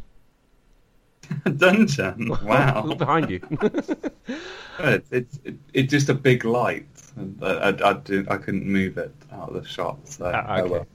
[1.56, 2.28] Dungeon.
[2.44, 2.84] Wow.
[2.86, 3.41] Look behind you.
[4.78, 5.39] it's it's
[5.72, 6.86] it's just a big light.
[7.42, 9.98] I, I, I, do, I couldn't move it out of the shot.
[10.09, 10.70] So Ah, oh okay.
[10.70, 10.86] well.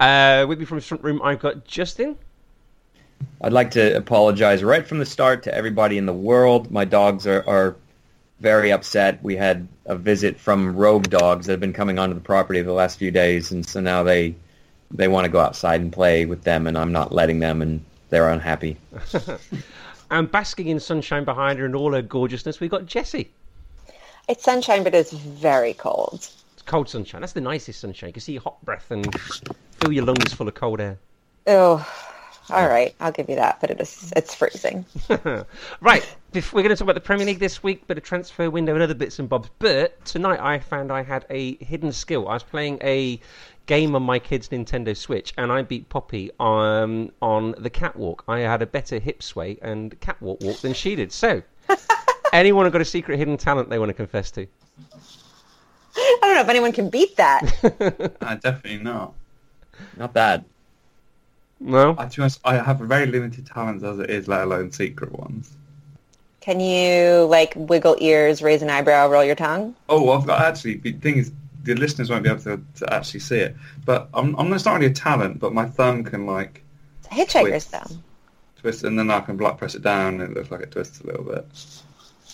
[0.00, 2.16] uh, with me from the front room, I've got Justin.
[3.42, 6.70] I'd like to apologize right from the start to everybody in the world.
[6.70, 7.76] My dogs are, are
[8.40, 9.22] very upset.
[9.22, 12.72] We had a visit from rogue dogs that have been coming onto the property the
[12.72, 14.34] last few days, and so now they
[14.90, 17.84] they want to go outside and play with them, and I'm not letting them, and
[18.08, 18.76] they're unhappy.
[20.10, 23.30] And basking in sunshine behind her and all her gorgeousness, we've got Jessie.
[24.28, 26.14] It's sunshine, but it's very cold.
[26.52, 27.20] It's cold sunshine.
[27.20, 28.08] That's the nicest sunshine.
[28.08, 29.06] You can see your hot breath and
[29.80, 30.98] fill your lungs full of cold air.
[31.46, 31.86] Oh,
[32.52, 32.94] all right.
[33.00, 34.84] I'll give you that, but it is it's freezing.
[35.80, 38.50] right, bef- we're going to talk about the Premier League this week, bit of transfer
[38.50, 39.50] window and other bits and bobs.
[39.58, 42.28] But tonight I found I had a hidden skill.
[42.28, 43.20] I was playing a
[43.66, 48.24] game on my kid's Nintendo Switch, and I beat Poppy on on the catwalk.
[48.26, 51.12] I had a better hip sway and catwalk walk than she did.
[51.12, 51.42] So,
[52.32, 54.46] anyone who got a secret hidden talent they want to confess to?
[55.96, 57.42] I don't know if anyone can beat that.
[58.20, 59.14] Uh, definitely not.
[59.96, 60.44] Not bad.
[61.60, 61.94] No.
[61.98, 65.12] I, to be honest, I have very limited talents as it is, let alone secret
[65.12, 65.50] ones.
[66.40, 69.74] Can you like wiggle ears, raise an eyebrow, roll your tongue?
[69.90, 70.76] Oh, I've got actually.
[70.78, 71.32] The thing is,
[71.62, 73.54] the listeners won't be able to, to actually see it,
[73.84, 76.62] but I'm I'm not really a talent, but my thumb can like
[77.00, 77.70] It's a hitchhiker's Twist.
[77.70, 78.02] thumb.
[78.58, 81.00] twist, and then I can block press it down, and it looks like it twists
[81.02, 81.44] a little bit.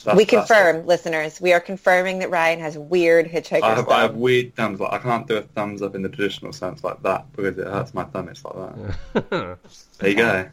[0.06, 1.40] That's- we that's- confirm, listeners.
[1.40, 4.80] We are confirming that Ryan has weird hitchhiker's I have, I have weird thumbs.
[4.80, 7.66] Like I can't do a thumbs up in the traditional sense like that because it
[7.66, 8.28] hurts my thumb.
[8.28, 9.58] It's like that.
[9.98, 10.48] There you go.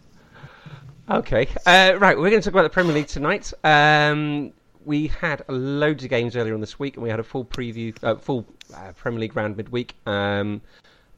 [1.10, 1.48] Okay.
[1.66, 3.54] Uh, right, we're going to talk about the Premier League tonight.
[3.64, 4.54] Um,
[4.86, 7.96] we had loads of games earlier on this week, and we had a full preview,
[8.04, 10.62] uh, full uh, Premier League round midweek, um,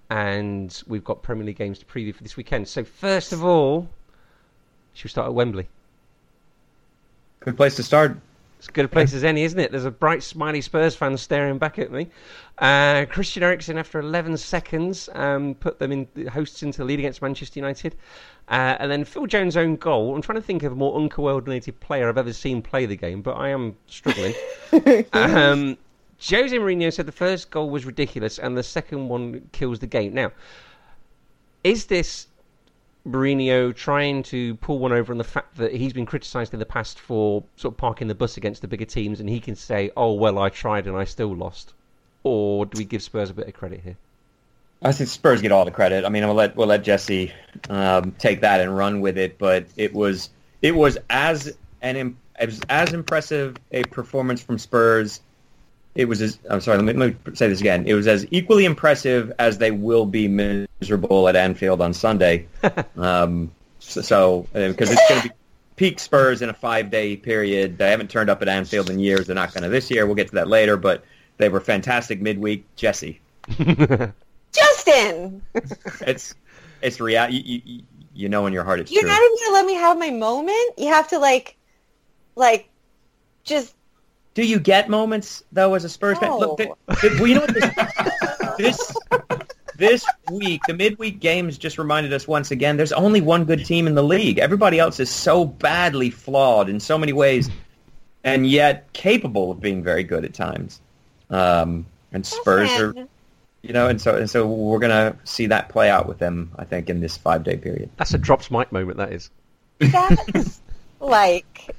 [0.10, 2.68] and we've got Premier League games to preview for this weekend.
[2.68, 3.88] So first of all,
[4.94, 5.68] should we start at Wembley?
[7.46, 8.18] Good place to start.
[8.58, 9.70] It's as good a place as any, isn't it?
[9.70, 12.08] There's a bright, smiley Spurs fan staring back at me.
[12.58, 17.22] Uh, Christian Eriksen, after 11 seconds, um, put them in hosts into the lead against
[17.22, 17.96] Manchester United.
[18.50, 20.16] Uh, and then Phil Jones' own goal.
[20.16, 23.22] I'm trying to think of a more uncoordinated player I've ever seen play the game,
[23.22, 24.34] but I am struggling.
[25.14, 25.78] um,
[26.28, 30.16] Jose Mourinho said the first goal was ridiculous and the second one kills the game.
[30.16, 30.32] Now,
[31.64, 32.26] is this
[33.08, 36.66] Mourinho trying to pull one over on the fact that he's been criticised in the
[36.66, 39.92] past for sort of parking the bus against the bigger teams, and he can say,
[39.96, 41.74] "Oh well, I tried and I still lost,"
[42.24, 43.98] or do we give Spurs a bit of credit here?
[44.82, 46.06] I think Spurs get all the credit.
[46.06, 47.32] I mean, we'll let we'll let Jesse
[47.70, 49.38] um, take that and run with it.
[49.38, 50.30] But it was
[50.62, 55.22] it was as an it was as impressive a performance from Spurs.
[55.96, 56.78] It was as I'm sorry.
[56.78, 57.86] Let me, let me say this again.
[57.88, 62.48] It was as equally impressive as they will be miserable at Anfield on Sunday.
[62.98, 65.36] um, so so, uh, because it's going to be
[65.76, 67.78] peak Spurs in a five day period.
[67.78, 69.28] They haven't turned up at Anfield in years.
[69.28, 70.06] They're not going to this year.
[70.06, 70.76] We'll get to that later.
[70.78, 71.06] But
[71.38, 72.66] they were fantastic midweek.
[72.76, 73.22] Jesse.
[74.52, 75.42] Justin,
[76.02, 76.36] it's
[76.82, 77.30] it's real.
[77.30, 77.82] You, you,
[78.14, 79.10] you know in your heart it's you're true.
[79.10, 80.78] not even gonna let me have my moment.
[80.78, 81.58] You have to like,
[82.36, 82.70] like,
[83.44, 83.76] just
[84.36, 86.38] Do you get moments though as a Spurs fan?
[86.38, 87.72] Look, th- th- well, you know what this,
[88.58, 88.98] this
[89.78, 92.76] this week, the midweek games just reminded us once again.
[92.78, 94.38] There's only one good team in the league.
[94.38, 97.50] Everybody else is so badly flawed in so many ways,
[98.26, 100.82] and yet capable of being very good at times.
[101.30, 102.94] Um, and Spurs are,
[103.62, 106.52] you know, and so and so we're gonna see that play out with them.
[106.58, 107.90] I think in this five day period.
[107.96, 108.98] That's a drops mic moment.
[108.98, 109.30] That is.
[109.80, 110.60] That's
[111.00, 111.74] like,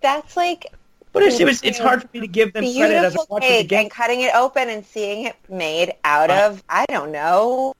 [0.00, 0.66] that's like
[1.12, 3.26] But it's, it was, it's hard for me to give them credit as a Beautiful
[3.28, 3.80] watching the cake game.
[3.80, 7.74] and cutting it open and seeing it made out I- of I don't know,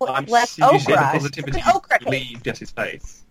[0.00, 0.96] I'm like Did you see the okra.
[1.12, 2.08] positivity It's an okra cake.
[2.08, 3.22] leave Jesse's face?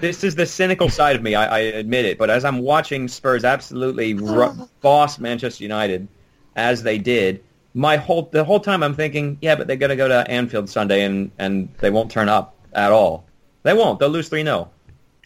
[0.00, 1.34] This is the cynical side of me.
[1.36, 2.18] I, I admit it.
[2.18, 6.08] But as I'm watching Spurs absolutely ru- boss Manchester United,
[6.56, 7.44] as they did,
[7.74, 10.68] my whole the whole time I'm thinking, yeah, but they're going to go to Anfield
[10.68, 13.24] Sunday and and they won't turn up at all.
[13.62, 13.98] They won't.
[14.00, 14.68] They'll lose three 0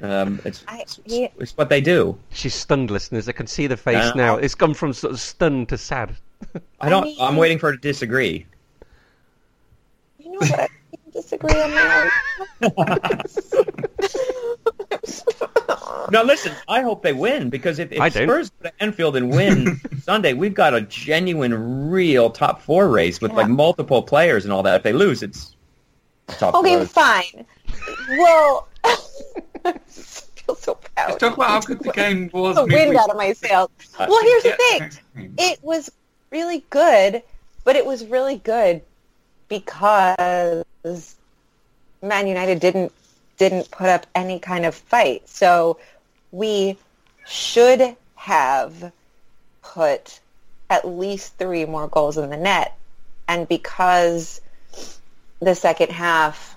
[0.00, 1.28] um, it's, I- it's, yeah.
[1.38, 2.18] it's what they do.
[2.30, 3.28] She's stunned, listeners.
[3.28, 4.12] I can see the face Yeah.
[4.14, 4.36] now.
[4.36, 6.16] It's gone from sort of stunned to sad.
[6.80, 7.04] I don't.
[7.04, 8.46] mean- I'm waiting for her to disagree.
[10.18, 10.52] You know what?
[10.52, 12.10] I can't disagree on that.
[16.10, 18.08] Now listen, I hope they win because if, if I.
[18.08, 23.20] Spurs go to Anfield and win Sunday, we've got a genuine, real top four race
[23.20, 24.76] with like multiple players and all that.
[24.76, 25.54] If they lose, it's
[26.28, 26.86] top okay, four.
[26.86, 27.44] fine.
[28.10, 28.68] Well,
[29.74, 30.78] I feel so.
[30.96, 32.56] Let's talk about how good the game was.
[32.56, 33.70] the wind out of my sails.
[33.98, 35.34] Uh, Well, here's the thing.
[35.38, 35.90] It was
[36.30, 37.22] really good,
[37.64, 38.82] but it was really good
[39.48, 40.64] because
[42.02, 42.92] Man United didn't
[43.38, 45.28] didn't put up any kind of fight.
[45.28, 45.78] So
[46.32, 46.76] we
[47.26, 48.92] should have
[49.62, 50.20] put
[50.70, 52.76] at least three more goals in the net.
[53.28, 54.40] And because
[55.40, 56.56] the second half,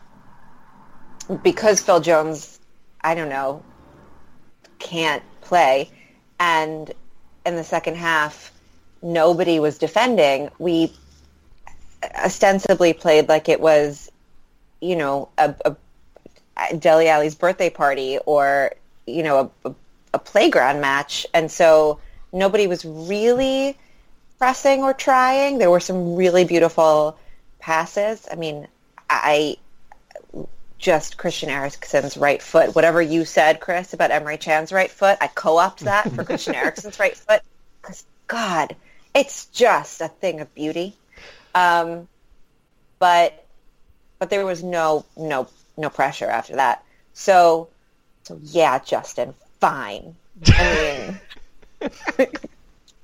[1.43, 2.59] because Phil Jones,
[3.03, 3.63] I don't know,
[4.80, 5.89] can't play,
[6.39, 6.92] and
[7.45, 8.51] in the second half,
[9.01, 10.50] nobody was defending.
[10.59, 10.94] We
[12.24, 14.12] ostensibly played like it was,
[14.80, 15.75] you know, a, a
[16.77, 18.74] Dele Alli's birthday party or,
[19.07, 19.74] you know, a,
[20.13, 21.25] a playground match.
[21.33, 22.00] And so
[22.31, 23.77] nobody was really
[24.38, 25.57] pressing or trying.
[25.57, 27.18] There were some really beautiful
[27.59, 28.27] passes.
[28.31, 28.68] I mean,
[29.09, 29.57] I
[30.81, 32.75] just Christian Eriksen's right foot.
[32.75, 37.00] Whatever you said, Chris, about Emery Chan's right foot, I co-opt that for Christian Eriksen's
[37.00, 37.42] right foot.
[37.81, 38.75] Because God,
[39.13, 40.98] it's just a thing of beauty.
[41.54, 42.07] Um,
[43.00, 43.45] but
[44.19, 45.48] but there was no no
[45.78, 46.83] no pressure after that.
[47.13, 47.69] So
[48.24, 50.16] so yeah, Justin, fine.
[50.48, 51.19] I
[51.78, 51.89] mean,
[52.24, 52.28] I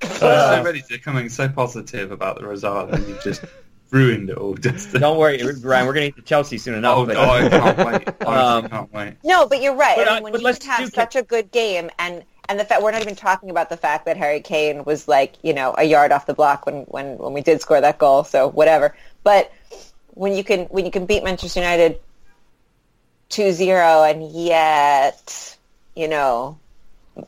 [0.02, 3.44] was so ready to come in so positive about the result, and you just
[3.90, 4.54] ruined it all.
[4.54, 5.86] Just Don't worry, Ryan.
[5.86, 6.98] We're going to get to Chelsea soon enough.
[6.98, 7.86] oh, but- oh, I can't wait.
[7.86, 9.14] I honestly Um, can't wait.
[9.24, 9.96] no, but you're right.
[9.96, 12.58] But, I mean, when but you let's have do- such a good game and and
[12.58, 15.52] the fact we're not even talking about the fact that Harry Kane was like you
[15.52, 18.24] know a yard off the block when when when we did score that goal.
[18.24, 18.96] So whatever.
[19.22, 19.52] But
[20.14, 22.00] when you can when you can beat Manchester United
[23.30, 25.56] 2-0 and yet
[25.94, 26.58] you know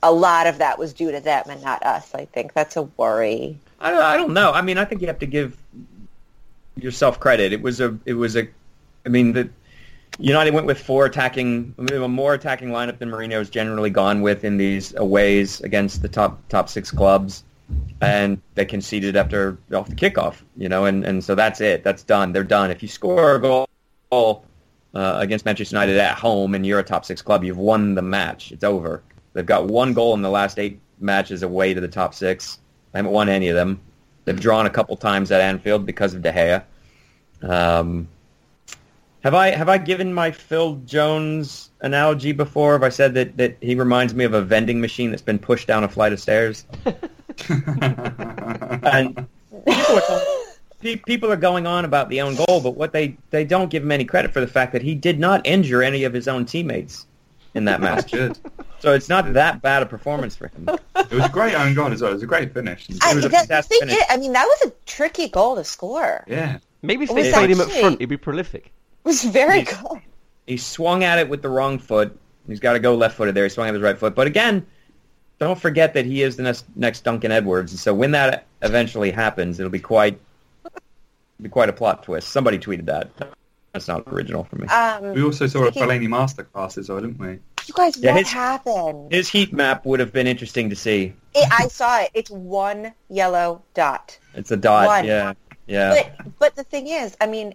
[0.02, 2.14] a lot of that was due to them and not us.
[2.14, 3.58] I think that's a worry.
[3.80, 4.52] I don't, I don't know.
[4.52, 5.56] I mean, I think you have to give
[6.76, 7.52] yourself credit.
[7.52, 8.49] It was a, it was a,
[9.06, 9.49] I mean, the
[10.19, 14.56] United went with four attacking, a more attacking lineup than Mourinho's generally gone with in
[14.56, 17.44] these aways against the top top six clubs,
[18.00, 21.84] and they conceded after off the kickoff, you know, and and so that's it.
[21.84, 22.32] That's done.
[22.32, 22.70] They're done.
[22.70, 24.44] If you score a goal
[24.94, 28.02] uh, against Manchester United at home and you're a top six club, you've won the
[28.02, 28.52] match.
[28.52, 29.02] It's over.
[29.32, 32.58] They've got one goal in the last eight matches away to the top six.
[32.93, 33.81] I haven't won any of them.
[34.30, 36.62] They've drawn a couple times at Anfield because of De Gea.
[37.42, 38.06] Um,
[39.24, 42.74] have I have I given my Phil Jones analogy before?
[42.74, 45.66] Have I said that, that he reminds me of a vending machine that's been pushed
[45.66, 46.64] down a flight of stairs?
[47.48, 49.26] And
[49.66, 53.44] people are, going- people are going on about the own goal, but what they, they
[53.44, 56.12] don't give him any credit for the fact that he did not injure any of
[56.12, 57.06] his own teammates
[57.54, 58.37] in that That's match.
[58.80, 58.88] good.
[58.88, 60.68] So it's not that bad a performance for him.
[60.96, 62.10] It was a great own goal as well.
[62.10, 62.87] It was a great finish.
[63.02, 63.96] I, was a the- the fantastic thing finish.
[64.02, 66.25] is, I mean, that was a tricky goal to score.
[66.26, 66.58] Yeah.
[66.82, 68.66] Maybe if It they was played him up front, he'd be prolific.
[68.66, 70.00] It was very He's- good.
[70.46, 72.18] He swung at it with the wrong foot.
[72.49, 73.44] He's got to go left-footed there.
[73.44, 74.14] He swung at his right foot.
[74.16, 74.66] But again,
[75.38, 77.70] don't forget that he is the next, next Duncan Edwards.
[77.72, 80.18] And so when that eventually happens, it'll be quite
[81.40, 82.28] be quite a plot twist.
[82.28, 83.10] Somebody tweeted that.
[83.72, 84.66] That's not original for me.
[84.68, 87.38] Um, We also saw a Speaking- Fellaini masterclass as well, didn't we?
[87.69, 89.12] You guys, Yeah, what his- happened?
[89.12, 91.14] His heat map would have been interesting to see.
[91.35, 92.11] It, I saw it.
[92.14, 94.19] It's one yellow dot.
[94.35, 94.87] It's a dot.
[94.87, 95.05] One.
[95.05, 95.33] Yeah,
[95.67, 96.09] yeah.
[96.17, 97.55] But but the thing is, I mean,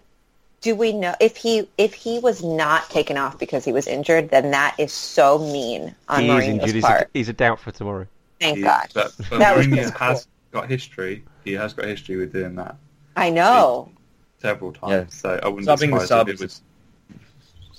[0.62, 4.30] do we know if he if he was not taken off because he was injured,
[4.30, 6.68] then that is so mean on He is injured.
[6.68, 8.06] Mourinho's He's a, he's a doubt for tomorrow.
[8.40, 8.88] Thank He- God.
[8.94, 10.06] But, but That Mourinho just cool.
[10.08, 11.24] has got history.
[11.44, 12.76] He has got history with doing that
[13.16, 13.90] I know.
[14.40, 14.92] several times.
[14.92, 15.04] Yeah.
[15.08, 16.62] So I wouldn't Subbing be the surprised if it was.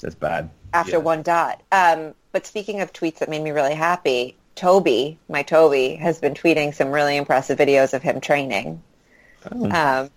[0.01, 0.49] That's bad.
[0.73, 0.97] After Yeah.
[0.97, 1.61] one dot.
[1.71, 6.33] Um, but speaking of tweets that made me really happy, Toby, my Toby, has been
[6.33, 8.81] tweeting some really impressive videos of him training.
[9.51, 9.71] Oh.
[9.71, 10.09] Um,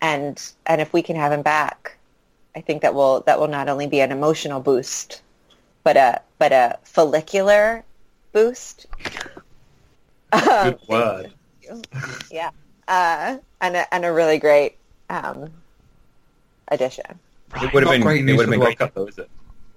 [0.00, 1.96] and and if we can have him back,
[2.56, 5.22] I think that will that will not only be an emotional boost,
[5.84, 7.84] but a but a follicular
[8.32, 8.86] boost.
[10.32, 11.32] Good word.
[12.30, 12.50] yeah,
[12.88, 14.76] uh, and a, and a really great
[15.08, 15.50] um,
[16.68, 17.18] addition.
[17.56, 18.00] It would have Not been.
[18.02, 18.78] great news would for the World great.
[18.78, 19.30] Cup, though, is it?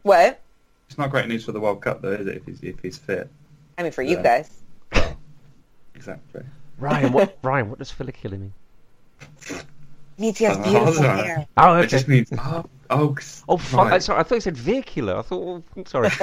[0.03, 0.41] What?
[0.87, 2.37] It's not great news for the World Cup, though, is it?
[2.37, 3.29] If he's if he's fit,
[3.77, 4.41] I mean, for you Yeah.
[4.93, 5.15] guys.
[5.95, 6.43] exactly.
[6.79, 8.53] Ryan, what Ryan, what does follicular mean?
[10.17, 11.23] Means he has Oh, beautiful sorry.
[11.27, 11.47] hair.
[11.57, 13.15] Oh, It just means oh oh.
[13.49, 14.01] Oh, fu- right.
[14.01, 15.17] sorry, I thought you said vehicular.
[15.17, 16.09] I thought, oh, sorry.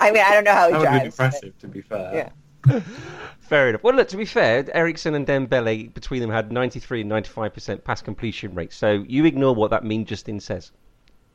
[0.00, 1.16] I mean, I don't know how he That would have been drives.
[1.16, 2.10] but- impressive, to be fair.
[2.14, 2.30] Yeah.
[3.40, 3.82] Fair enough.
[3.82, 8.02] Well, look, to be fair, Eriksen and Dembele between them had 93 and 95% pass
[8.02, 8.72] completion rate.
[8.74, 10.70] So you ignore what that mean Justin says,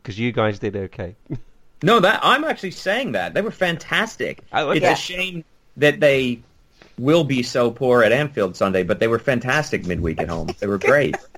[0.02, 1.16] because you guys did okay.
[1.84, 4.42] No, that I'm actually saying that they were fantastic.
[4.54, 4.78] Oh, okay.
[4.78, 5.44] It's a shame
[5.76, 6.42] that they
[6.98, 10.50] will be so poor at Anfield Sunday, but they were fantastic midweek at home.
[10.60, 11.18] They were great.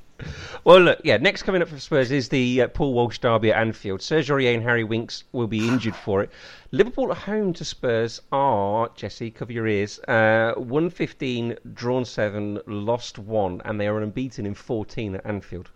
[0.66, 3.62] Well, look, yeah, next coming up for Spurs is the uh, Paul Walsh derby at
[3.62, 4.02] Anfield.
[4.02, 6.32] Serge Aurier and Harry Winks will be injured for it.
[6.72, 13.20] Liverpool at home to Spurs are, Jesse, cover your ears, uh, 115, drawn 7, lost
[13.20, 15.70] 1, and they are unbeaten in 14 at Anfield.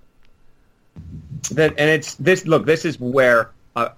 [1.51, 2.47] That and it's this.
[2.47, 3.89] Look, this is where uh,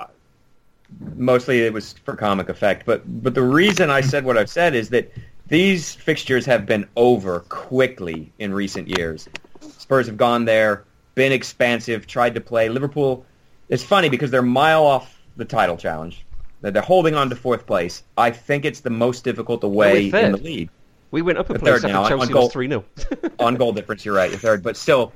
[1.15, 4.75] mostly it was for comic effect, but but the reason I said what I've said
[4.75, 5.09] is that
[5.47, 9.29] these fixtures have been over quickly in recent years.
[9.91, 12.69] Spurs have gone there, been expansive, tried to play.
[12.69, 13.25] Liverpool.
[13.67, 16.25] It's funny because they're a mile off the title challenge.
[16.61, 18.01] They're they're holding on to fourth place.
[18.17, 20.69] I think it's the most difficult away in the league.
[21.11, 22.43] We went up a place third now, on Chelsea goal.
[22.43, 22.85] was 3 0.
[23.39, 25.11] on goal difference, you're right, you're third, but still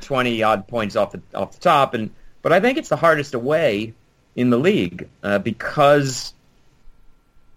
[0.00, 1.92] twenty odd points off the off the top.
[1.92, 3.92] And but I think it's the hardest away
[4.34, 6.32] in the league uh, because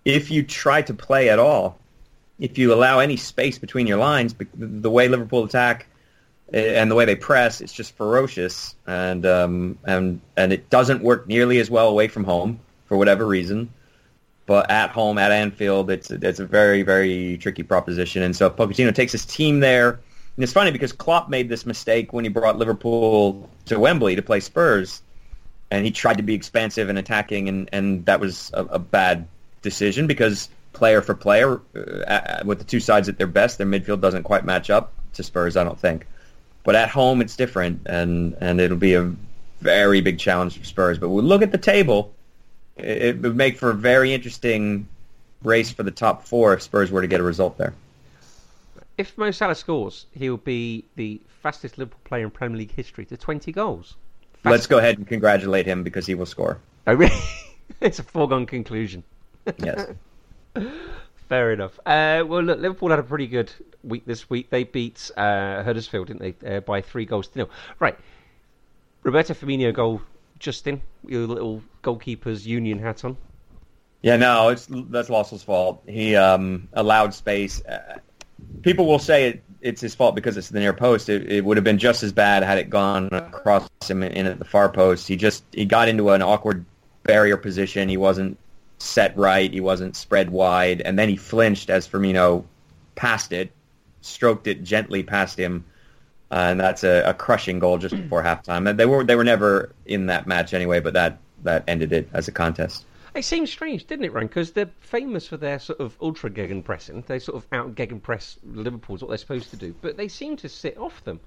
[0.04, 1.80] if you try to play at all,
[2.40, 5.88] if you allow any space between your lines, the way Liverpool attack
[6.54, 11.28] and the way they press, it's just ferocious, and um, and and it doesn't work
[11.28, 13.74] nearly as well away from home for whatever reason.
[14.46, 18.96] But at home at Anfield, it's it's a very very tricky proposition, and so Pochettino
[18.96, 19.90] takes his team there.
[19.90, 24.22] And it's funny because Klopp made this mistake when he brought Liverpool to Wembley to
[24.22, 25.02] play Spurs,
[25.72, 29.28] and he tried to be expansive and attacking, and, and that was a, a bad
[29.64, 33.66] decision because player for player, uh, uh, with the two sides at their best, their
[33.66, 36.06] midfield doesn't quite match up to Spurs, I don't think.
[36.68, 39.10] But at home, it's different, and, and it'll be a
[39.62, 41.00] very big challenge for Spurs.
[41.00, 42.14] But we'll look at the table.
[42.76, 44.86] It, it would make for a very interesting
[45.44, 47.74] race for the top four if Spurs were to get a result there.
[48.98, 53.16] if Mo Salah scores, he'll be the fastest Liverpool player in Premier League history to
[53.16, 53.96] 20 goals.
[54.44, 56.60] Fast- Let's go ahead and congratulate him because he will score.
[56.86, 57.16] Oh, really?
[57.80, 59.06] it's a foregone conclusion.
[59.64, 59.88] Yes.
[61.30, 61.78] Fair enough.
[61.86, 63.52] Uh, well, look, Liverpool had a pretty good
[63.84, 64.50] week this week.
[64.50, 67.50] They beat uh, Huddersfield, didn't they, uh, by three goals to nil.
[67.80, 67.98] Right.
[69.04, 70.02] Roberto Firmino goal,
[70.40, 73.18] Justin, your little goalkeeper's union hat on.
[74.02, 75.82] Yeah, no, it's that's Lössl's fault.
[75.88, 77.64] He um, allowed space.
[77.66, 77.98] Uh,
[78.62, 81.10] people will say it, it's his fault because it's the near post.
[81.10, 84.26] It, it would have been just as bad had it gone across him in, in
[84.28, 85.08] at the far post.
[85.08, 86.64] He just he got into an awkward
[87.04, 87.90] barrier position.
[87.90, 88.38] He wasn't
[88.80, 89.52] set right.
[89.52, 92.44] He wasn't spread wide, and then he flinched as Firmino
[92.96, 93.52] passed it,
[94.02, 95.66] stroked it gently past him,
[96.32, 98.70] uh, and that's a, a crushing goal just before halftime.
[98.70, 102.10] And they were they were never in that match anyway, but that that ended it
[102.14, 102.86] as a contest.
[103.16, 104.28] It seems strange, didn't it, Ryan?
[104.28, 107.06] Because they're famous for their sort of ultra gegenpressing.
[107.08, 110.50] They sort of out gegenpress Liverpool's what they're supposed to do, but they seem to
[110.50, 111.20] sit off them.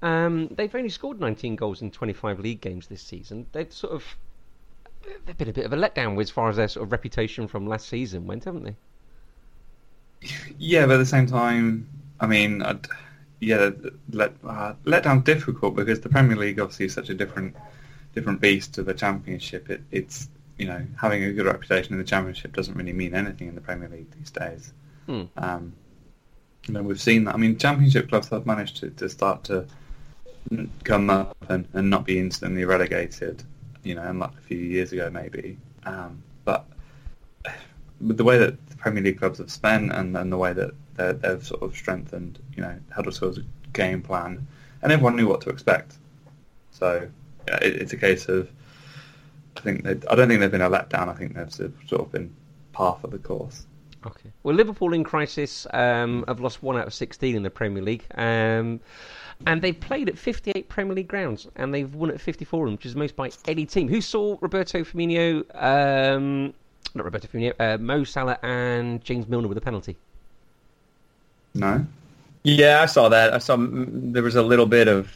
[0.00, 3.46] Um, they've only scored 19 goals in 25 league games this season.
[3.52, 4.04] They've sort of
[5.26, 7.66] they've been a bit of a letdown as far as their sort of reputation from
[7.66, 8.76] last season went, haven't they?
[10.58, 11.88] Yeah, but at the same time,
[12.20, 12.86] I mean, I'd,
[13.40, 13.70] yeah,
[14.10, 17.54] let uh, let down difficult because the Premier League obviously is such a different
[18.14, 19.70] different beast to the Championship.
[19.70, 23.48] It, it's you know having a good reputation in the Championship doesn't really mean anything
[23.48, 24.72] in the Premier League these days.
[25.06, 25.24] Hmm.
[25.36, 25.72] Um,
[26.66, 27.34] you know, we've seen that.
[27.34, 29.66] I mean, Championship clubs have managed to, to start to
[30.84, 33.42] come up and, and not be instantly relegated.
[33.82, 35.58] You know, unlike a few years ago maybe.
[35.84, 36.66] Um, but
[38.00, 40.72] with the way that the Premier League clubs have spent and, and the way that
[40.96, 43.40] they've sort of strengthened, you know, Huddersfield's
[43.72, 44.46] game plan,
[44.82, 45.94] and everyone knew what to expect.
[46.70, 47.08] So
[47.46, 48.50] yeah, it, it's a case of,
[49.56, 51.08] I think I don't think they've been a letdown.
[51.08, 52.34] I think they've sort of- been
[52.72, 53.66] par for the course.
[54.06, 54.30] Okay.
[54.44, 58.04] Well, Liverpool in crisis um, have lost one out of 16 in the Premier League.
[58.14, 58.80] Um,
[59.46, 62.74] and they've played at 58 Premier League grounds, and they've won at 54 of them,
[62.74, 63.88] which is most by any team.
[63.88, 66.52] Who saw Roberto Firmino, um,
[66.94, 69.96] not Roberto Firmino, uh, Mo Salah and James Milner with a penalty?
[71.54, 71.84] No.
[72.42, 73.32] Yeah, I saw that.
[73.32, 75.12] I saw there was a little bit of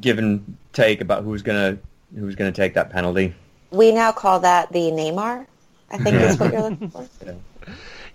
[0.00, 1.78] give and take about who's gonna
[2.16, 3.34] who's gonna take that penalty.
[3.70, 5.46] We now call that the Neymar.
[5.90, 7.06] I think is what you're looking for.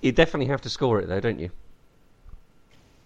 [0.02, 1.52] You definitely have to score it though, don't you?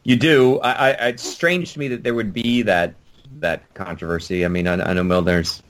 [0.04, 0.60] You do.
[0.60, 2.96] I, I, it's strange to me that there would be that
[3.40, 4.46] that controversy.
[4.46, 5.62] I mean, I, I know Milner's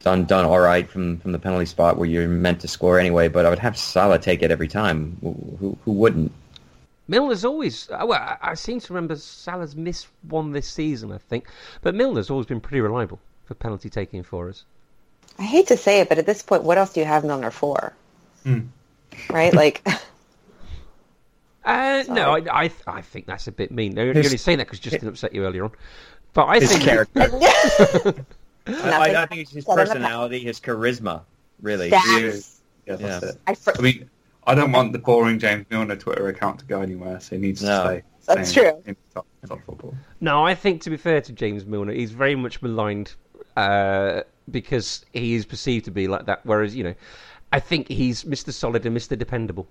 [0.00, 3.28] done done all right from, from the penalty spot where you're meant to score anyway,
[3.28, 5.16] but I would have Salah take it every time.
[5.20, 6.32] Who, who, who wouldn't?
[7.08, 8.20] Milner's always uh, well.
[8.20, 11.46] I, I seem to remember Salah's missed one this season, I think,
[11.82, 14.64] but Milner's always been pretty reliable for penalty taking for us.
[15.38, 17.50] I hate to say it, but at this point, what else do you have Milner
[17.50, 17.92] for?
[18.42, 18.60] Hmm.
[19.30, 19.52] Right?
[19.52, 19.86] Like,
[21.66, 23.96] Uh, no, I, I I think that's a bit mean.
[23.96, 25.72] You're His- only saying that because Justin upset you earlier on,
[26.32, 27.20] but I His think character.
[28.68, 28.84] I, Nothing
[29.16, 29.92] I, I think it's his said in the past.
[29.92, 31.22] personality, his charisma,
[31.62, 31.90] really.
[31.90, 33.30] That's- Yeah, that's Yeah.
[33.30, 33.36] it.
[33.46, 34.10] I fr- I mean,
[34.46, 37.62] I don't want the boring James Milner Twitter account to go anywhere, so he needs
[37.62, 37.68] No.
[37.82, 38.02] to stay.
[38.34, 38.82] That's true.
[38.86, 39.94] In top, top football.
[40.20, 43.14] No, I think to be fair to James Milner, he's very much maligned
[43.56, 46.40] uh, because he is perceived to be like that.
[46.44, 46.94] Whereas, you know,
[47.52, 48.52] I think he's Mr.
[48.52, 49.16] Solid and Mr.
[49.16, 49.68] Dependable.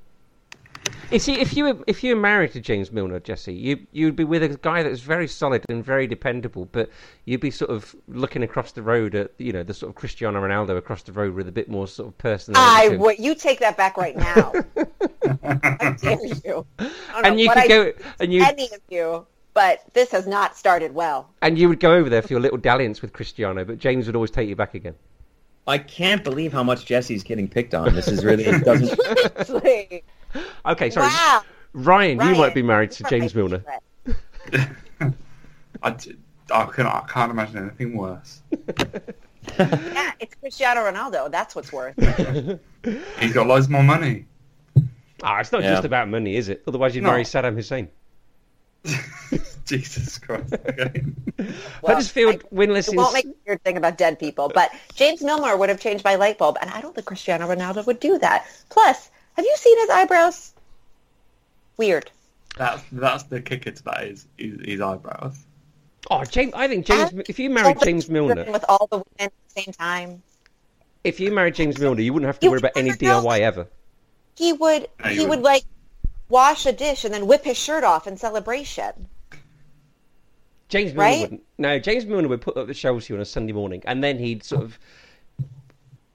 [1.12, 4.16] You see, if you were if you were married to James Milner, Jesse, you you'd
[4.16, 6.90] be with a guy that's very solid and very dependable, but
[7.26, 10.42] you'd be sort of looking across the road at you know the sort of Cristiano
[10.42, 12.88] Ronaldo across the road with a bit more sort of personality.
[12.88, 13.20] I to would.
[13.20, 14.52] You take that back right now.
[15.44, 16.66] I dare you?
[16.80, 19.84] I don't and know you what could I go and you any of you, but
[19.94, 21.30] this has not started well.
[21.42, 24.16] and you would go over there for your little dalliance with Cristiano, but James would
[24.16, 24.96] always take you back again.
[25.68, 27.96] I can't believe how much Jesse's getting picked on.
[27.96, 29.00] This is really it doesn't.
[30.36, 30.52] Seriously.
[30.66, 31.08] Okay, sorry.
[31.08, 31.42] Wow.
[31.74, 33.64] Ryan, you might be married to James Milner.
[34.06, 34.68] favorite.
[35.84, 36.16] I, j-
[36.52, 38.42] I, can, I can't imagine anything worse.
[39.60, 41.30] Yeah, it's Cristiano Ronaldo.
[41.32, 41.96] That's what's worth.
[43.20, 44.26] He's got loads more money.
[45.22, 45.74] Ah, it's not Yeah.
[45.74, 46.64] just about money, is it?
[46.68, 47.12] Otherwise, you'd No.
[47.12, 47.88] marry Saddam Hussein.
[49.66, 50.52] Jesus Christ.
[50.54, 51.04] Okay.
[51.38, 55.22] Well, Huddersfield I- winless It won't make a weird thing about dead people, but James
[55.22, 58.18] Milner would have changed my light bulb, and I don't think Cristiano Ronaldo would do
[58.18, 58.48] that.
[58.70, 60.54] Plus, have you seen his eyebrows?
[61.78, 62.10] Weird.
[62.58, 65.38] That's that's the kicker to that is his, his eyebrows.
[66.10, 66.54] Oh, James!
[66.56, 67.12] I think James.
[67.12, 70.22] And If you married James Milner, with all the women at the same time,
[71.04, 73.24] if you married James Milner, you wouldn't have to You worry about any never know.
[73.24, 73.68] DIY ever.
[74.36, 75.64] he would No, you he would like
[76.30, 79.08] wash a dish and then whip his shirt off in celebration.
[80.70, 81.22] James Milner Right?
[81.22, 81.44] wouldn't.
[81.58, 84.04] No, James Milner would put up the shelves for you on a Sunday morning, and
[84.04, 84.80] then he'd sort of.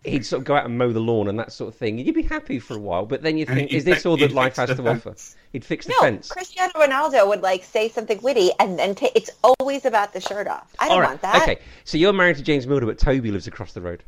[0.05, 1.99] He'd sort of go out and mow the lawn and that sort of thing.
[1.99, 4.57] You'd be happy for a while, but then you'd think, "Is this all that life
[4.57, 5.15] has to offer?"
[5.53, 6.29] He'd fix the No, fence.
[6.31, 10.49] Cristiano Ronaldo would like say something witty and then ta- it's always about the shirt
[10.49, 10.73] off.
[10.79, 11.09] I don't All right.
[11.11, 11.43] want that.
[11.43, 14.03] Okay, so you're married to James Milner, but Toby lives across the road.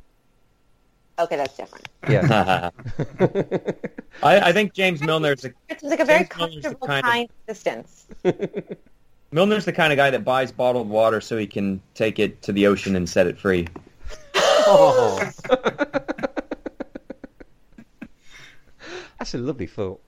[1.18, 1.86] Okay, that's different.
[2.08, 2.70] Yeah.
[4.22, 7.10] I, I think James Milner's a, It seems like a very James comfortable, kind of-
[7.12, 8.06] kind distance.
[9.30, 12.52] Milner's the kind of guy that buys bottled water so he can take it to
[12.52, 13.66] the ocean and set it free.
[14.66, 15.30] Oh.
[19.18, 20.00] That's a lovely thought.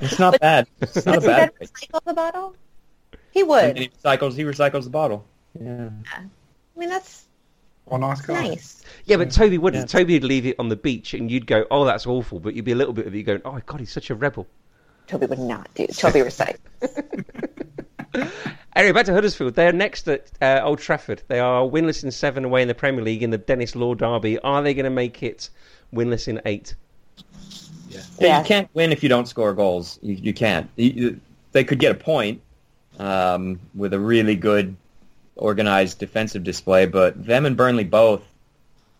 [0.00, 0.66] It's not bad.
[0.80, 2.56] It's not a Does bad then recycle the bottle?
[3.30, 3.76] He And would.
[3.78, 4.32] he recycles.
[4.34, 5.24] He recycles the bottle.
[5.60, 5.90] Yeah.
[6.14, 6.24] I
[6.78, 7.26] mean, that's
[7.84, 8.48] What a nice guy.
[8.48, 8.82] nice.
[9.04, 9.82] Yeah, but Toby wouldn't.
[9.92, 10.00] Yeah.
[10.00, 12.64] Toby would leave it on the beach, and you'd go, "Oh, that's awful," but you'd
[12.64, 14.46] be a little bit of you going, "Oh God, he's such a rebel."
[15.06, 15.86] Toby would not do.
[15.86, 16.58] Toby recycles.
[18.74, 19.54] Anyway, back to Huddersfield.
[19.54, 21.22] They're next at uh, Old Trafford.
[21.28, 24.38] They are winless in seven away in the Premier League in the Denis Law Derby.
[24.40, 25.48] Are they going to make it
[25.94, 26.74] winless in eight?
[27.88, 28.00] Yeah.
[28.18, 28.38] Yeah, Yeah.
[28.40, 29.98] You can't win if you don't score goals.
[30.02, 30.68] You, you can't.
[30.76, 31.20] You- you-
[31.52, 32.42] they could get a point
[32.98, 34.76] um, with a really good,
[35.36, 38.22] organized defensive display, but them and Burnley both,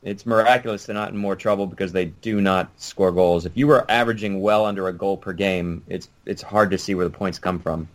[0.02, 3.44] it's miraculous they're not in more trouble because they do not score goals.
[3.44, 6.94] If you were averaging well under a goal per game, it's it's hard to see
[6.94, 7.88] where the points come from.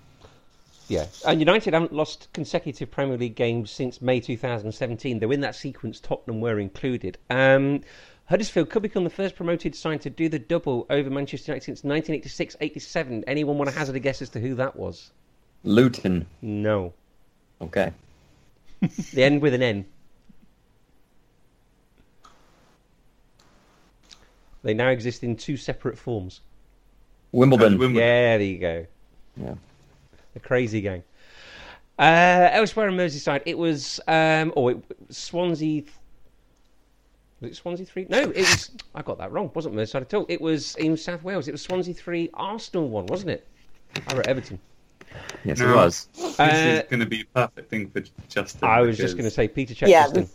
[0.92, 5.20] Yeah, and United haven't lost consecutive Premier League games since May 2017.
[5.20, 7.18] Though in that sequence, Tottenham were included.
[7.30, 7.82] Um,
[8.26, 11.82] Huddersfield could become the first promoted side to do the double over Manchester United since
[11.84, 13.24] 1986-87.
[13.26, 15.12] Anyone want to hazard a guess as to who that was?
[15.64, 16.26] Luton.
[16.42, 16.94] No,
[17.62, 17.94] Okay.
[19.14, 19.86] the end with an N.
[24.64, 26.42] They now exist in two separate forms.
[27.32, 27.78] Wimbledon.
[27.78, 27.96] Wimbledon.
[27.96, 28.86] Yeah, there you go.
[29.38, 29.54] Yeah.
[30.34, 31.04] The crazy gang.
[32.00, 34.78] Uh, elsewhere in Merseyside, it was um, oh, it,
[35.10, 35.84] Swansea.
[37.42, 38.08] Was it Swansea three?
[38.10, 38.72] No, it was.
[38.96, 39.48] I got that wrong.
[39.48, 40.26] It wasn't Merseyside at all.
[40.30, 41.48] It was in South Wales.
[41.48, 43.48] It was Swansea three, Arsenal one, wasn't it?
[44.08, 44.60] I wrote Everton.
[45.44, 46.08] Yes, it was.
[46.16, 46.44] This Uh,
[46.84, 48.68] is going to be a perfect thing for Justin.
[48.68, 50.30] I was just going to say Petr Cech Yeah, Justin.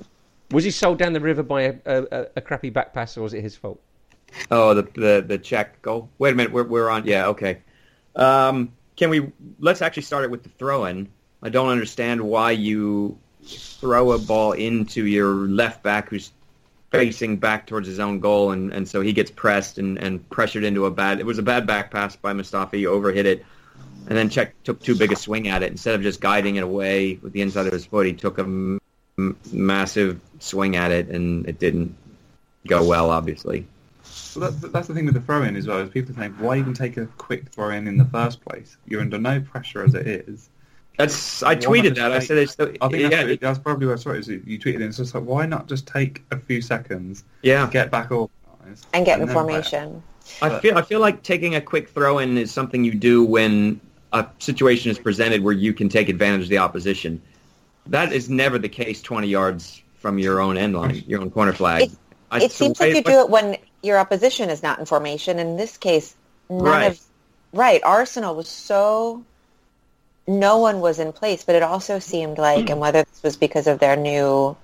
[0.51, 3.23] Was he sold down the river by a, a, a, a crappy back pass, or
[3.23, 3.81] was it his fault?
[4.51, 6.09] Oh, the the the Cech goal.
[6.19, 7.07] Wait a minute, we're we're on.
[7.07, 7.59] Yeah, okay.
[8.15, 9.33] Um, can we?
[9.61, 11.09] Let's actually start it with the throw-in.
[11.43, 16.33] I don't understand why you throw a ball into your left back who's
[16.91, 20.65] facing back towards his own goal, and, and so he gets pressed and, and pressured
[20.65, 21.21] into a bad.
[21.21, 23.45] It was a bad back pass by Mustafi, overhit it,
[24.09, 25.71] and then Cech took too big a swing at it.
[25.71, 28.43] Instead of just guiding it away with the inside of his foot, he took a
[28.43, 28.81] m-
[29.53, 31.95] massive swing at it, and it didn't
[32.67, 33.67] go well, obviously.
[34.37, 35.79] Well, that's, that's the thing with the throw-in as well.
[35.79, 38.77] Is people think, why even take a quick throw-in in the first place?
[38.87, 40.51] You're under no pressure as it is.
[40.99, 42.13] That's I Why tweeted just that.
[42.13, 44.11] I said it's I think yeah, that's, it- that's probably what I saw.
[44.13, 44.83] Is you you tweeted it.
[44.83, 47.69] It's just like, why not just take a few seconds, yeah.
[47.71, 49.43] get back organised, and get in then play?
[49.43, 50.03] formation.
[50.41, 53.79] I feel I feel like taking a quick throw in is something you do when
[54.15, 57.21] a situation is presented where you can take advantage of the opposition.
[57.89, 61.53] That is never the case twenty yards from your own end line, your own corner
[61.53, 61.83] flag.
[61.83, 61.91] It-
[62.31, 65.39] I- It so seems like you do it when your opposition is not in formation.
[65.39, 66.15] In this case,
[66.51, 66.91] none Right.
[66.93, 67.01] of
[67.53, 67.81] right.
[67.85, 69.25] Arsenal was so
[70.27, 73.67] no one was in place, but it also seemed like, and whether this was because
[73.67, 74.57] of their new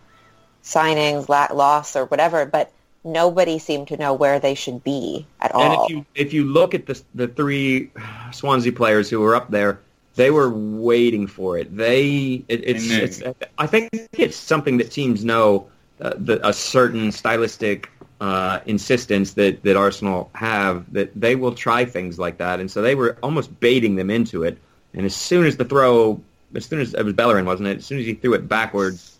[0.64, 2.72] signings, la- loss, or whatever, but
[3.04, 5.62] nobody seemed to know where they should be at all.
[5.62, 7.90] And if you if you look at the the three
[8.32, 9.80] Swansea players who were up there,
[10.16, 11.74] they were waiting for it.
[11.76, 13.22] They it, it's, it's
[13.58, 15.68] I think it's something that teams know
[16.00, 17.90] uh, that a certain stylistic
[18.22, 22.80] uh, insistence that that Arsenal have that they will try things like that, and so
[22.80, 24.58] they were almost baiting them into it.
[24.94, 26.22] And as soon as the throw,
[26.54, 27.78] as soon as it was Bellerin, wasn't it?
[27.78, 29.18] As soon as he threw it backwards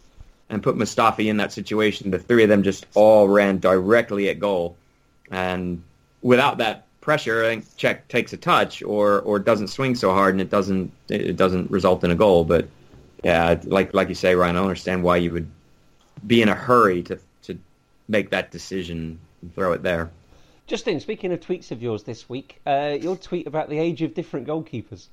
[0.51, 4.39] and put Mustafi in that situation, the three of them just all ran directly at
[4.39, 4.77] goal.
[5.33, 5.83] And
[6.21, 10.35] without that pressure, I think Cech takes a touch or or doesn't swing so hard,
[10.35, 12.45] and it doesn't it doesn't result in a goal.
[12.45, 12.69] But
[13.25, 15.51] yeah, like like you say, Ryan, I don't understand why you would
[16.25, 17.19] be in a hurry to to
[18.09, 20.11] make that decision and throw it there.
[20.67, 24.15] Justin, speaking of tweets of yours this week, uh, your tweet about the age of
[24.15, 25.09] different goalkeepers.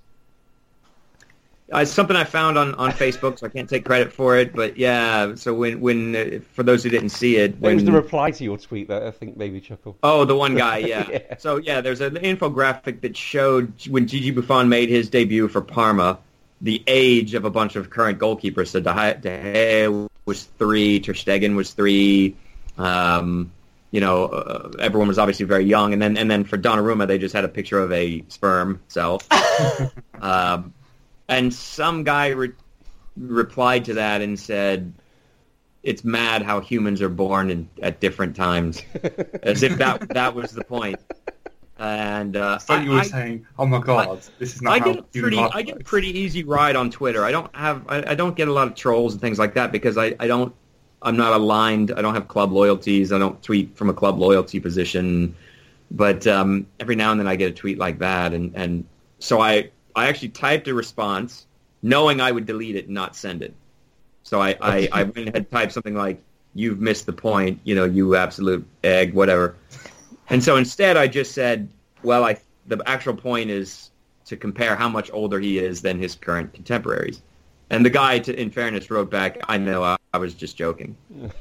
[1.72, 4.56] Uh, it's something I found on, on Facebook, so I can't take credit for it.
[4.56, 7.84] But yeah, so when when uh, for those who didn't see it, It when was
[7.84, 9.96] the reply to your tweet that I think made me chuckle.
[10.02, 11.08] Oh, the one guy, yeah.
[11.10, 11.38] Yeah.
[11.38, 16.18] So yeah, there's an infographic that showed when Gigi Buffon made his debut for Parma,
[16.62, 18.70] the age of a bunch of current goalkeepers.
[18.70, 22.36] So De Gea was three, Ter Stegen was three.
[22.80, 23.52] Um,
[23.92, 27.18] you know, uh, everyone was obviously very young, and then and then for Donnarumma, they
[27.18, 29.22] just had a picture of a sperm cell.
[30.22, 30.74] um,
[31.28, 32.54] and some guy re-
[33.18, 34.94] replied to that and said,
[35.84, 38.84] "It's mad how humans are born in, at different times."
[39.44, 41.00] as if that that was the point.
[41.80, 44.86] And uh, So you were I, saying, oh my god, this is not I how
[44.86, 47.24] get a pretty I get a pretty easy ride on Twitter.
[47.24, 49.72] I don't have I, I don't get a lot of trolls and things like that
[49.72, 50.54] because I, I don't
[51.02, 51.92] I'm not aligned.
[51.92, 53.12] I don't have club loyalties.
[53.12, 55.36] I don't tweet from a club loyalty position.
[55.92, 58.86] But um, every now and then I get a tweet like that, and, and
[59.18, 61.48] so I I actually typed a response
[61.82, 63.54] knowing I would delete it and not send it.
[64.24, 66.22] So I, I, I went and typed something like,
[66.54, 69.56] you've missed the point, you know, you absolute egg, whatever.
[70.30, 71.70] And so instead I just said,
[72.04, 73.90] well, I the actual point is
[74.26, 77.22] to compare how much older he is than his current contemporaries.
[77.70, 80.96] And the guy, to, in fairness, wrote back, I know, I, I was just joking.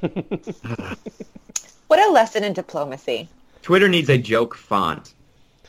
[1.89, 3.29] what a lesson in diplomacy.
[3.63, 5.15] Twitter needs a joke font.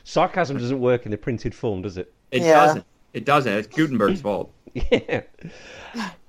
[0.04, 2.12] Sarcasm doesn't work in the printed form, does it?
[2.32, 2.54] It Yeah.
[2.66, 2.86] doesn't.
[3.14, 3.52] It doesn't.
[3.54, 4.52] It's Gutenberg's fault.
[4.92, 5.22] Yeah.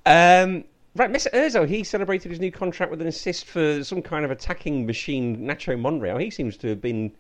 [0.07, 0.65] Um,
[0.97, 4.31] right, Mesut Özil, he celebrated his new contract with an assist for some kind of
[4.31, 6.17] attacking machine, Nacho Monreal.
[6.19, 7.13] He seems to have been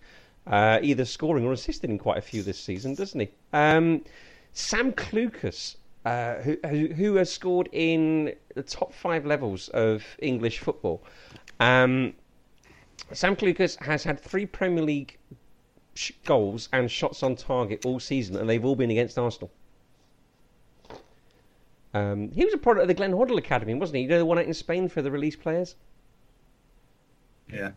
[0.46, 3.28] uh, either scoring or assisting in quite a few this season, doesn't he?
[3.52, 4.02] Um,
[4.54, 11.02] Sam Clucas, uh, who, who, has scored in the top five levels of English football.
[11.58, 12.14] Um,
[13.12, 15.18] Sam Clucas has had three Premier League
[15.94, 19.50] sh- goals and shots on target all season, and they've all been against Arsenal.
[21.92, 24.02] Um, he was a product of the Glenn Hoddle Academy, wasn't he?
[24.02, 25.74] You know the one out in Spain for the release players?
[27.52, 27.72] Yeah.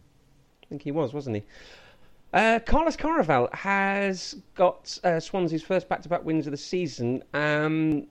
[0.63, 1.43] I think he was, wasn't he?
[2.33, 7.23] Uh, Carlos Carvalhal has got uh, Swansea's first back-to-back wins of the season.
[7.35, 8.07] Um,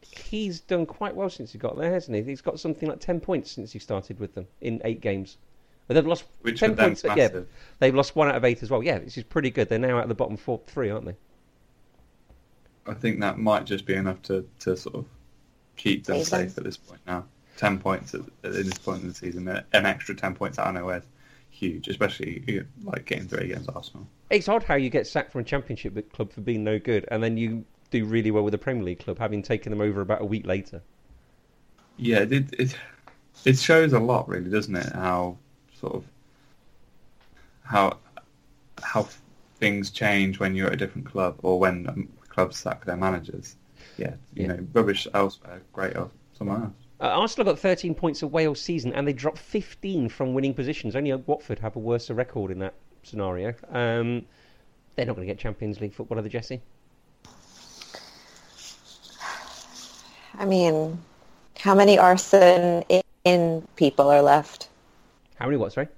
[0.00, 2.22] he's done quite well since he got there, hasn't he?
[2.24, 5.36] He's got something like ten points since he started with them in eight games.
[5.86, 7.16] But they've lost Which ten for them's points.
[7.16, 7.40] Yeah,
[7.78, 8.82] they've lost one out of eight as well.
[8.82, 9.68] Yeah, this is pretty good.
[9.68, 11.16] They're now at the bottom four, three, aren't they?
[12.86, 15.06] I think that might just be enough to, to sort of
[15.76, 17.24] keep them safe at this point now.
[17.56, 20.74] Ten points at, at this point in the season, an extra ten points out of
[20.74, 21.04] nowhere is
[21.62, 24.06] huge, especially you know, like getting three against Arsenal.
[24.30, 27.22] It's odd how you get sacked from a championship club for being no good, and
[27.22, 30.22] then you do really well with a Premier League club, having taken them over about
[30.22, 30.82] a week later.
[31.96, 32.76] Yeah, it it
[33.44, 34.92] it shows a lot, really, doesn't it?
[34.92, 35.36] How
[35.72, 36.04] sort of
[37.64, 37.98] how
[38.82, 39.06] how
[39.56, 43.56] things change when you're at a different club or when clubs sack their managers.
[43.96, 44.48] Yeah, you Yeah.
[44.48, 45.94] know, rubbish elsewhere, great
[46.36, 46.81] somewhere else.
[47.02, 50.94] Uh, Arsenal got 13 points away all season, and they dropped 15 from winning positions.
[50.94, 53.48] Only Watford have a worse record in that scenario.
[53.70, 54.24] Um,
[54.94, 56.60] they're not going to get Champions League football, are they, Jesse?
[60.38, 61.02] I mean,
[61.58, 64.68] how many Arsène in, in people are left?
[65.34, 65.88] How many what, sorry?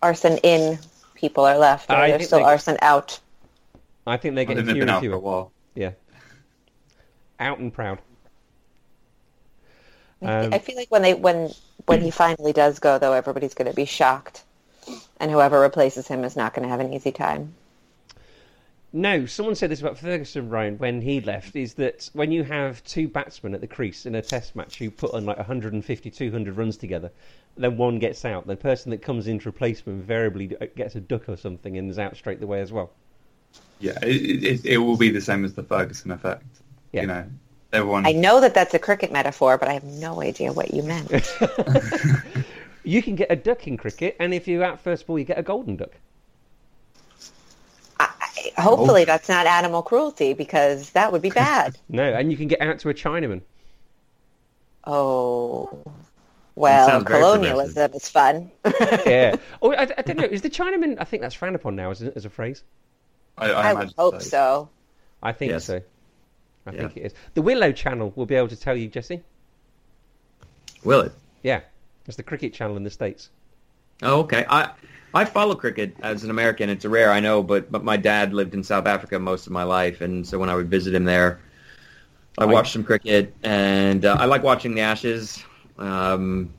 [0.00, 0.78] Arsène in
[1.16, 3.18] people are left, or I there's still they- Arsène out.
[4.06, 5.18] I think they're I getting think they've fewer and out for a fewer.
[5.18, 5.52] while.
[5.74, 5.90] Yeah.
[7.40, 7.98] Out and proud.
[10.22, 11.50] I Um, I feel like when they when
[11.86, 14.42] when he finally does go, though, everybody's going to be shocked,
[15.18, 17.54] and whoever replaces him is not going to have an easy time.
[18.92, 22.82] No, someone said this about Ferguson, Ryan, when he left, is that when you have
[22.82, 26.56] two batsmen at the crease in a test match who put on like 150, 200
[26.56, 27.12] runs together,
[27.56, 31.00] then one gets out, the person that comes in to replace him invariably gets a
[31.00, 32.90] duck or something and is out straight away as well.
[33.78, 36.44] Yeah, it, it, it will be the same as the Ferguson effect.
[36.90, 37.02] Yeah.
[37.02, 37.26] You know,
[37.72, 38.06] everyone.
[38.06, 41.10] I know that that's a cricket metaphor, but I have no idea what you meant.
[42.82, 45.38] You can get a duck in cricket, and if you're out first ball, you get
[45.38, 45.90] a golden duck.
[47.98, 48.08] I,
[48.56, 49.04] I- hopefully, oh.
[49.04, 51.76] that's not animal cruelty because that would be bad.
[51.88, 53.42] No, and you can get out to a Chinaman.
[54.86, 55.84] Oh,
[56.54, 58.50] well, colonialism is fun.
[59.06, 59.36] Yeah.
[59.60, 60.24] oh, I, I don't know.
[60.24, 60.96] Is the Chinaman?
[60.98, 62.62] I think that's frowned upon now, isn't it, as a phrase?
[63.36, 64.70] I, I, I would imagine hope so.
[65.22, 65.66] I think Yes.
[65.66, 65.82] so.
[66.70, 66.80] I Yeah.
[66.80, 67.14] think it is.
[67.34, 69.22] The Willow channel will be able to tell you, Jesse.
[70.84, 71.12] Will it?
[71.42, 71.60] Yeah,
[72.06, 73.30] it's the cricket channel in the states.
[74.02, 74.46] Oh, okay.
[74.48, 74.70] I
[75.14, 76.70] I follow cricket as an American.
[76.70, 79.64] It's rare, I know, but but my dad lived in South Africa most of my
[79.64, 81.40] life, and so when I would visit him there,
[82.38, 85.44] I watched some cricket, and uh, I like watching the Ashes
[85.78, 86.50] um,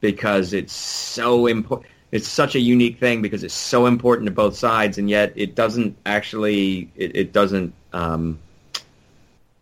[0.00, 1.88] because it's so important.
[2.12, 5.54] It's such a unique thing because it's so important to both sides, and yet it
[5.54, 8.38] doesn't actually it, it doesn't um,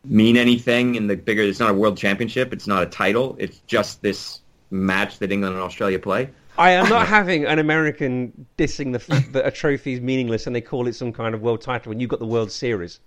[0.08, 1.42] mean anything in the bigger.
[1.42, 2.52] It's not a world championship.
[2.52, 3.36] It's not a title.
[3.38, 4.40] It's just this
[4.70, 6.30] match that England and Australia play.
[6.58, 10.56] I am not having an American dissing the fact that a trophy is meaningless and
[10.56, 13.00] they call it some kind of world title when you've got the World Series.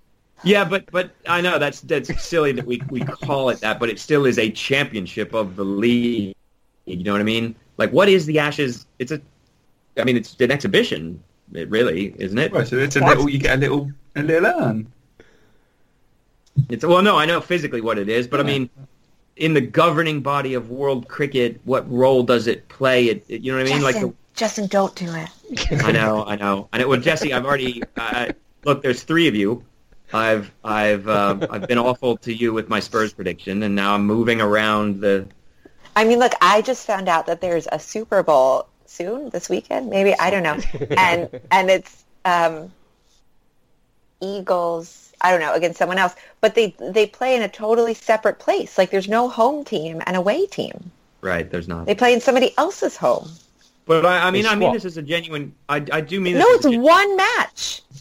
[0.43, 3.89] Yeah, but but I know that's that's silly that we we call it that, but
[3.89, 6.35] it still is a championship of the league.
[6.85, 7.55] You know what I mean?
[7.77, 8.85] Like, what is the Ashes?
[8.99, 9.21] It's a,
[9.97, 11.21] I mean, it's an exhibition,
[11.53, 12.51] it really, isn't it?
[12.51, 13.29] Well, so it's a little.
[13.29, 14.91] You get a little, a little urn.
[16.69, 18.69] It's well, no, I know physically what it is, but I mean,
[19.37, 23.05] in the governing body of world cricket, what role does it play?
[23.07, 23.81] It, it- you know what I mean?
[23.81, 25.83] Justin, Like, Justin, don't do it.
[25.83, 26.87] I know, I know, I know.
[26.87, 28.31] Well, Jesse, I've already uh,
[28.65, 28.81] look.
[28.83, 29.63] There's three of you.
[30.11, 34.05] I've I've um, I've been awful to you with my Spurs prediction, and now I'm
[34.05, 35.27] moving around the
[35.95, 39.89] I mean, look, I just found out that there's a Super Bowl soon this weekend.
[39.89, 40.57] Maybe I don't know,
[40.97, 42.71] and and it's um,
[44.21, 45.08] Eagles.
[45.21, 48.77] I don't know against someone else, but they they play in a totally separate place.
[48.77, 50.91] Like there's no home team and away team.
[51.21, 51.49] right.
[51.49, 51.85] There's not.
[51.85, 53.29] They play in somebody else's home.
[53.85, 55.55] But I, I mean, I mean, this is a genuine.
[55.67, 56.43] I, I do mean this.
[56.43, 57.81] No, as it's a gen- one match.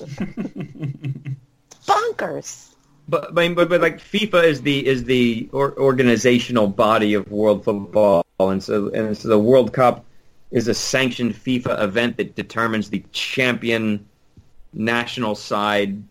[1.86, 2.74] Bonkers.
[3.08, 7.64] But, but but but like FIFA is the is the or, organizational body of world
[7.64, 10.04] football, and so and so the World Cup
[10.50, 14.06] is a sanctioned FIFA event that determines the champion
[14.74, 16.02] national side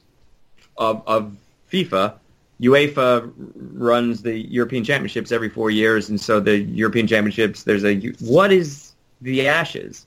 [0.78, 1.36] of of
[1.72, 2.14] FIFA.
[2.62, 3.32] UEFA
[3.76, 7.64] runs the European Championships every four years, and so the European Championships.
[7.64, 10.06] There's a what is the Ashes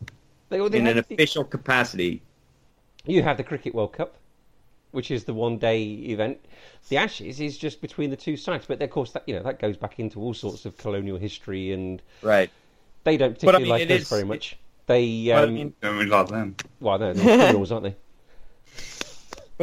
[0.48, 2.22] They, they in an the- official capacity?
[3.06, 4.16] you have the Cricket World Cup,
[4.90, 6.38] which is the one-day event.
[6.88, 9.60] The Ashes is just between the two sides, but of course that you know that
[9.60, 12.50] goes back into all sorts of colonial history, and Right.
[13.04, 14.56] they don't But, I particularly mean, like it us is- very much.
[14.86, 16.56] They, But, I um, mean, Don't really like them.
[16.80, 17.94] well, no, they're not criminals, aren't they?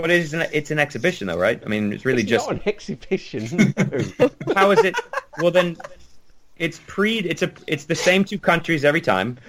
[0.01, 1.59] But it's an it's an exhibition, though, right?
[1.65, 3.73] I mean, it's really It's just not an exhibition.
[4.19, 4.29] no.
[4.53, 4.95] how is it?
[5.39, 5.75] Well, then
[6.57, 7.17] it's pre.
[7.17, 7.51] It's a.
[7.65, 9.39] It's the same two countries every time.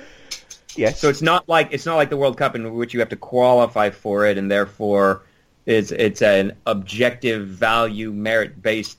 [0.74, 3.10] yes, So it's not like it's not like the World Cup in which you have
[3.10, 5.20] to qualify for it, and therefore
[5.66, 8.96] it's it's an objective value merit based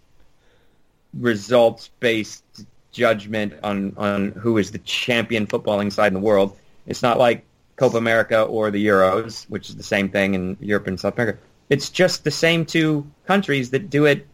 [1.15, 2.43] results based
[2.91, 6.55] judgment on on who is the champion footballing side in the world.
[6.85, 7.43] It's not like
[7.79, 11.39] Copa America or the Euros, which is the same thing in Europe and South America.
[11.69, 14.27] It's just the same two countries that do it.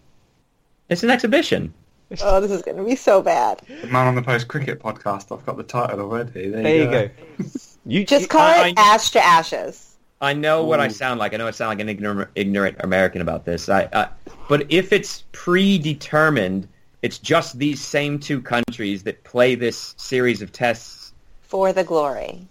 [0.89, 1.73] It's an exhibition.
[2.21, 3.61] Oh, this is going to be so bad.
[3.81, 5.35] The Man on the Post Cricket podcast.
[5.35, 6.49] I've got the title already.
[6.49, 7.49] There, there you go.
[7.85, 9.91] You Just call I- it I- ash to ashes.
[10.21, 11.33] I know what I sound like.
[11.33, 13.67] I know I sound like an ignorant, ignorant American about this.
[13.67, 14.07] I, I,
[14.47, 16.67] but if it's predetermined,
[17.01, 22.47] it's just these same two countries that play this series of tests For the glory.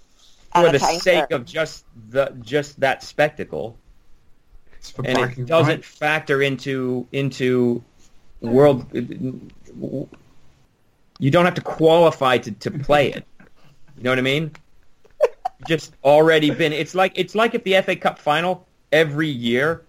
[0.55, 3.77] For the a sake of just the just that spectacle,
[5.05, 5.85] and it doesn't right.
[5.85, 7.83] factor into into
[8.41, 8.87] world.
[11.19, 13.25] you don't have to qualify to, to play it.
[13.97, 14.53] You know what I mean?
[15.67, 16.73] Just already been.
[16.73, 19.83] It's like it's like if the FA Cup final every year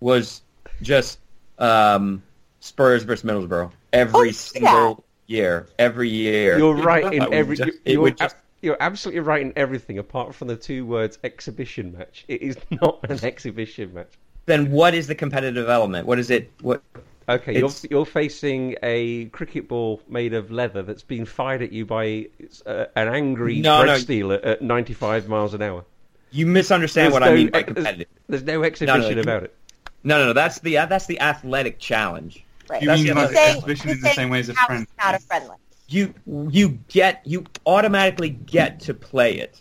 [0.00, 0.42] was
[0.82, 1.18] just
[1.58, 2.22] um,
[2.60, 6.58] Spurs versus Middlesbrough every Oh, single year, every year.
[6.58, 7.56] You're right in every.
[7.56, 10.84] just- it you're, would just- ab- you're absolutely right in everything apart from the two
[10.86, 12.24] words exhibition match.
[12.28, 14.12] It is not an exhibition match.
[14.46, 16.06] then what is the competitive element?
[16.06, 16.50] What is it?
[16.60, 16.82] What?
[17.28, 21.86] Okay, you're, you're facing a cricket ball made of leather that's been fired at you
[21.86, 22.26] by
[22.66, 23.98] uh, an angry No, bread no.
[23.98, 25.84] stealer at 95 miles an hour.
[26.32, 28.08] You misunderstand There's what no I mean by competitive.
[28.28, 29.54] There's no exhibition you- about it.
[30.02, 30.32] No, no, no.
[30.32, 32.42] That's the uh, that's the athletic challenge.
[32.68, 32.80] Right.
[32.82, 34.54] You That's mean the like other- exhibition he's in the saying same way as a
[34.54, 34.86] now friend?
[34.98, 35.56] not a friendly.
[35.90, 36.14] You
[36.48, 39.60] you get you automatically get to play it.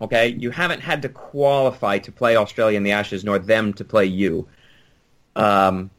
[0.00, 3.84] Okay, you haven't had to qualify to play Australia in the Ashes, nor them to
[3.84, 4.46] play you.
[5.34, 5.90] Um,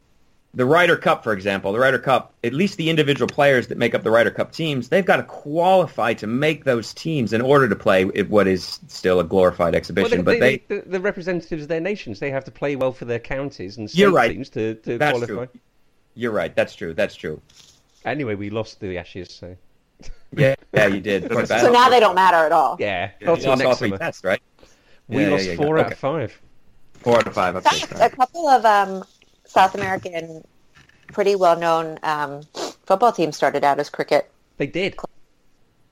[0.54, 3.94] the Ryder Cup, for example, the Ryder Cup, at least the individual players that make
[3.94, 7.68] up the Ryder Cup teams, they've got to qualify to make those teams in order
[7.68, 10.18] to play it- what is still a glorified Well, exhibition.
[10.18, 13.04] they, but they, the, the representatives of their nations, they have to play well for
[13.04, 14.32] their counties and state You're right.
[14.32, 15.46] teams to, to That's qualify.
[15.46, 15.60] true.
[16.14, 16.54] you're right.
[16.56, 16.94] That's true.
[16.94, 17.40] That's true.
[18.04, 19.56] Anyway, we lost the Ashes, so
[20.36, 21.30] Yeah, yeah, you did.
[21.30, 21.60] Quite So bad.
[21.62, 22.76] So now they don't matter at all.
[22.78, 23.10] yeah.
[23.20, 23.98] Yeah, not till lost all next three summer.
[23.98, 24.40] tests, right?
[25.08, 25.82] We Yeah, lost yeah, yeah, four yeah.
[25.82, 25.92] out Okay.
[25.92, 26.40] of five.
[27.00, 27.56] Four out of five.
[27.56, 27.78] Okay.
[27.80, 29.04] Fact, a couple of um,
[29.44, 30.44] South American
[31.12, 32.42] pretty well-known um,
[32.86, 34.30] football teams started out as cricket.
[34.58, 34.96] They did.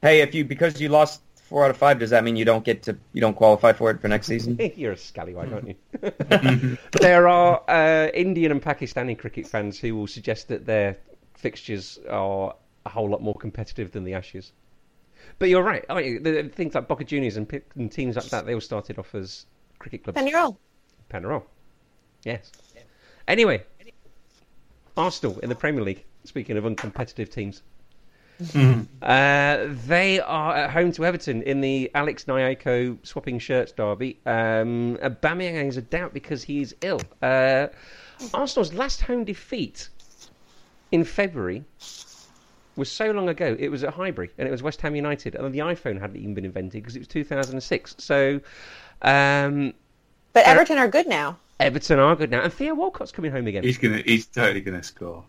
[0.03, 2.65] Hey, if you because you lost four out of five, does that mean you don't
[2.65, 4.57] get to you don't qualify for it for next season?
[4.77, 6.77] You're a scallywag, aren't you?
[7.01, 10.97] there are uh, Indian and Pakistani cricket fans who will suggest that their
[11.39, 14.53] fixtures are a whole lot more competitive than the Ashes.
[15.39, 15.85] But you're right.
[15.89, 16.21] aren't you?
[16.21, 19.47] The, things like Boca Juniors and, and teams like that, they all started off as
[19.79, 20.19] cricket clubs.
[20.19, 20.57] Penarol.
[21.11, 21.45] Penarol.
[22.25, 22.53] Yes.
[23.27, 23.63] Anyway,
[24.97, 26.05] Arsenal in the Premier League.
[26.25, 27.63] Speaking of uncompetitive teams,
[29.03, 34.19] uh, they are at home to Everton in the Alex Nyako swapping shirts derby.
[34.27, 37.01] Um, Aubameyang is a doubt because he is ill.
[37.23, 37.69] Uh,
[38.35, 39.89] Arsenal's last home defeat
[40.91, 41.65] in February
[42.77, 43.57] was so long ago.
[43.59, 46.35] It was at Highbury and it was West Ham United, and the iPhone hadn't even
[46.35, 47.97] been invented because it was 2006.
[47.99, 48.41] So.
[49.03, 49.75] Um,
[50.33, 51.39] But Uh, Everton are good now.
[51.61, 53.65] Everton are good now, and Theo Walcott's coming home again.
[53.65, 53.99] He's gonna.
[53.99, 55.25] He's totally gonna score,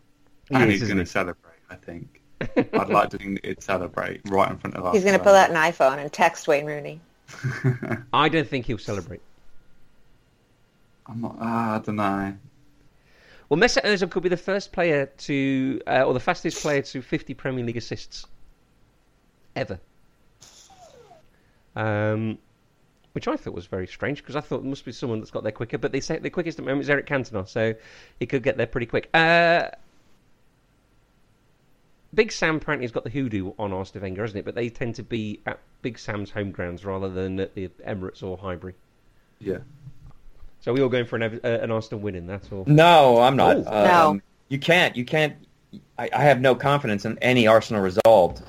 [0.49, 1.05] He and is, he's gonna he?
[1.05, 1.55] celebrate.
[1.69, 2.21] I think.
[2.57, 4.93] I'd like to think it celebrate right in front of us.
[4.93, 7.01] He's going to pull out an iPhone and text Wayne Rooney.
[8.13, 9.21] I don't think he'll celebrate.
[11.05, 11.35] I'm not.
[11.39, 12.37] Ah, I don't know.
[13.49, 17.01] Well, Mesut Özil could be the first player to, uh, or the fastest player to
[17.01, 18.25] 50 Premier League assists
[19.55, 19.79] ever.
[21.75, 22.37] Um,
[23.13, 25.43] which I thought was very strange because I thought there must be someone that's got
[25.43, 25.79] there quicker.
[25.79, 27.73] But they say the quickest at the moment is Eric Cantona, so
[28.19, 29.09] he could get there pretty quick.
[29.13, 29.69] Uh,
[32.13, 34.45] Big Sam apparently has got the hoodoo on Arsène Wenger, hasn't it?
[34.45, 38.23] But they tend to be at Big Sam's home grounds rather than at the Emirates
[38.23, 38.75] or Highbury.
[39.39, 39.59] Yeah.
[40.61, 42.27] So we all going for an, uh, an Arsenal winning.
[42.27, 42.63] That's all.
[42.67, 43.57] No, I'm not.
[43.65, 44.09] Oh.
[44.09, 44.21] Um, No.
[44.49, 44.95] You can't.
[44.95, 45.35] You can't.
[45.97, 48.41] I, I have no confidence in any Arsenal result,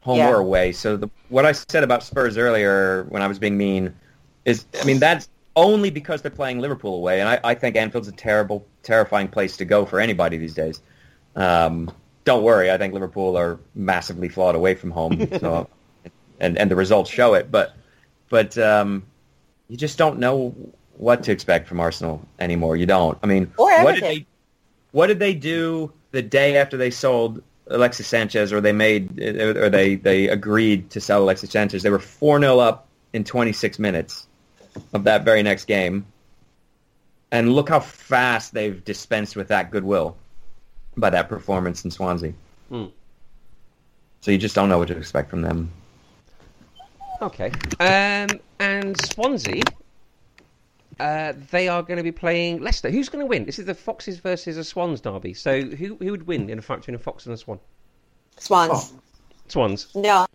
[0.00, 0.30] home Yeah.
[0.30, 0.72] or away.
[0.72, 3.94] So the, what I said about Spurs earlier when I was being mean
[4.44, 8.08] is, I mean, that's only because they're playing Liverpool away, and I, I think Anfield's
[8.08, 10.82] a terrible, terrifying place to go for anybody these days.
[11.36, 11.92] Um,
[12.24, 15.68] don't worry, I think Liverpool are massively flawed away from home, so
[16.40, 17.52] and and the results show it.
[17.52, 17.76] But
[18.28, 19.04] but um,
[19.68, 20.54] you just don't know
[20.96, 22.76] what to expect from Arsenal anymore.
[22.76, 23.18] You don't.
[23.22, 24.26] I mean, what did they
[24.92, 29.68] what did they do the day after they sold Alexis Sanchez, or they made, or
[29.68, 31.82] they they agreed to sell Alexis Sanchez?
[31.82, 34.26] They were four 0 up in 26 minutes
[34.92, 36.06] of that very next game,
[37.30, 40.16] and look how fast they've dispensed with that goodwill
[40.96, 42.32] by that performance in Swansea.
[42.68, 42.86] Hmm.
[44.20, 45.70] So you just don't know what to expect from them.
[47.20, 47.50] Okay.
[47.80, 49.62] Um, and Swansea,
[51.00, 52.90] uh, they are going to be playing Leicester.
[52.90, 53.44] Who's going to win?
[53.44, 55.34] This is the Foxes versus a Swans derby.
[55.34, 57.58] So who who would win in a fight between a Fox and a Swan?
[58.38, 58.70] Swans.
[58.72, 59.00] Oh.
[59.48, 59.94] Swans.
[59.94, 60.26] No.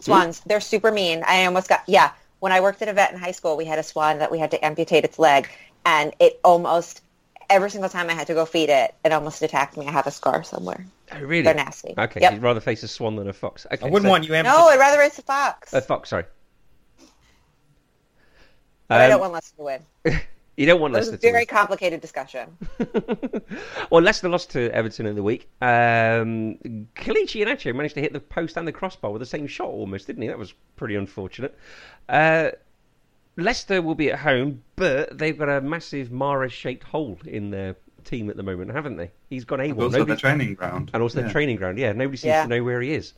[0.00, 0.40] Swans.
[0.46, 1.22] They're super mean.
[1.26, 2.12] I almost got, yeah.
[2.40, 4.38] When I worked at a vet in high school, we had a swan that we
[4.38, 5.48] had to amputate its leg.
[5.84, 7.02] And it almost,
[7.50, 9.86] every single time I had to go feed it, it almost attacked me.
[9.88, 10.86] I have a scar somewhere.
[11.12, 11.42] Oh, really?
[11.42, 11.94] They're nasty.
[11.98, 12.32] Okay, Yep.
[12.34, 13.66] you'd rather face a swan than a fox.
[13.72, 14.40] Okay, I wouldn't so- want you.
[14.42, 15.72] No, I'd rather race a fox.
[15.72, 16.10] a fox.
[16.10, 16.24] Sorry.
[18.88, 19.80] But I Um, don't want Leicester to win.
[20.58, 21.10] You don't want Leicester.
[21.12, 21.46] It was a very win.
[21.46, 22.48] complicated discussion.
[23.90, 25.48] well, Leicester lost to Everton in the week.
[25.62, 26.58] Um,
[26.96, 30.08] Kelechi Iheanacho managed to hit the post and the crossbar with the same shot almost,
[30.08, 30.26] didn't he?
[30.28, 31.56] That was pretty unfortunate.
[32.08, 32.50] Uh,
[33.36, 38.28] Leicester will be at home, but they've got a massive Mahrez-shaped hole in their team
[38.28, 39.12] at the moment, haven't they?
[39.30, 39.76] He's gone AWOL.
[39.84, 40.90] also the Nobody- training ground.
[40.92, 41.26] and also Yeah.
[41.28, 41.78] the training ground.
[41.78, 42.42] Yeah, nobody seems Yeah.
[42.42, 43.12] to know where he is.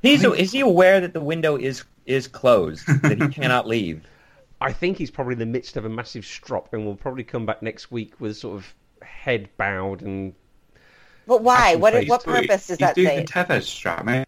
[0.00, 4.04] He's is he aware that the window is is closed that he cannot leave?
[4.64, 7.44] I think he's probably in the midst of a massive strop, and will probably come
[7.46, 10.34] back next week with sort of head bowed and
[11.26, 11.74] But why?
[11.76, 14.04] What he's what He's- purpose does he's doing the Tevez strap.
[14.04, 14.24] Maybe,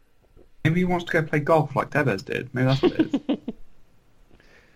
[0.65, 2.55] maybe he wants to go play golf like Tevez did.
[2.55, 3.39] Maybe that's what it is.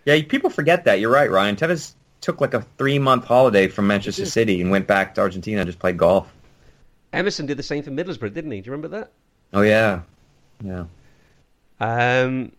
[0.03, 0.99] Yeah, people forget that.
[0.99, 1.55] You're right, Ryan.
[1.55, 5.61] Tevez took like a three month holiday from Manchester City and went back to Argentina
[5.61, 6.27] and just played golf.
[7.13, 8.61] Emerson did the same for Middlesbrough, didn't he?
[8.61, 9.11] Do you remember that?
[9.53, 10.01] Oh yeah,
[10.63, 10.85] yeah.
[11.79, 12.51] Um,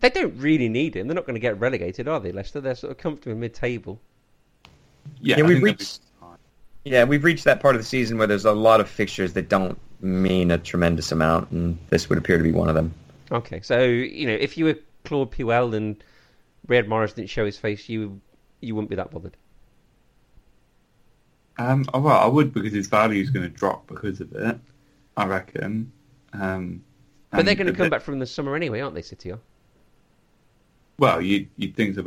[0.00, 1.06] they don't really need him.
[1.08, 2.60] They're not going to get relegated, are they, Leicester?
[2.60, 4.00] They're sort of comfortable mid-table.
[5.20, 6.38] Yeah, Yeah, we've reached- that'll
[6.84, 9.48] Yeah, we've reached that part of the season where there's a lot of fixtures that
[9.48, 12.92] don't mean a tremendous amount, and this would appear to be one of them.
[13.30, 16.02] Okay, so you know, if you were Claude Puel and
[16.68, 18.20] Riyad Mahrez didn't show his face, you
[18.60, 19.36] you wouldn't be that bothered.
[21.58, 24.58] Um, oh, well, I would because his value is going to drop because of it.
[25.16, 25.92] I reckon.
[26.32, 26.82] Um,
[27.30, 29.32] But they're going to the- come back from the summer anyway, aren't they, City?
[31.00, 32.04] Well, you you'd think it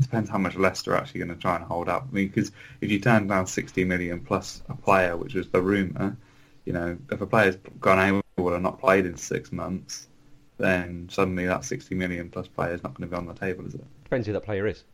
[0.00, 2.06] depends how much Leicester are actually going to try and hold up.
[2.10, 5.60] I mean, because if you turn down 60 million plus a player, which was the
[5.60, 6.16] rumour,
[6.64, 10.08] you know, if a player's gone AWOL and not played in six months,
[10.56, 13.66] then suddenly that 60 million plus player is not going to be on the table,
[13.66, 13.84] is it?
[14.04, 14.84] Depends who that player is.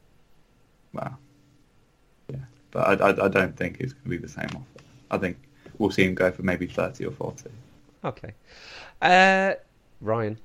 [0.93, 1.17] Well,
[2.29, 2.39] yeah.
[2.73, 4.85] But I, I, I don't think it's going to be the same offer.
[5.13, 5.37] I think
[5.79, 7.45] we'll see him go for maybe 30 or 40.
[8.05, 8.33] Okay.
[9.01, 9.53] Uh,
[10.01, 10.37] Ryan.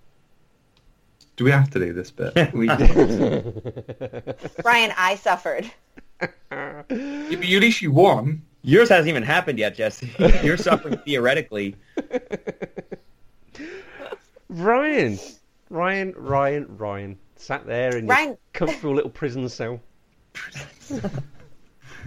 [1.42, 2.54] Do we have to do this bit?
[2.54, 4.40] we, did.
[4.62, 5.72] Brian, I suffered.
[6.22, 8.44] Yeah, but at least you won.
[8.62, 10.12] Yours hasn't even happened yet, Jesse.
[10.44, 11.76] You're suffering theoretically.
[14.50, 15.18] Ryan.
[15.72, 17.18] Ryan, Ryan, Ryan.
[17.38, 19.82] Sat there in your comfortable little prison cell.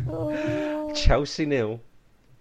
[0.95, 1.81] Chelsea nil,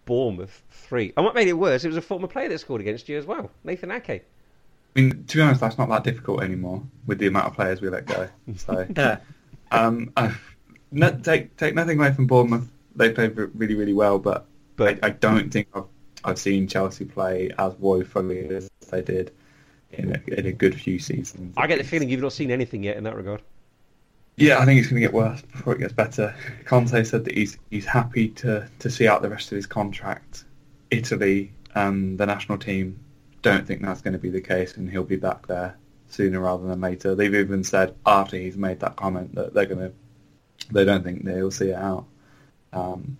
[0.06, 1.12] Bournemouth three.
[1.18, 3.26] And what made it worse, it was a former player that scored against you as
[3.26, 4.28] well, Nathan Ake.
[4.96, 7.82] I mean, to be honest, that's not that difficult anymore with the amount of players
[7.82, 8.30] we let go.
[8.58, 9.18] So, Yeah.
[9.72, 10.12] um,
[10.92, 12.68] no, take take nothing away from Bournemouth.
[12.96, 15.86] They played really, really well, but, But- I, I don't think I've,
[16.24, 19.32] I've seen Chelsea play as woefully as they did
[19.92, 21.54] in a, in a good few seasons.
[21.58, 23.42] I get the feeling you've not seen anything yet in that regard.
[24.38, 26.34] Yeah, I think it's going to get worse before it gets better.
[26.66, 30.46] Conte said that he's he's happy to, to see out the rest of his contract.
[30.90, 33.00] Italy, um, the national team,
[33.44, 35.78] don't think that's going to be the case, and he'll be back there
[36.08, 37.14] sooner rather than later.
[37.14, 39.94] They've even said after he's made that comment that they're going to,
[40.72, 42.06] they don't think they'll see it out.
[42.72, 43.18] Um,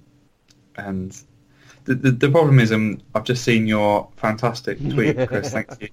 [0.78, 1.16] and
[1.86, 5.52] the, the the problem is, um, I've just seen your fantastic tweet, Chris.
[5.52, 5.90] thank you.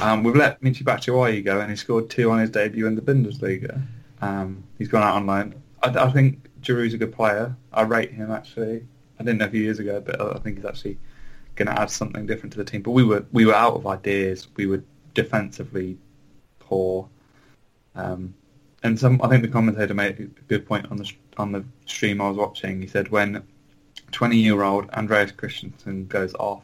[0.00, 3.02] Um, we've let Michi Batshuayi go, and he scored two on his debut in the
[3.02, 3.80] Bundesliga.
[4.20, 5.54] Um, he's gone out on loan.
[5.82, 7.54] I, I think Giroud's a good player.
[7.72, 8.86] I rate him actually.
[9.18, 10.98] I didn't know a few years ago, but I think he's actually
[11.56, 12.82] going to add something different to the team.
[12.82, 14.46] But we were we were out of ideas.
[14.56, 14.82] We were
[15.14, 15.98] defensively
[16.60, 17.08] poor.
[17.94, 18.34] Um,
[18.82, 22.20] and some, I think the commentator made a good point on the on the stream
[22.20, 22.80] I was watching.
[22.80, 23.42] He said when
[24.12, 26.62] 20-year-old Andreas Christensen goes off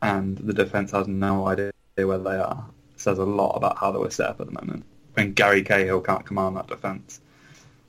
[0.00, 2.64] and the defence has no idea where they are,
[2.96, 4.84] says a lot about how they were set up at the moment.
[5.14, 7.20] When Gary Cahill can't command that defence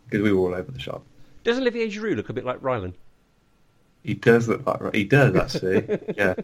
[0.06, 1.04] because we were all over the shop.
[1.44, 2.94] Does Olivier Giroud look a bit like Rylan?
[4.04, 6.00] He does look like he does actually.
[6.18, 6.36] yeah.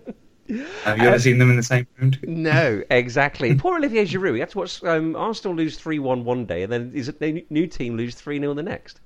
[0.83, 2.11] Have you ever seen them in the same room?
[2.11, 2.31] together?
[2.31, 3.53] No, exactly.
[3.57, 4.33] Poor Olivier Giroud.
[4.33, 7.67] You have to watch um, Arsenal lose 3-1 one day, and then his new new
[7.67, 8.99] team lose 3-0 the next.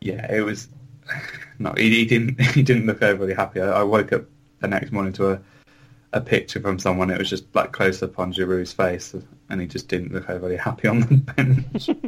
[0.00, 0.68] Yeah, it was.
[1.60, 2.40] No, he, he didn't.
[2.40, 3.60] He didn't look overly happy.
[3.60, 4.24] I, I woke up
[4.58, 5.40] the next morning to a
[6.14, 7.10] a picture from someone.
[7.10, 9.14] It was just like close up on Giroud's face,
[9.50, 11.90] and he just didn't look overly happy on the bench.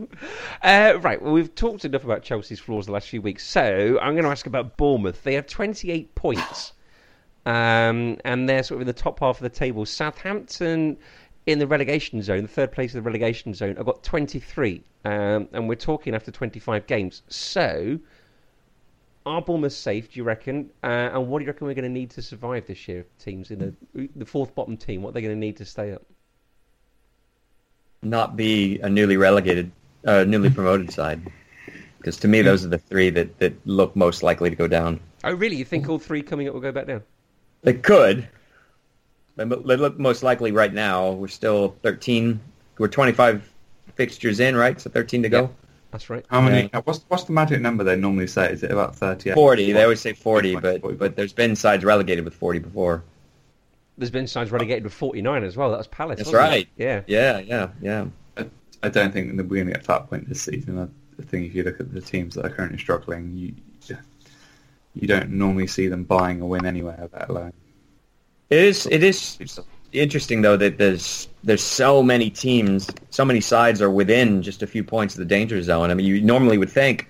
[0.62, 4.14] Uh, right, well, we've talked enough about Chelsea's flaws the last few weeks, so I'm
[4.14, 5.22] going to ask about Bournemouth.
[5.22, 6.72] They have 28 points,
[7.46, 9.84] um, and they're sort of in the top half of the table.
[9.84, 10.96] Southampton
[11.44, 15.48] in the relegation zone, the third place of the relegation zone, I've got 23, um,
[15.52, 17.22] and we're talking after 25 games.
[17.28, 17.98] So,
[19.26, 20.70] are Bournemouth safe, do you reckon?
[20.82, 23.50] Uh, and what do you reckon we're going to need to survive this year, teams
[23.50, 25.02] in the, the fourth bottom team?
[25.02, 26.02] What are they going to need to stay up?
[28.02, 29.72] Not be a newly relegated,
[30.06, 31.20] uh, newly promoted side.
[31.98, 35.00] Because to me, those are the three that, that look most likely to go down.
[35.24, 35.56] Oh, really?
[35.56, 37.02] You think all three coming up will go back down?
[37.62, 38.28] They could.
[39.34, 41.10] They look most likely right now.
[41.10, 42.38] We're still 13.
[42.78, 43.52] We're 25
[43.96, 44.80] fixtures in, right?
[44.80, 45.50] So 13 to go.
[45.96, 46.26] That's right.
[46.28, 46.64] How many?
[46.64, 46.80] Yeah.
[46.80, 48.52] Uh, what's what's the magic number they normally say?
[48.52, 49.32] Is it about thirty?
[49.32, 49.72] 40.
[49.72, 53.02] They always say 40, 40, but but there's been sides relegated with 40 before.
[53.96, 55.70] There's been sides relegated with 49 as well.
[55.70, 56.18] That was Palace.
[56.18, 56.50] That's wasn't it?
[56.50, 56.68] right.
[56.76, 57.00] Yeah.
[57.06, 58.06] Yeah, yeah, yeah.
[58.36, 58.46] I,
[58.82, 60.78] I don't think that we're going to get to that point this season.
[60.78, 60.82] I,
[61.18, 63.54] I think if you look at the teams that are currently struggling, you
[64.92, 67.54] you don't normally see them buying a win anywhere, let alone.
[68.50, 68.86] It is.
[68.90, 69.38] It is
[70.00, 74.66] interesting though that there's there's so many teams, so many sides are within just a
[74.66, 75.90] few points of the danger zone.
[75.90, 77.08] I mean, you normally would think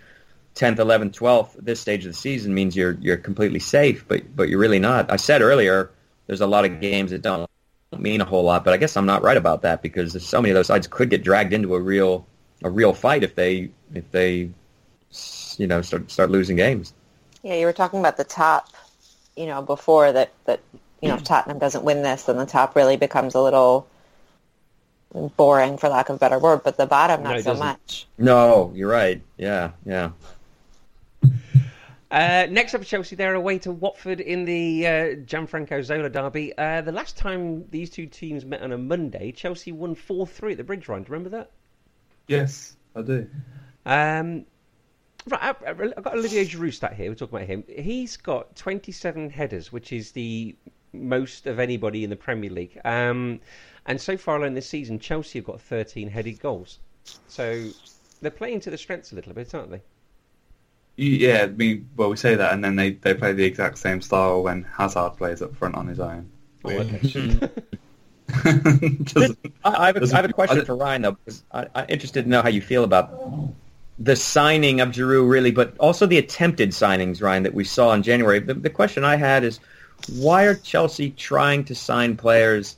[0.57, 4.37] 10th, 11th, 12th at this stage of the season means you're you're completely safe, but
[4.37, 5.11] but you're really not.
[5.11, 5.91] I said earlier
[6.27, 7.49] there's a lot of games that don't
[7.97, 10.41] mean a whole lot, but I guess I'm not right about that because there's so
[10.41, 12.27] many of those sides could get dragged into a real
[12.63, 14.51] a real fight if they if they
[15.57, 16.93] you know start start losing games.
[17.43, 18.71] Yeah, you were talking about the top,
[19.37, 20.61] you know, before that that
[21.03, 23.87] you know if Tottenham doesn't win this, then the top really becomes a little
[25.37, 26.63] boring, for lack of a better word.
[26.65, 27.67] But the bottom, not No, so doesn't.
[27.67, 28.07] much.
[28.19, 29.23] No, you're right.
[29.37, 30.11] Yeah, yeah.
[32.11, 33.17] Uh, next up, Chelsea.
[33.17, 34.91] They're away to Watford in the uh,
[35.27, 36.57] Gianfranco Zola derby.
[36.57, 40.57] Uh, the last time these two teams met on a Monday, Chelsea won 4-3 at
[40.59, 41.03] the Bridge Run.
[41.03, 41.51] Do you remember that?
[42.29, 43.29] Yes, I do.
[43.85, 44.47] Um,
[45.29, 47.11] right, I- I- I've got Olivier Giroud stat here.
[47.11, 47.65] We're talking about him.
[47.69, 50.55] He's got 27 headers, which is the
[50.93, 52.81] most of anybody in the Premier League.
[52.85, 53.41] Um,
[53.87, 56.79] and so far alone this season, Chelsea have got 13 headed goals.
[57.29, 57.69] So
[58.21, 59.83] they're playing to the strengths a little bit, aren't they?
[60.97, 64.01] Yeah, I mean, well, we say that, and then they, they play the exact same
[64.01, 66.31] style when Hazard plays up front on his own.
[66.65, 66.99] Oh, okay.
[66.99, 67.53] Doesn't-
[69.65, 72.25] I, I, have, a, I have a question for Ryan though, because I, I'm interested
[72.25, 73.13] to know how you feel about
[73.99, 78.03] the signing of Giroud, really, but also the attempted signings, Ryan, that we saw in
[78.03, 78.41] January.
[78.41, 79.61] The, the question I had is,
[80.09, 82.77] why are Chelsea trying to sign players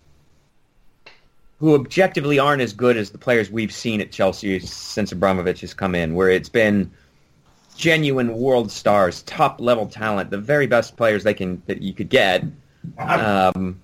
[1.59, 5.75] who objectively aren't as good as the players we've seen at Chelsea since Abramovich has
[5.75, 6.91] come in, where it's been
[7.77, 12.09] genuine world stars, top level talent, the very best players they can that you could
[12.09, 12.45] get.
[12.99, 13.81] Um,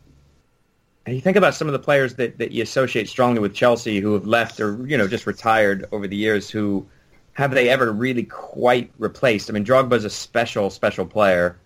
[1.07, 4.01] and you think about some of the players that, that you associate strongly with Chelsea
[4.01, 6.49] who have left or you know just retired over the years.
[6.49, 6.86] Who
[7.34, 9.51] have they ever really quite replaced?
[9.51, 11.57] I mean, Drogba's a special, special player.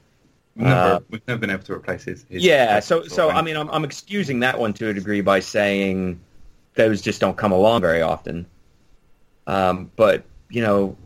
[0.59, 2.27] We've, never, Uh, we've never been able to replace his.
[2.29, 5.39] his Yeah, so so I mean, I'm I'm excusing that one to a degree by
[5.39, 6.19] saying
[6.75, 8.45] those just don't come along very often.
[9.47, 10.97] Um, but you know,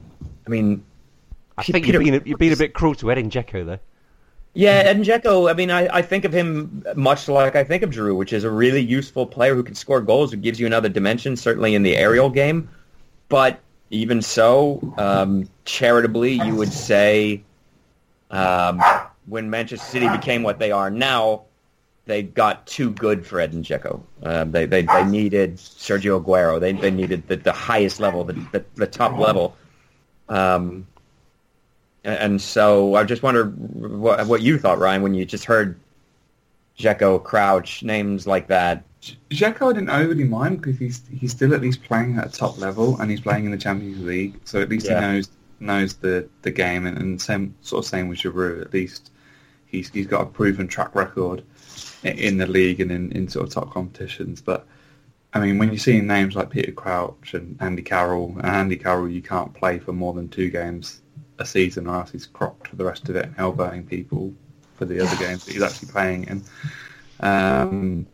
[0.46, 0.82] I mean,
[1.58, 3.78] I think Peter- you've been, a, you've been a bit cruel to Edin Dzeko, though.
[4.54, 7.90] Yeah, Edin Dzeko, I mean, I, I think of him much like I think of
[7.90, 10.88] Giroud, which is a really useful player who can score goals, who gives you another
[10.88, 12.68] dimension, certainly in the aerial game.
[13.28, 17.42] But even so, um, charitably, you would say
[18.30, 18.80] um,
[19.26, 21.42] when Manchester City became what they are now,
[22.06, 24.02] they got too good for Edin Dzeko.
[24.22, 26.58] Uh, they, they they needed Sergio Aguero.
[26.58, 29.56] They they needed the, the highest level, the, the, the top level.
[30.28, 30.86] Um,
[32.04, 35.78] and so I just wonder what, what you thought, Ryan, when you just heard
[36.78, 38.82] Dzeko, Crouch, names like that.
[39.30, 42.58] Xhaka I didn't overly mind because he's he's still at least playing at a top
[42.58, 45.00] level and he's playing in the Champions League, so at least Yeah.
[45.00, 45.28] he knows
[45.60, 48.62] knows the, the game and, and same sort of same with Giroud.
[48.62, 49.11] At least
[49.72, 51.42] he's he's got a proven track record
[52.04, 54.40] in the league and in, in sort of top competitions.
[54.40, 54.66] But
[55.32, 59.08] I mean, when you're seeing names like Peter Crouch and Andy Carroll, and Andy Carroll,
[59.08, 61.00] you can't play for more than two games
[61.38, 64.32] a season, or else he's cropped for the rest of it, and elbowing people
[64.76, 66.44] for the other games that he's actually playing in.
[67.20, 68.06] Um,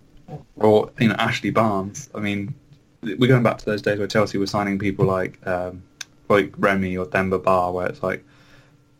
[0.56, 2.09] or you know Ashley Barnes.
[2.14, 2.54] I mean,
[3.02, 5.82] we're going back to those days where Chelsea were signing people like um,
[6.28, 8.24] like Remy or Demba Ba, where it's like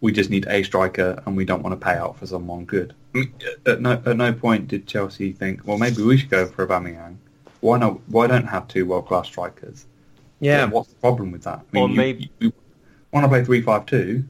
[0.01, 2.94] we just need a striker and we don't want to pay out for someone good.
[3.14, 3.32] Mm, I mean,
[3.66, 7.16] at no at no point did Chelsea think, well, maybe we should go for Aubameyang.
[7.61, 8.01] Why not?
[8.09, 9.86] Why don't have two world class strikers?
[10.40, 11.59] Yeah, What's the problem with that?
[11.59, 12.53] I mean, Or you, maybe- you
[13.12, 14.24] want to play three five two.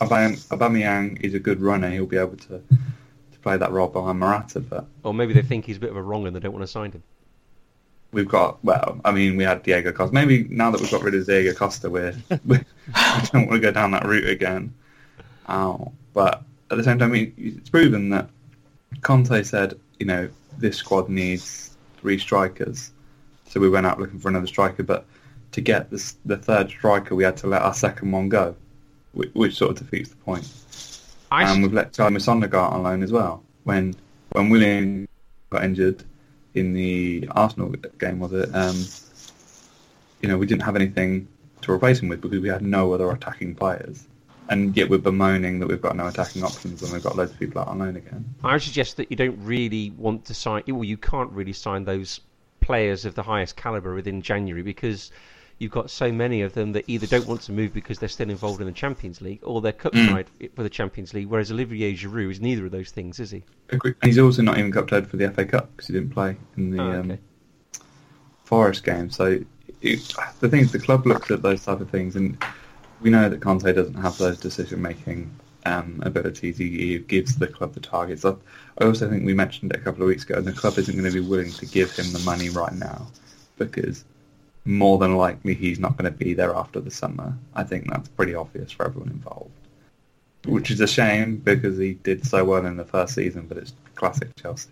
[0.00, 1.88] Aubameyang is a good runner.
[1.90, 5.64] He'll be able to to play that role behind Morata, but Or maybe they think
[5.66, 7.02] he's a bit of a wrong and they don't want to sign him.
[8.12, 10.14] We've got well, I mean, we had Diego Costa.
[10.14, 12.14] Maybe now that we've got rid of Diego Costa, we're
[12.46, 12.58] we
[13.32, 14.72] don't want to go down that route again.
[15.48, 18.28] Oh, but at the same time, it- it's proven that
[19.02, 20.28] Conte said, you know,
[20.58, 22.90] this squad needs three strikers,
[23.48, 24.82] so we went out looking for another striker.
[24.82, 25.04] But
[25.52, 28.56] to get this, the third striker, we had to let our second one go,
[29.12, 30.48] which, which sort of defeats the point.
[31.30, 33.42] I and we've let Charlie Sondergaard on loan as well.
[33.64, 33.94] When
[34.32, 35.08] when Willian
[35.50, 36.02] got injured
[36.56, 38.54] in the Arsenal game, was it?
[38.54, 38.84] Um,
[40.20, 41.28] you know, we didn't have anything
[41.62, 44.06] to replace him with because we had no other attacking players,
[44.48, 47.38] and yet we're bemoaning that we've got no attacking options when we've got loads of
[47.38, 48.24] people out on loan again.
[48.42, 50.62] I suggest that you don't really want to sign.
[50.66, 52.20] Well, you can't really sign those
[52.60, 55.12] players of the highest caliber within January because
[55.58, 58.28] you've got so many of them that either don't want to move because they're still
[58.28, 60.26] involved in the Champions League or they're cup Mm.
[60.54, 61.28] for the Champions League.
[61.28, 63.42] Whereas Olivier Giroud is neither of those things, is he?
[63.70, 66.36] And he's also not even cup tied for the FA Cup because he didn't play
[66.56, 67.18] in the Oh, um.
[68.44, 69.10] Forest game.
[69.10, 69.40] So
[69.80, 72.36] it, the thing is, the club looks at those type of things, and
[73.00, 75.34] we know that Conte doesn't have those decision making
[75.64, 76.58] um, abilities.
[76.58, 78.24] He, he gives the club the targets.
[78.24, 78.34] I,
[78.78, 80.94] I also think we mentioned it a couple of weeks ago, and the club isn't
[80.96, 83.08] going to be willing to give him the money right now
[83.58, 84.04] because
[84.66, 87.32] more than likely he's not going to be there after the summer.
[87.54, 89.50] I think that's pretty obvious for everyone involved.
[90.44, 93.72] Which is a shame because he did so well in the first season, but it's
[93.94, 94.70] classic Chelsea.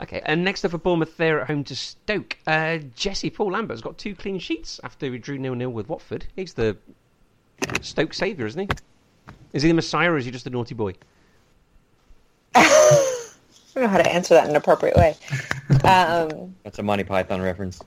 [0.00, 2.36] Okay, and next up for Bournemouth, they're at home to Stoke.
[2.46, 6.26] Uh, Jesse Paul Lambert's got two clean sheets after he drew nil-nil with Watford.
[6.36, 6.76] He's the
[7.80, 8.68] Stoke saviour, isn't he?
[9.52, 10.94] Is he the Messiah or is he just a naughty boy?
[12.54, 13.24] I
[13.74, 15.16] don't know how to answer that in an appropriate way.
[15.84, 17.80] Um, That's a Monty Python reference.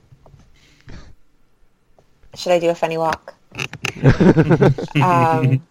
[2.34, 3.34] Should I do a funny walk?
[5.02, 5.62] um,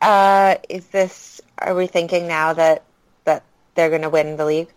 [0.00, 1.40] uh, is this?
[1.58, 2.84] Are we thinking now that
[3.24, 3.44] that
[3.74, 4.68] they're going to win the league?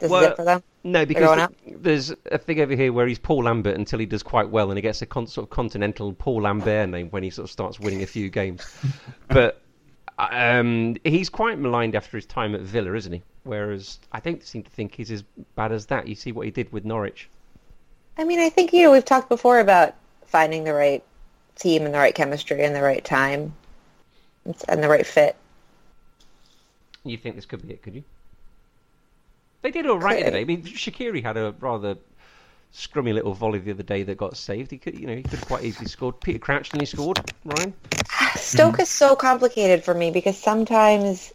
[0.00, 0.62] This Well, is it for them.
[0.84, 1.52] No, because up?
[1.66, 4.78] there's a thing over here where he's Paul Lambert until he does quite well, and
[4.78, 7.80] he gets a con- sort of continental Paul Lambert name when he sort of starts
[7.80, 8.64] winning a few games.
[9.28, 9.60] but
[10.18, 13.22] um, he's quite maligned after his time at Villa, isn't he?
[13.44, 15.22] Whereas I don't seem to think he's as
[15.54, 16.06] bad as that.
[16.06, 17.28] You see what he did with Norwich.
[18.18, 19.94] I mean, I think you know we've talked before about
[20.26, 21.02] finding the right
[21.56, 23.54] team and the right chemistry and the right time
[24.68, 25.36] and the right fit.
[27.04, 27.82] You think this could be it?
[27.82, 28.04] Could you?
[29.62, 30.24] They did all right Could.
[30.26, 30.40] today.
[30.40, 31.96] I mean, Shaqiri had a rather
[32.74, 34.70] scrummy little volley the other day that got saved.
[34.70, 36.20] He could, you know, he could have quite easily scored.
[36.20, 37.18] Peter Crouch nearly scored.
[37.44, 37.72] Ryan.
[38.12, 38.82] Ah, Stoke mm-hmm.
[38.82, 41.32] is so complicated for me because sometimes,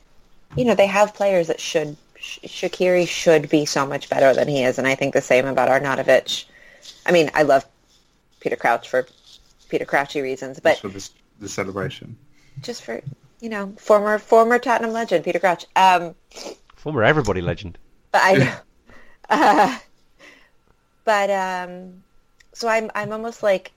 [0.56, 4.48] you know, they have players that should Sh- Shaqiri should be so much better than
[4.48, 6.46] he is, and I think the same about Arnautovic.
[7.06, 7.66] I mean, I love
[8.40, 9.06] Peter Crouch for
[9.70, 11.10] Peter Crouchy reasons, but Just for the,
[11.40, 12.16] the celebration.
[12.62, 13.02] just for
[13.42, 15.66] you know, former former Tottenham legend Peter Crouch.
[15.76, 16.16] Um,
[16.76, 17.78] Former everybody legend.
[18.12, 18.56] but I know.
[19.30, 19.78] uh,
[21.06, 22.04] but um,
[22.54, 23.72] so I'm I'm almost like,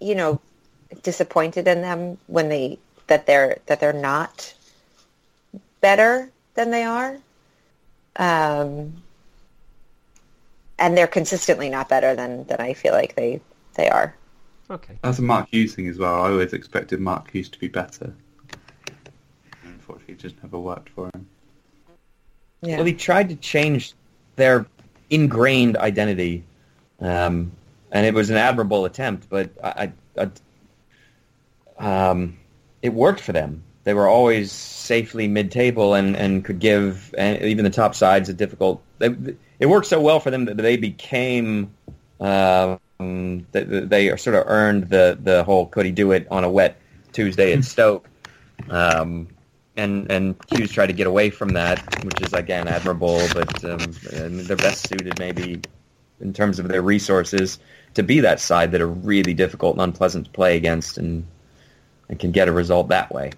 [0.00, 0.40] you know,
[1.02, 4.52] disappointed in them when they that they're that they're not
[5.80, 7.18] better than they are.
[8.16, 9.02] Um,
[10.78, 13.40] and they're consistently not better than than I feel like they
[13.74, 14.14] they are.
[14.70, 14.98] Okay.
[15.02, 16.14] That's a Mark Hughes thing as well.
[16.14, 18.14] I always expected Mark Hughes to be better.
[19.62, 21.28] Unfortunately, it just never worked for him.
[22.62, 22.76] Yeah.
[22.76, 23.92] Well, he tried to change
[24.36, 24.66] their
[25.10, 26.44] ingrained identity,
[26.98, 27.52] um,
[27.92, 29.28] and it was an admirable attempt.
[29.28, 30.30] But I, I,
[31.78, 32.38] I, um,
[32.80, 33.62] it worked for them.
[33.82, 38.32] They were always safely mid-table and, and could give and even the top sides a
[38.32, 38.82] difficult.
[38.98, 39.14] They,
[39.58, 41.72] it worked so well for them that they became.
[42.20, 42.78] Um,
[43.52, 46.76] they, they sort of earned the the whole "could he do it on a wet
[47.12, 48.08] Tuesday at Stoke."
[48.70, 49.28] Um,
[49.76, 53.20] and and Hughes tried to get away from that, which is again admirable.
[53.32, 53.78] But um,
[54.12, 55.60] they're best suited, maybe
[56.20, 57.58] in terms of their resources,
[57.94, 61.26] to be that side that are really difficult and unpleasant to play against, and
[62.08, 63.32] and can get a result that way.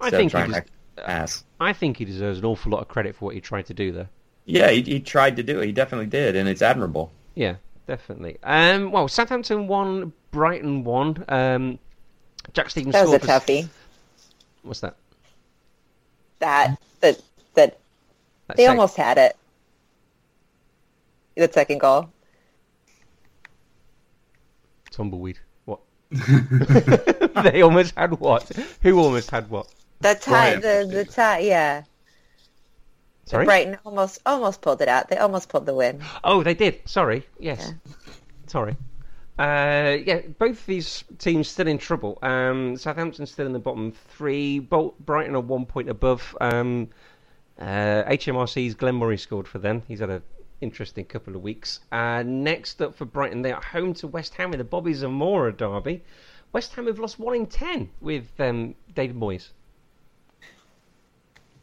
[0.00, 1.42] I think he des-.
[1.60, 3.92] I think he deserves an awful lot of credit for what he tried to do
[3.92, 4.08] there.
[4.50, 5.66] Yeah, he, he tried to do it.
[5.66, 7.12] He definitely did, and it's admirable.
[7.34, 8.38] Yeah, definitely.
[8.42, 11.22] Um, well, Southampton won, Brighton won.
[11.28, 11.78] Um,
[12.54, 13.42] Jack Stephens that was a scored.
[13.42, 13.68] toughie.
[14.62, 14.96] What's that?
[16.38, 17.20] That that
[17.54, 17.78] that
[18.46, 19.36] That they sec- almost had it.
[21.36, 22.08] The second goal.
[24.90, 25.38] tumbleweed.
[25.66, 25.80] What?
[26.10, 28.48] they almost had what?
[28.82, 29.68] Who almost had what?
[30.00, 30.88] The tie, Brighton.
[30.90, 31.82] the the tie, yeah.
[33.28, 33.44] Sorry.
[33.44, 35.08] Brighton almost almost pulled it out.
[35.08, 36.02] They almost pulled the win.
[36.24, 36.80] Oh, they did.
[36.86, 37.26] Sorry.
[37.38, 37.74] Yes.
[38.46, 38.76] Sorry.
[39.38, 42.18] Uh, yeah, both these teams still in trouble.
[42.22, 44.58] Um, Southampton still in the bottom three.
[44.58, 46.36] Bol- Brighton are one point above.
[46.40, 46.88] Um,
[47.58, 49.82] uh, HMRC's Glenn Murray scored for them.
[49.86, 50.22] He's had an
[50.60, 51.80] interesting couple of weeks.
[51.92, 55.52] Uh, next up for Brighton, they are home to West Ham in the Bobby Zamora
[55.52, 56.02] derby.
[56.52, 59.50] West Ham have lost one in ten with um, David Moyes.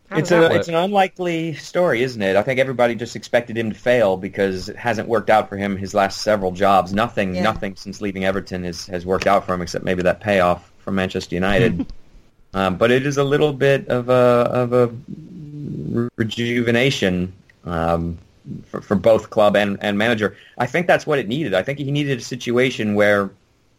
[0.10, 2.36] How It's a it's an unlikely story, isn't it?
[2.36, 5.76] I think everybody just expected him to fail because it hasn't worked out for him
[5.78, 6.94] his last several jobs.
[6.94, 7.42] Nothing Yeah.
[7.42, 10.96] nothing since leaving Everton has has worked out for him except maybe that payoff from
[10.96, 11.88] Manchester United.
[12.54, 17.34] um, but it is a little bit of a of a rejuvenation
[17.66, 18.18] um,
[18.66, 20.36] for, for both club and, and manager.
[20.58, 21.54] I think that's what it needed.
[21.54, 23.32] I think he needed a situation where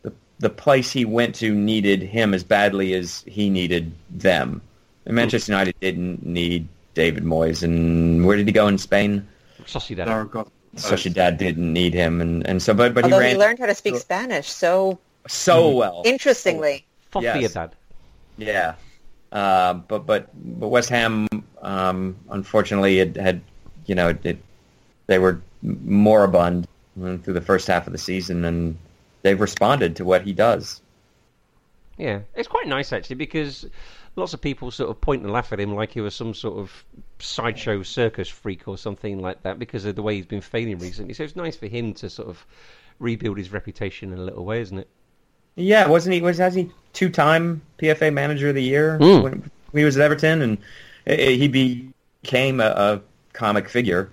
[0.03, 4.61] the the place he went to needed him as badly as he needed them.
[5.07, 9.27] And Manchester United didn't need David Moyes, and where did he go in Spain?
[9.65, 10.07] Sociedad.
[10.07, 10.51] Zaragoza.
[10.77, 13.75] Sociedad didn't need him, and, and so but but Although he he, learned how to
[13.75, 16.03] speak Spanish so so well.
[16.05, 16.85] interestingly.
[17.13, 17.71] Sociedad.
[18.37, 18.75] Yeah,
[19.33, 20.29] uh, but but
[20.59, 21.29] but West Ham,
[21.63, 23.41] um, unfortunately, it had
[23.87, 24.39] you know it, it,
[25.07, 28.77] they were moribund through the first half of the season, and
[29.23, 30.83] they've responded to what he does.
[31.97, 33.65] Yeah, it's quite nice actually because
[34.17, 36.59] lots of people sort of point and laugh at him like he was some sort
[36.59, 36.85] of
[37.19, 41.15] sideshow circus freak or something like that because of the way he's been failing recently.
[41.15, 42.45] So it's nice for him to sort of
[42.99, 44.89] rebuild his reputation in a little way, isn't it?
[45.55, 46.21] Yeah, wasn't he?
[46.21, 49.23] Was hasn't he two-time PFA Manager of the Year Mm.
[49.23, 49.33] when,
[49.71, 50.59] when he was at Everton, and
[51.07, 53.01] uh, he became a, a
[53.33, 54.11] comic figure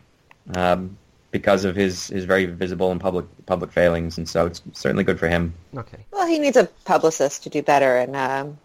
[0.56, 0.98] um,
[1.32, 5.20] because of his, his very visible and public public failings, and so it's certainly good
[5.20, 5.54] for him.
[5.76, 6.06] Okay.
[6.12, 8.58] Well, he needs a publicist to do better in um,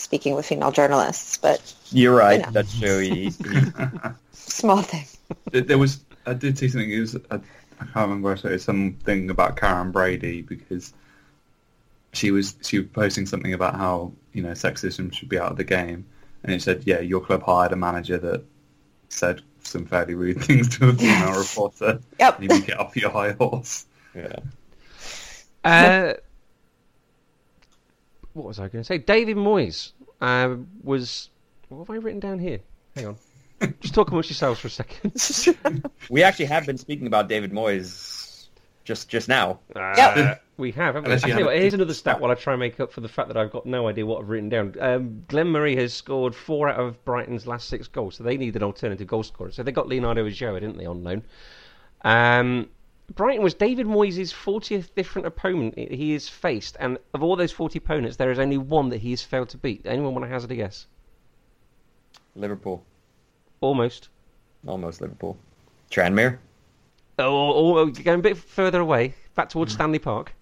[0.00, 1.60] speaking with female journalists, but
[1.92, 2.40] You're right.
[2.40, 2.50] I know.
[2.52, 2.98] That's true.
[2.98, 3.32] He, he,
[4.32, 5.04] small thing.
[5.52, 6.90] There there was I did see something.
[6.90, 8.26] It was I, I can't remember.
[8.26, 10.92] Where I saw it, something about Karren Brady because
[12.12, 15.56] she was she was posting something about how you know sexism should be out of
[15.56, 16.04] the game,
[16.42, 18.42] and it said, yeah, your club hired a manager that
[19.08, 21.50] said some fairly rude things to a female Yes.
[21.50, 22.00] reporter.
[22.18, 22.42] Yep.
[22.42, 23.86] You need to get off your high horse.
[24.14, 24.36] yeah.
[25.64, 26.14] Uh,
[28.34, 28.98] what was I going to say?
[28.98, 31.30] David Moyes uh, was.
[31.68, 32.60] What have I written down here?
[32.96, 33.16] Hang on.
[33.80, 35.84] Just talk amongst yourselves for a second.
[36.08, 38.48] We actually have been speaking about David Moyes
[38.84, 39.60] just just now.
[39.76, 41.10] Uh, we have, haven't we?
[41.10, 43.00] I Unless you have what, here's another stat while I try and make up for
[43.00, 44.74] the fact that I've got no idea what I've written down.
[44.80, 48.56] Um, Glenn Murray has scored four out of Brighton's last six goals, so they need
[48.56, 49.52] an alternative goal scorer.
[49.52, 51.22] So they got Leonardo Ulloa, didn't they, on loan?
[52.02, 52.68] Um,
[53.14, 57.78] Brighton was David Moyes' 40th different opponent he has faced, and of all those 40
[57.78, 59.82] opponents, there is only one that he has failed to beat.
[59.84, 60.86] Anyone want to hazard a guess?
[62.36, 62.84] Liverpool,
[63.60, 64.08] Almost.
[64.66, 65.36] almost Liverpool.
[65.90, 66.38] Tranmere.
[67.18, 69.74] Oh, oh, oh, oh going a bit further away, back towards mm.
[69.74, 70.32] Stanley Park.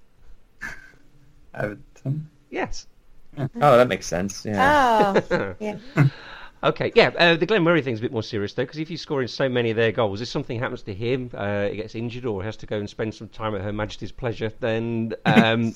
[1.55, 2.29] Everton.
[2.51, 2.87] Yes.
[3.39, 4.45] Oh, that makes sense.
[4.45, 5.23] Yeah.
[5.31, 5.79] Oh, yeah.
[6.63, 9.01] Okay, yeah, uh, the Glenn Murray thing's a bit more serious though, because if he's
[9.01, 12.25] scoring so many of their goals, if something happens to him, uh, he gets injured
[12.25, 15.75] or has to go and spend some time at Her Majesty's pleasure, then um,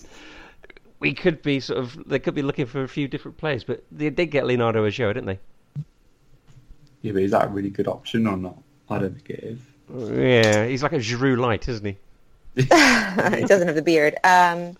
[0.98, 3.62] we could be sort of they could be looking for a few different players.
[3.62, 5.38] But they did get Leonardo Ulloa, didn't they?
[7.02, 8.56] Yeah, but is that a really good option or not?
[8.88, 9.58] I don't think it is.
[10.18, 11.96] Yeah, he's like a Giroud light, isn't he?
[12.56, 12.64] he
[13.44, 14.16] doesn't have the beard.
[14.24, 14.76] Um,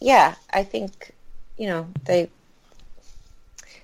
[0.00, 1.12] yeah, I think
[1.56, 2.28] you know they.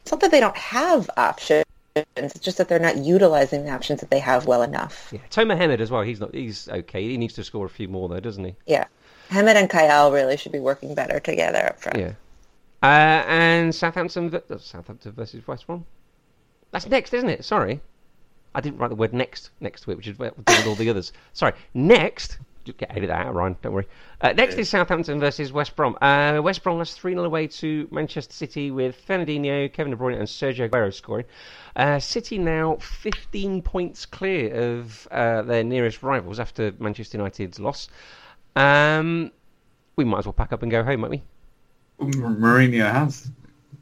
[0.04, 1.64] It's not that they don't have options.
[1.96, 5.08] It's just that they're not utilizing the options that they have well enough.
[5.10, 6.02] Yeah, Tomer Hemed as well.
[6.02, 6.34] He's not.
[6.34, 7.02] He's okay.
[7.08, 8.54] He needs to score a few more though, doesn't he?
[8.66, 8.84] Yeah,
[9.30, 11.98] Hemed and Kyle really should be working better together up front.
[11.98, 12.12] Yeah.
[12.82, 15.86] Uh, and Southampton, Southampton versus West Brom.
[16.70, 17.42] That's next, isn't it?
[17.42, 17.80] Sorry,
[18.54, 20.66] I didn't write the word next next to it, which is what we're doing with
[20.66, 21.12] all the others.
[21.32, 22.36] Sorry, next.
[22.64, 23.56] Just Get edit that out, Ryan.
[23.60, 23.86] Don't worry.
[24.20, 25.96] Uh, next is Southampton versus West Brom.
[26.00, 30.18] Uh, West Brom lost 3 0 away to Manchester City with Fernandinho, Kevin De Bruyne,
[30.18, 31.26] and Sergio Aguero scoring.
[31.76, 37.88] Uh, City now 15 points clear of uh, their nearest rivals after Manchester United's loss.
[38.56, 39.30] Um,
[39.96, 41.22] we might as well pack up and go home, might we?
[42.00, 43.30] Mourinho has.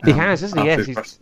[0.05, 0.67] He has, hasn't he?
[0.67, 1.19] Yes, he's-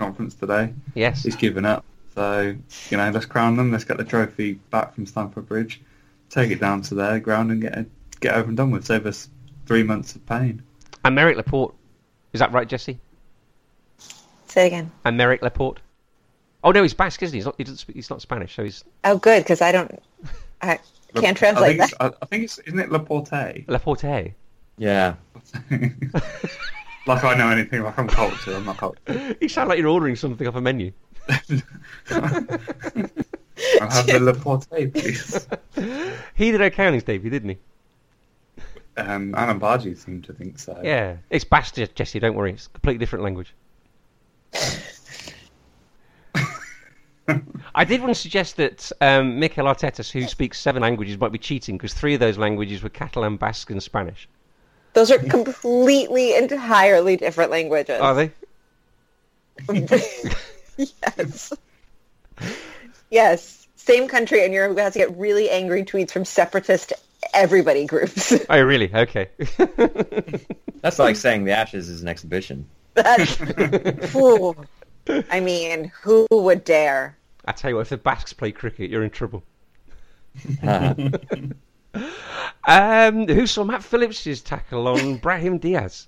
[0.00, 0.72] conference today.
[0.94, 1.22] Yes.
[1.22, 1.84] He's given up.
[2.14, 2.56] So,
[2.88, 3.70] you know, let's crown them.
[3.70, 5.80] Let's get the trophy back from Stamford Bridge,
[6.30, 8.86] take it down to their ground and get it, get over and done with.
[8.86, 9.28] Save us
[9.66, 10.62] three months of pain.
[11.04, 11.74] And Merrick Laporte.
[12.32, 12.98] Is that right, Jesse?
[14.46, 14.90] Say it again.
[15.04, 15.80] And Merrick Laporte.
[16.62, 17.38] Oh no, he's Basque, isn't he?
[17.38, 17.54] He's not.
[17.56, 20.02] He doesn't speak, he's not Spanish, so he's Oh, good because I don't.
[20.60, 20.78] I
[21.14, 22.06] can't translate I think, that.
[22.12, 23.64] it's, I, I think it's, isn't it Laporte?
[23.68, 24.34] Laporte.
[24.76, 25.14] Yeah.
[27.06, 29.36] like I know anything, like I'm culture, I'm not culture.
[29.40, 30.92] You sound like you're ordering something off a menu.
[33.80, 35.46] I'll have the Laporte, please.
[36.34, 37.58] He did okay on his debut, didn't he?
[38.96, 40.80] Um, Alan Bargy seemed to think so.
[40.82, 42.18] Yeah, it's Basque, Jesse.
[42.18, 43.54] Don't worry, it's a completely different language.
[47.74, 51.38] I did want to suggest that um, Mikel Arteta, who speaks seven languages, might be
[51.38, 54.28] cheating because three of those languages were Catalan, Basque, and Spanish.
[54.94, 58.00] Those are completely, entirely different languages.
[58.00, 58.32] Are they?
[60.76, 61.52] yes.
[63.10, 63.66] Yes.
[63.76, 66.92] Same country, and you're about to get really angry tweets from separatist
[67.34, 68.32] everybody groups.
[68.50, 68.92] Oh, really?
[68.94, 69.28] Okay.
[70.82, 72.66] That's like saying the Ashes is an exhibition.
[72.94, 73.34] That's,
[74.10, 74.56] Phew.
[75.30, 77.16] I mean, who would dare?
[77.44, 79.42] I tell you what, if the Basques play cricket, you're in trouble.
[82.64, 86.06] Um, who saw Matt Phillips' tackle on Brahim Diaz?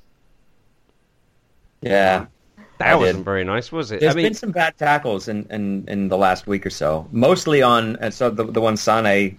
[1.81, 2.27] yeah.
[2.83, 3.25] That I wasn't did.
[3.25, 4.01] very nice, was it?
[4.01, 7.07] There's I mean, been some bad tackles in, in, in the last week or so.
[7.13, 9.39] Mostly on and so the the one Sane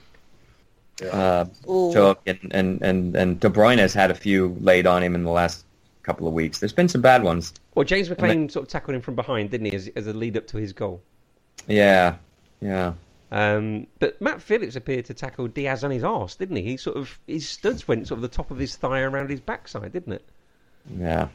[1.11, 5.15] uh, took and, and, and, and De Bruyne has had a few laid on him
[5.15, 5.65] in the last
[6.03, 6.59] couple of weeks.
[6.59, 7.53] There's been some bad ones.
[7.75, 10.37] well, James McLean sort of tackled him from behind, didn't he, as, as a lead
[10.37, 11.01] up to his goal?
[11.67, 12.15] Yeah.
[12.61, 12.93] Yeah.
[13.31, 16.63] Um, but Matt Phillips appeared to tackle Diaz on his arse, didn't he?
[16.63, 19.39] He sort of his studs went sort of the top of his thigh around his
[19.39, 20.25] backside, didn't it?
[20.99, 21.29] Yeah.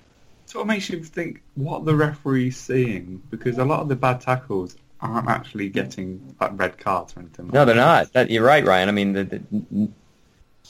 [0.49, 4.21] Sort of makes you think what the referee's seeing because a lot of the bad
[4.21, 7.47] tackles aren't actually getting like red cards or anything.
[7.47, 8.13] Like No, they're not.
[8.15, 8.89] That, you're right, Ryan.
[8.89, 9.41] I mean, the, the,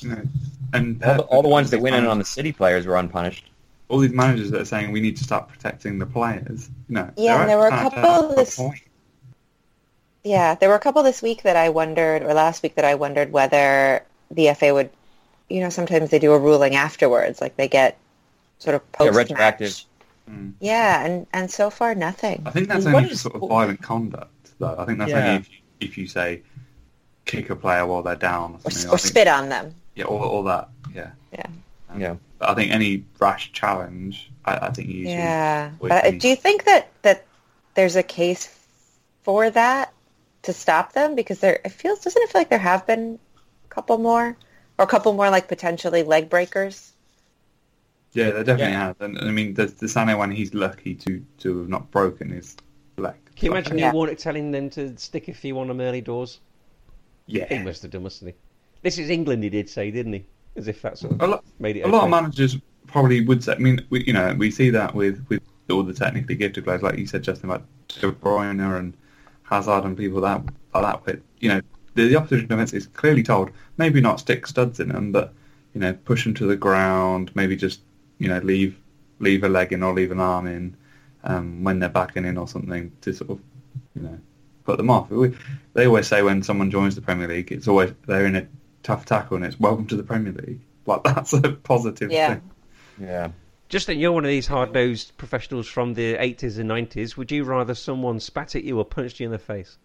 [0.01, 0.23] You know,
[0.73, 3.49] and all, the, all the ones that went in on the City players were unpunished.
[3.89, 6.69] all these managers that are saying we need to start protecting the players.
[6.89, 8.81] You know, Yeah, and there were a couple to have a this- point.
[10.25, 12.97] Yeah, there were a couple this week that I wondered, or last week that I
[12.97, 14.91] wondered whether the FA would,
[15.49, 17.97] you know, sometimes they do a ruling afterwards, like they get
[18.59, 19.85] sort of Yeah, retroactive.
[20.31, 20.53] Mm.
[20.61, 22.43] Yeah, and and so far nothing.
[22.45, 24.75] I think that's What only for sort of violent conduct, though.
[24.79, 25.27] I think that's Yeah.
[25.27, 26.43] only if you, if you say
[27.25, 29.75] kick a player while they're down or Or, or think- spit on them.
[29.95, 30.69] Yeah, all, all that.
[30.95, 31.11] Yeah.
[31.33, 31.47] Yeah.
[31.97, 32.15] Yeah.
[32.39, 35.71] But I think any rash challenge, I, I think you usually Yeah.
[35.81, 37.27] But uh, do you think that that
[37.75, 38.55] there's a case
[39.23, 39.93] for that
[40.43, 41.15] to stop them?
[41.15, 43.19] Because there, it feels doesn't it feel like there have been
[43.65, 44.37] a couple more,
[44.79, 46.93] or a couple more like potentially leg breakers?
[48.19, 48.87] Yeah, they definitely Yeah.
[48.87, 49.01] have.
[49.01, 52.57] And I mean, the, the Sané one, he's lucky to, to have not broken his
[52.97, 53.15] leg.
[53.37, 53.87] Can you imagine Yeah.
[53.87, 56.41] Neil Warnock telling them to stick a few on them early doors?
[57.27, 58.37] Yeah, He must have done, mustn't he?
[58.83, 60.25] This is England, he did say, didn't he?
[60.57, 62.57] As if that sort of A lot, made it a lot of managers
[62.87, 63.53] probably would say.
[63.53, 66.83] I mean, we, you know, we see that with, with all the technically gifted players,
[66.83, 68.95] like you said, Justin, like De Bruyne and
[69.43, 70.43] Hazard and people that
[70.75, 71.07] like that.
[71.07, 71.61] With you know,
[71.95, 75.35] the, the opposition defence is clearly told maybe not stick studs in them, but
[75.75, 77.31] you know, push them to the ground.
[77.35, 77.81] Maybe just
[78.19, 78.79] you know leave
[79.21, 80.77] leave a leg in or leave an arm in
[81.25, 83.41] um, when they're backing in or something to sort of
[83.95, 84.19] you know
[84.65, 85.11] put them off.
[85.11, 85.35] We,
[85.75, 88.47] they always say when someone joins the Premier League, it's always they're in a
[88.83, 90.61] tough tackle and it's welcome to the Premier League.
[90.87, 92.35] Like that's a positive Yeah.
[92.35, 92.51] thing.
[93.01, 93.29] Yeah.
[93.69, 97.19] Just that you're one of these hard-nosed professionals from the 80s and 90s.
[97.19, 99.77] Would you rather someone spat at you or punched you in the face?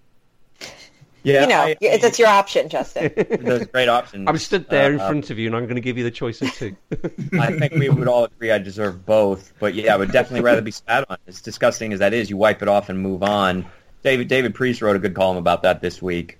[1.23, 1.41] Yeah.
[1.43, 3.11] you know, I- it's, it's your option, Justin.
[3.41, 4.27] Those great options.
[4.27, 6.11] I'm stood there in Uh, front of you, and I'm going to give you the
[6.11, 6.75] choice of two.
[7.39, 10.61] I think we would all agree I deserve both, but yeah, I would definitely rather
[10.61, 11.17] be spat on.
[11.27, 13.65] As disgusting as that is, you wipe it off and move on.
[14.03, 16.39] David David Priest wrote a good column about that this week,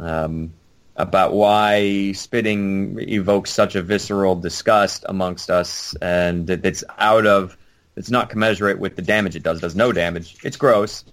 [0.00, 0.52] um,
[0.96, 7.56] about why spitting evokes such a visceral disgust amongst us, and that it's out of
[7.96, 9.58] it's not commensurate with the damage it does.
[9.58, 10.36] It does no damage.
[10.42, 11.04] It's gross.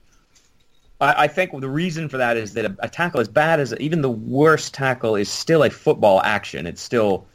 [1.02, 3.74] I, I think the reason for that is that a, a tackle, as bad as
[3.80, 6.66] even the worst tackle, is still a football action.
[6.66, 7.26] It still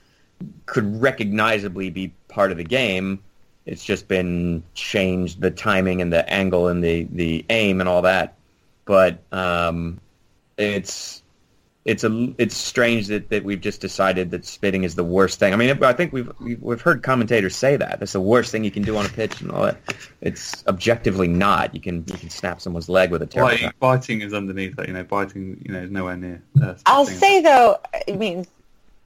[0.67, 3.23] could recognizably be part of the game.
[3.67, 8.03] It's just been changed the timing and the angle and the, the aim and all
[8.03, 8.35] that.
[8.85, 10.01] But um,
[10.57, 11.23] it's
[11.87, 15.53] it's a it's strange that, that we've just decided that spitting is the worst thing.
[15.53, 18.64] I mean, I think we've we've, we've heard commentators say that that's the worst thing
[18.64, 19.78] you can do on a pitch and all that.
[20.20, 21.74] It's objectively not.
[21.76, 23.53] You can you can snap someone's leg with a terrible.
[23.53, 23.76] Like, tackle.
[23.78, 24.89] biting is underneath that.
[24.89, 26.43] You know, biting you know is nowhere near.
[26.61, 27.78] Uh, I'll say though,
[28.09, 28.47] I mean,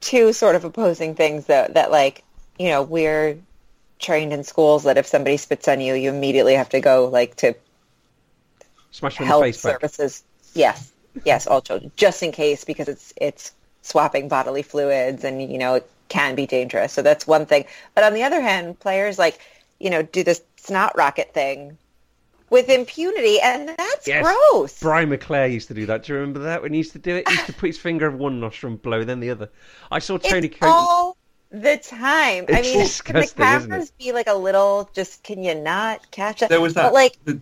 [0.01, 1.67] two sort of opposing things though.
[1.69, 2.25] That like,
[2.59, 3.37] you know, we're
[3.99, 7.37] trained in schools that if somebody spits on you, you immediately have to go like
[7.37, 7.55] to
[8.91, 9.73] Smash him in the health face back.
[9.75, 10.23] services.
[10.55, 10.91] Yes,
[11.25, 13.53] yes, all children, just in case because it's it's
[13.83, 16.93] swapping bodily fluids and you know it can be dangerous.
[16.93, 17.65] So that's one thing.
[17.95, 19.39] But on the other hand, players like
[19.79, 21.79] you know do this snot rocket thing
[22.51, 24.25] with impunity, and that's Yes.
[24.25, 24.81] gross.
[24.81, 26.03] Brian McClair used to do that.
[26.03, 27.29] Do you remember that when he used to do it?
[27.29, 29.49] He used to put his finger over one nostril and blow, then the other.
[29.91, 30.69] I saw Tony it's Coton.
[30.75, 31.17] all
[31.53, 32.47] the time.
[32.49, 34.91] I mean, can the disgusting, isn't cameras be like a little?
[34.95, 36.49] Just can you not catch it?
[36.49, 36.87] There was that.
[36.87, 37.41] But like, the-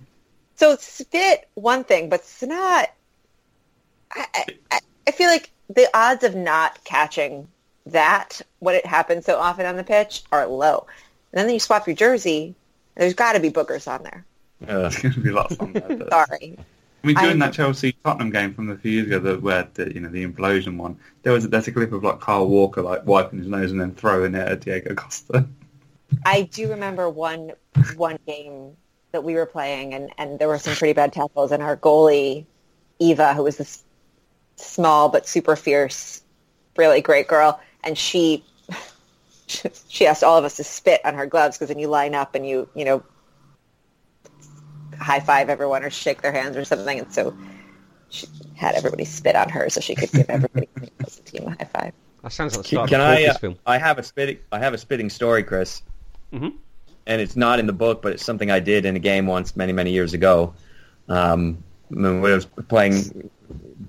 [0.57, 2.91] so spit one thing, but snot.
[4.13, 7.49] I, I- I, I feel like the odds of not catching
[7.87, 10.87] that when it happens so often on the pitch are low.
[11.33, 12.55] And then you swap your jersey.
[12.97, 14.25] There's got to be boogers on there.
[14.63, 14.69] Ugh.
[14.93, 16.07] There's going to be lots on there.
[16.11, 16.59] Sorry.
[17.03, 19.69] I mean, during I- that Chelsea Tottenham game from a few years ago, that where
[19.75, 22.83] the you know the implosion one, there was there's a clip of like Kyle Walker
[22.83, 25.47] like wiping his nose and then throwing it at Diego Costa.
[26.27, 27.53] I do remember one
[27.97, 28.77] one game
[29.13, 32.45] that we were playing, and, and there were some pretty bad tackles, and our goalie
[32.99, 33.85] Eva, who was this
[34.59, 36.23] small but super fierce,
[36.77, 38.45] really great girl, and she
[39.47, 42.35] she asked all of us to spit on her gloves because then you line up
[42.35, 43.03] and you you know
[44.99, 47.37] high five everyone or shake their hands or something, and so
[48.11, 51.51] she had everybody spit on her so she could give everybody on the team a
[51.51, 51.93] high five.
[52.23, 53.17] That sounds like the Can, start can of a I?
[53.17, 53.59] Focus Uh, film.
[53.67, 54.39] I have a spitting.
[54.51, 55.83] I have a spitting story, Chris.
[56.33, 56.55] Mhm.
[57.07, 59.57] And it's not in the book, but it's something I did in a game once,
[59.57, 60.53] many many years ago.
[61.09, 63.31] Um, when I was playing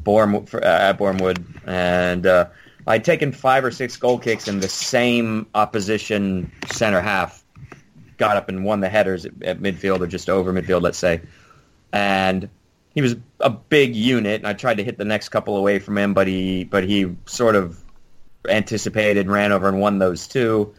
[0.10, 1.38] Bourne, uh, at Bournemouth,
[1.68, 2.48] and uh,
[2.88, 7.44] I'd taken five or six goal kicks, and the same opposition center half
[8.18, 11.22] got up and won the headers at, at midfield or just over midfield, let's say.
[11.94, 12.50] And
[12.96, 15.96] he was a big unit, and I tried to hit the next couple away from
[15.96, 17.80] him, but he but he sort of
[18.50, 20.74] anticipated, ran over, and won those two.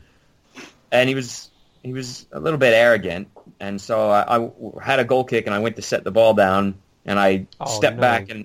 [0.90, 1.50] And he was
[1.84, 3.28] he was a little bit arrogant,
[3.60, 4.50] and so I, I
[4.82, 6.74] had a goal kick, and I went to set the ball down,
[7.06, 8.00] and I Oh, stepped no.
[8.00, 8.44] back, and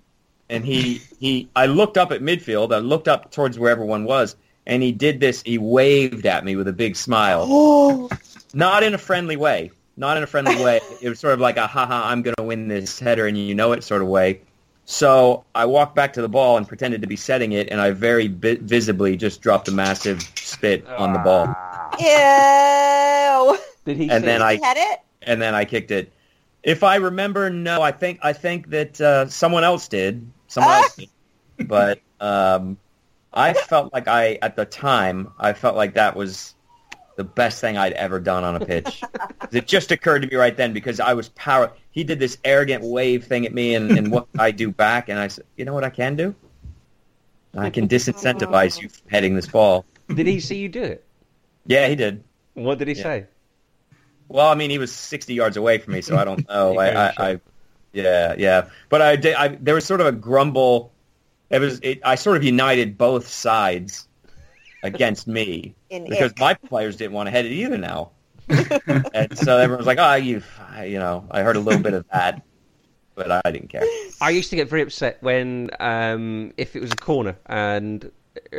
[0.50, 4.36] and he he I looked up at midfield, I looked up towards where everyone was,
[4.66, 5.42] and he did this.
[5.44, 8.10] He waved at me with a big smile, Oh,
[8.54, 10.82] not in a friendly way, not in a friendly way.
[11.02, 13.56] It was sort of like a haha, I'm going to win this header, and you
[13.56, 14.42] know it sort of way.
[14.88, 17.90] So I walked back to the ball and pretended to be setting it, and I
[17.90, 21.48] very bi- visibly just dropped a massive spit on the ball.
[22.00, 23.58] ew.
[23.86, 24.10] Did he?
[24.10, 24.46] And then it?
[24.46, 25.00] I had it?
[25.24, 26.12] and then I kicked it.
[26.64, 30.26] If I remember, no, I think I think that uh, someone else did.
[30.56, 31.00] Someone else.
[31.68, 32.78] But um,
[33.34, 36.54] I felt like I at the time I felt like that was
[37.16, 39.04] the best thing I'd ever done on a pitch.
[39.52, 41.72] it just occurred to me right then because I was power.
[41.92, 45.18] He did this arrogant wave thing at me, and, and what I do back, and
[45.18, 46.36] I said, you know what I can do?
[47.58, 49.86] I can disincentivize you from heading this ball.
[50.14, 51.06] Did he see you do it?
[51.66, 52.24] Yeah, he did.
[52.54, 53.04] What did he Yeah.
[53.04, 53.26] say?
[54.28, 56.74] Well, I mean, he was 60 yards away from me, so I don't know.
[56.74, 57.40] You I, gave I, him a I,
[57.96, 58.68] yeah, yeah.
[58.90, 59.36] But I did.
[59.36, 60.92] I, there was sort of a grumble.
[61.50, 61.80] It was.
[61.82, 64.08] It, I sort of united both sides
[64.84, 66.40] against me In because ick.
[66.40, 68.12] my players didn't want to head it either now,
[69.14, 70.44] and so everyone was like, "Oh, you,"
[70.84, 71.26] you know.
[71.32, 72.44] I heard a little bit of that,
[73.16, 73.86] but I didn't care.
[74.20, 78.12] I used to get very upset when, um, if it was a corner and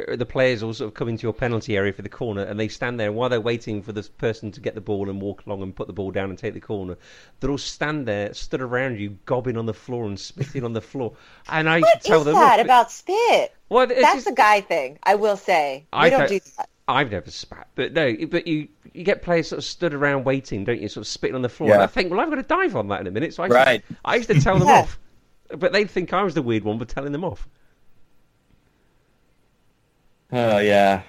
[0.09, 2.59] Uh, the players all sort of come into your penalty area for the corner and
[2.59, 5.21] they stand there and while they're waiting for this person to get the ball and
[5.21, 6.97] walk along and put the ball down and take the corner,
[7.41, 10.81] they'll all stand there, stood around you, gobbing on the floor and spitting on the
[10.81, 11.13] floor.
[11.49, 13.55] And I used What to tell is them, that "Look, about spit?
[13.69, 15.87] well, That's just- a guy thing, I will say.
[15.93, 16.69] We I don't don't- do that.
[16.89, 20.65] I've never spat, but no, but you you get players sort of stood around waiting,
[20.65, 20.89] don't you?
[20.89, 21.69] Sort of spitting on the floor.
[21.71, 21.75] Yeah.
[21.75, 23.35] And I think, well, I've got to dive on that in a minute.
[23.35, 23.89] So I used Right.
[23.89, 24.81] To, I used to tell them Yeah.
[24.83, 24.99] off,
[25.57, 27.49] but they'd think I was the weird one for telling them off.
[30.33, 31.03] Oh yeah.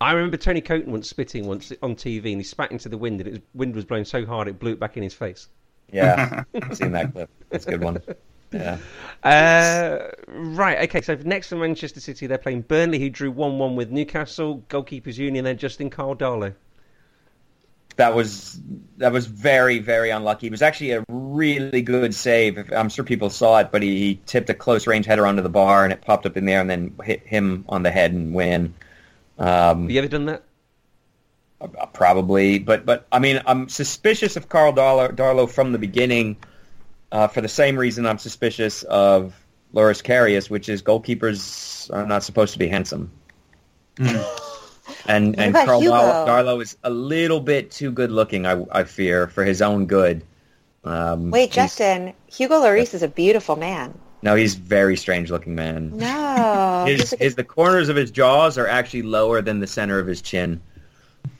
[0.00, 3.20] I remember Tony Coton once spitting once on TV, and he spat into the wind,
[3.20, 5.48] and the wind was blowing so hard it blew it back in his face.
[5.92, 7.30] Yeah, I've seen that clip.
[7.50, 8.02] That's a good one.
[8.52, 8.78] Yeah.
[9.24, 11.00] Uh, right, okay.
[11.00, 14.62] So next for Manchester City, they're playing Burnley, who drew one-one with Newcastle.
[14.68, 16.54] Goalkeepers Union, then Justin Karl Darlow.
[17.96, 18.60] That was
[18.96, 20.48] that was very very unlucky.
[20.48, 22.72] It was actually a really good save.
[22.72, 25.48] I'm sure people saw it, but he, he tipped a close range header onto the
[25.48, 28.34] bar and it popped up in there and then hit him on the head and
[28.34, 28.74] win.
[29.38, 30.42] Um, Have you ever done that?
[31.60, 36.36] uh, probably, but but I mean, I'm suspicious of Karl Darlow, Darlow from the beginning,
[37.12, 39.34] uh, for the same reason I'm suspicious of
[39.72, 43.10] Loris Karius, which is goalkeepers are not supposed to be handsome.
[45.06, 49.44] And and Karl Darlow is a little bit too good looking, I, I fear, for
[49.44, 50.24] his own good.
[50.84, 53.98] Um, Wait, Justin, Hugo Lloris is a beautiful man.
[54.22, 55.96] No, he's a very strange looking man.
[55.96, 56.84] No.
[56.88, 60.06] his, a- his the corners of his jaws are actually lower than the center of
[60.06, 60.60] his chin.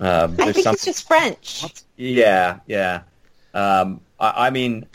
[0.01, 1.65] Um, I think he's just French.
[1.97, 3.03] Yeah, yeah.
[3.55, 4.87] Um, I, I mean,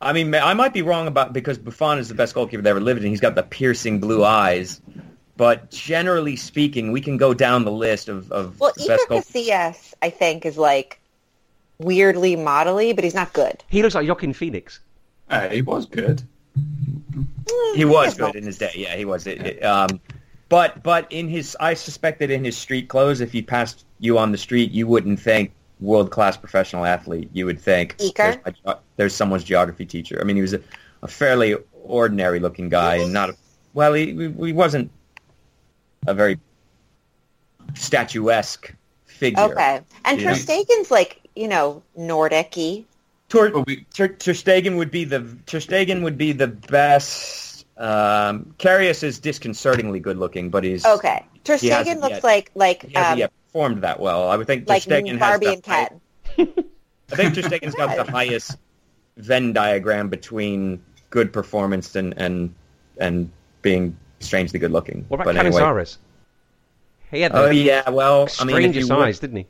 [0.00, 2.80] I mean, I might be wrong about because Buffon is the best goalkeeper that ever
[2.80, 4.80] lived, and he's got the piercing blue eyes.
[5.36, 9.08] But generally speaking, we can go down the list of, of Well, the Iker best
[9.08, 9.48] goalkeepers.
[9.48, 11.00] Casillas, I think, is like
[11.78, 13.62] weirdly modelly, but he's not good.
[13.68, 14.80] He looks like Joaquin Phoenix.
[15.28, 16.22] Uh, he was good.
[17.74, 18.70] He was He's not- good in his day.
[18.74, 19.26] Yeah, he was.
[19.26, 20.00] It, it, um,
[20.48, 24.18] but but in his, I suspect that in his street clothes, if he passed you
[24.18, 27.28] on the street, you wouldn't think world class professional athlete.
[27.32, 30.18] You would think there's, my there's someone's geography teacher.
[30.20, 30.60] I mean, he was a,
[31.02, 33.36] a fairly ordinary looking guy, and not a,
[33.72, 34.90] well, he he wasn't
[36.06, 36.38] a very
[37.74, 38.74] statuesque
[39.06, 39.42] figure.
[39.42, 39.80] Okay.
[40.04, 40.34] And Yeah.
[40.34, 42.84] Ter Stegen's like, you know, Nordic-y.
[43.28, 47.66] Ter, Well, we, Ter, Ter Stegen would be the Ter Stegen would be the best.
[47.76, 51.24] Um, Karius is disconcertingly good looking, but he's Okay.
[51.42, 52.24] Ter He Stegen looks yet.
[52.24, 54.28] like like He hasn't um, yet performed that well.
[54.28, 55.88] I would think like Ter Stegen Barbie has and the high-
[56.36, 56.52] Ken.
[57.12, 58.56] I think Ter Stegen's got the highest
[59.16, 62.54] Venn diagram between good performance and and
[62.98, 63.30] and
[63.62, 65.04] being strangely good looking.
[65.08, 65.60] What about but anyway.
[65.60, 65.98] Canizares?
[67.10, 69.46] He had the Oh yeah, well, I mean, if strangest you eyes, didn't he?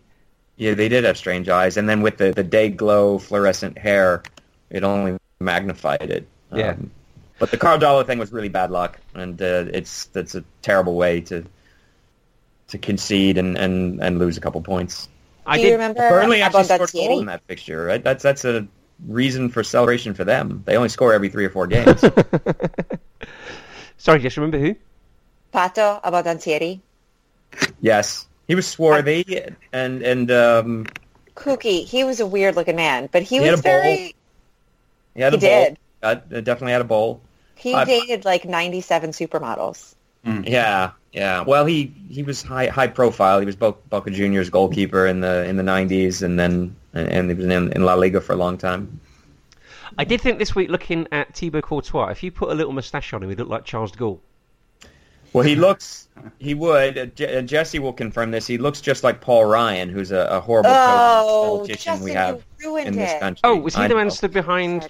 [0.57, 4.23] yeah, they did have strange eyes, and then with the the day glow fluorescent hair,
[4.71, 6.27] it only magnified it.
[6.53, 6.71] Yeah.
[6.73, 6.91] Um,
[7.39, 10.95] but the Karl Darlow thing was really bad luck, and uh, it's that's a terrible
[10.95, 11.45] way to
[12.69, 15.09] to concede and, and, and lose a couple points.
[15.47, 15.69] I Do did.
[15.69, 17.85] you remember Burnley actually scored a goal in that fixture.
[17.85, 18.03] Right?
[18.03, 18.67] That's that's a
[19.07, 20.62] reason for celebration for them.
[20.65, 22.03] They only score every three or four games.
[23.99, 24.75] Sorry, just remember who?
[25.53, 26.81] Pato Abbondanzieri.
[27.81, 30.87] yes, he was swarthy and and um,
[31.37, 31.85] Kooky.
[31.87, 33.73] He was a weird looking man, but he, He had was a bowl.
[33.83, 34.15] very.
[35.15, 35.65] he had He a bowl.
[35.65, 35.79] did.
[36.03, 37.21] Uh, definitely had a bowl.
[37.55, 39.95] He I- dated like 97 supermodels.
[40.27, 43.41] Yeah, Yeah, well, he, he was high high profile.
[43.41, 47.29] He was Bo- Boca Juniors goalkeeper in the in the '90s, and then and, and
[47.31, 49.01] he was in, in La Liga for a long time.
[49.99, 53.13] I did think this week, looking at Thibaut Courtois, if you put a little moustache
[53.13, 54.21] on him, he'd look like Charles de Gaulle.
[55.33, 56.09] Well, he looks.
[56.39, 56.97] He would.
[56.97, 58.47] Uh, Je- uh, Jesse will confirm this.
[58.47, 62.45] He looks just like Paul Ryan, who's a, a horrible Oh, politician Justin, we have
[62.87, 63.21] in this it.
[63.21, 63.41] country.
[63.43, 64.89] Oh, was he I the man stood behind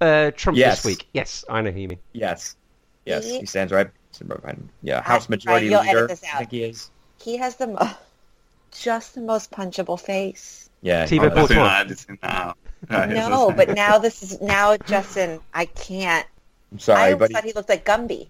[0.00, 0.76] uh, Trump Yes.
[0.82, 1.08] this week?
[1.12, 1.98] Yes, I know who you mean.
[2.14, 2.56] Yes,
[3.04, 3.90] yes, He- he stands right.
[4.26, 4.66] behind.
[4.82, 6.06] Yeah, House Right, Majority you'll edit Leader.
[6.06, 6.38] this I out.
[6.38, 6.90] think he is.
[7.20, 7.90] He has the mo-
[8.72, 10.70] just the most punchable face.
[10.80, 11.84] Yeah, Thibaut I Courtois.
[12.86, 13.30] Think I edited that out.
[13.30, 15.40] Right, No, but now this is now Justin.
[15.54, 16.26] I can't.
[16.72, 18.28] I'm sorry, always but thought he looked like Gumby.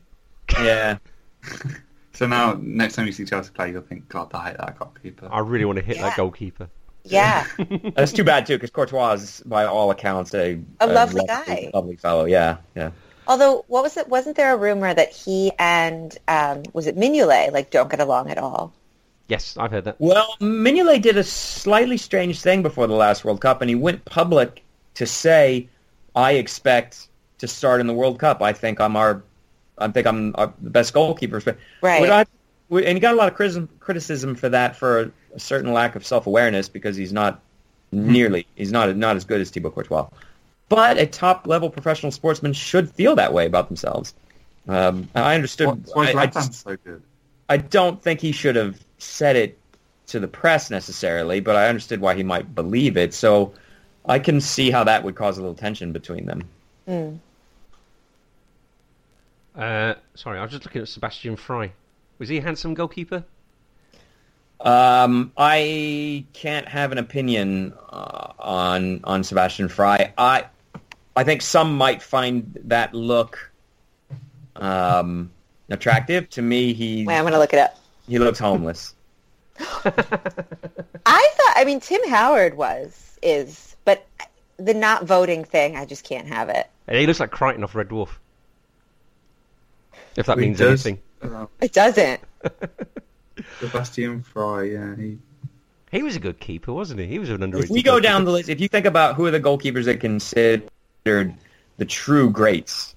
[0.61, 0.98] yeah,
[2.12, 5.28] So now, next time you see Chelsea play, you'll think, God, I hate that goalkeeper.
[5.32, 6.03] I really want to hit Yeah.
[6.09, 6.68] that goalkeeper.
[7.05, 7.46] Yeah,
[7.94, 11.70] that's too bad too, because Courtois is, by all accounts, a, A lovely guy.
[11.72, 12.26] lovely fellow.
[12.26, 12.90] Yeah, yeah.
[13.26, 14.07] Although, what was it?
[14.09, 18.28] Wasn't there a rumor that he and um, was it Mignolet like don't get along
[18.28, 18.72] at all?
[19.30, 19.94] Yes, I've heard that.
[20.00, 24.04] Well, Mignolet did a slightly strange thing before the last World Cup, and he went
[24.04, 24.64] public
[24.94, 25.68] to say,
[26.16, 27.06] "I expect
[27.38, 28.42] to start in the World Cup.
[28.42, 29.22] I think I'm our,
[29.78, 31.40] I think I'm our, the best goalkeeper."
[31.80, 32.10] Right.
[32.10, 32.26] I-
[32.72, 36.04] and he got a lot of criticism, criticism for that for a certain lack of
[36.04, 37.40] self awareness because he's not
[37.92, 40.08] nearly he's not not as good as Thibaut Courtois.
[40.68, 44.12] But a top level professional sportsman should feel that way about themselves.
[44.68, 45.68] Um, I understood.
[45.68, 47.02] What's why is I, I just- so good?
[47.48, 49.59] I don't think he should have said it
[50.09, 53.14] to the press necessarily, but I understood why he might believe it.
[53.14, 53.53] So
[54.07, 56.48] I can see how that would cause a little tension between them.
[56.86, 57.16] Hmm.
[59.55, 61.72] Uh, sorry, I was just looking at Sebastian Frey.
[62.18, 63.24] Was he a handsome goalkeeper?
[64.61, 70.12] Um, I can't have an opinion uh, on on Sebastian Frey.
[70.18, 70.46] I
[71.16, 73.51] I think some might find that look
[74.57, 75.30] um,
[75.70, 76.28] attractive.
[76.30, 77.79] To me, he Wait, I'm gonna look it up.
[78.11, 78.94] He looks homeless.
[79.61, 81.54] I thought.
[81.56, 84.06] I mean, Tim Howard was is, but
[84.58, 86.68] the not voting thing, I just can't have it.
[86.88, 88.08] And he looks like Kryten off Red Dwarf.
[90.16, 90.84] If that He means does.
[90.86, 91.02] anything.
[91.22, 92.20] Uh, It doesn't.
[93.61, 95.18] Sebastian Frey, yeah, he
[95.92, 97.06] He was a good keeper, wasn't he?
[97.06, 98.02] He was an underrated If we go goalkeeper.
[98.08, 100.64] down the list, if you think about who are the goalkeepers that considered
[101.04, 102.96] the true greats,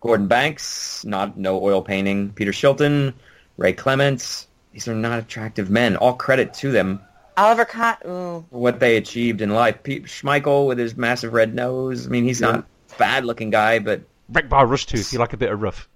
[0.00, 3.14] Gordon Banks, not no oil painting, Peter Shilton,
[3.56, 5.96] Ray Clemence, these are not attractive men.
[5.96, 7.00] All credit to them
[7.36, 7.96] Oliver Kahn.
[8.04, 9.82] Ooh, for what they achieved in life.
[9.82, 12.06] Pete Schmeichel with his massive red nose.
[12.06, 12.64] I mean, he's not a
[12.98, 15.88] bad looking guy, but Wrecked by Rush too, if you like a bit of rough.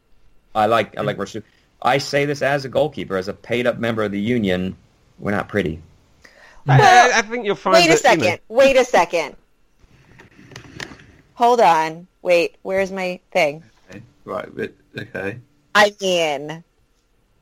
[0.54, 1.42] I like I like Rasu.
[1.82, 4.76] I say this as a goalkeeper, as a paid up member of the union.
[5.18, 5.82] We're not pretty.
[6.68, 8.24] I- Well, I, I think you'll find wait a that, you second.
[8.48, 9.36] know- Wait a second.
[11.34, 12.06] Hold on.
[12.22, 12.56] Wait.
[12.62, 13.62] Where's my thing?
[13.90, 14.02] okay.
[14.24, 15.38] right, but okay.
[15.74, 16.62] I mean,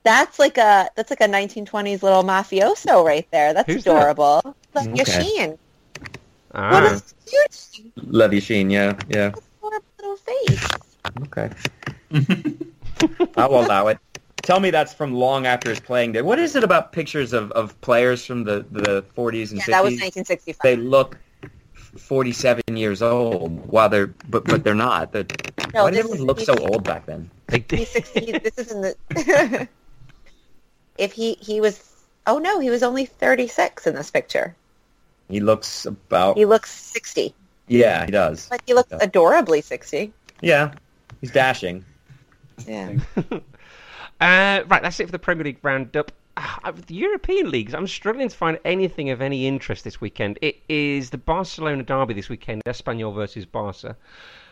[0.02, 3.52] that's like a that's like a 1920s little mafioso right there.
[3.54, 3.96] That's Who's that?
[3.96, 4.54] adorable.
[4.74, 5.02] Like Okay.
[5.02, 5.58] Yashin.
[6.54, 6.70] Ah.
[6.72, 7.92] What is cute?
[8.06, 9.32] Lev Yashin, yeah, yeah.
[9.58, 10.68] Adorable little face.
[11.22, 11.50] Okay.
[13.36, 13.98] I'll allow it.
[14.42, 16.22] Tell me that's from long after his playing day.
[16.22, 19.66] What is it about pictures of, of players from the, the 40s and Yeah, 50s?
[19.66, 20.62] that was 1965.
[20.62, 21.18] They look
[21.98, 25.12] 47 years old while they're but but they're not.
[25.12, 25.26] They're,
[25.74, 27.30] No, why did everyone look so old back then?
[27.48, 27.80] They did.
[27.80, 28.38] He's 60.
[28.38, 29.68] this is in the.
[31.00, 31.82] if he he was,
[32.26, 34.54] oh no, he was only 36 in this picture.
[35.28, 37.34] He looks about He looks 60,
[37.68, 38.48] yeah, he does.
[38.48, 38.98] but he looks Yeah.
[39.00, 40.12] adorably 60.
[40.42, 40.72] Yeah,
[41.20, 41.84] he's dashing.
[42.66, 42.94] Yeah.
[44.20, 46.12] Uh, right, that's it for the Premier League roundup.
[46.36, 50.38] Uh, the European leagues, I'm struggling to find anything of any interest this weekend.
[50.42, 53.96] It is the Barcelona derby this weekend, Espanyol versus Barca.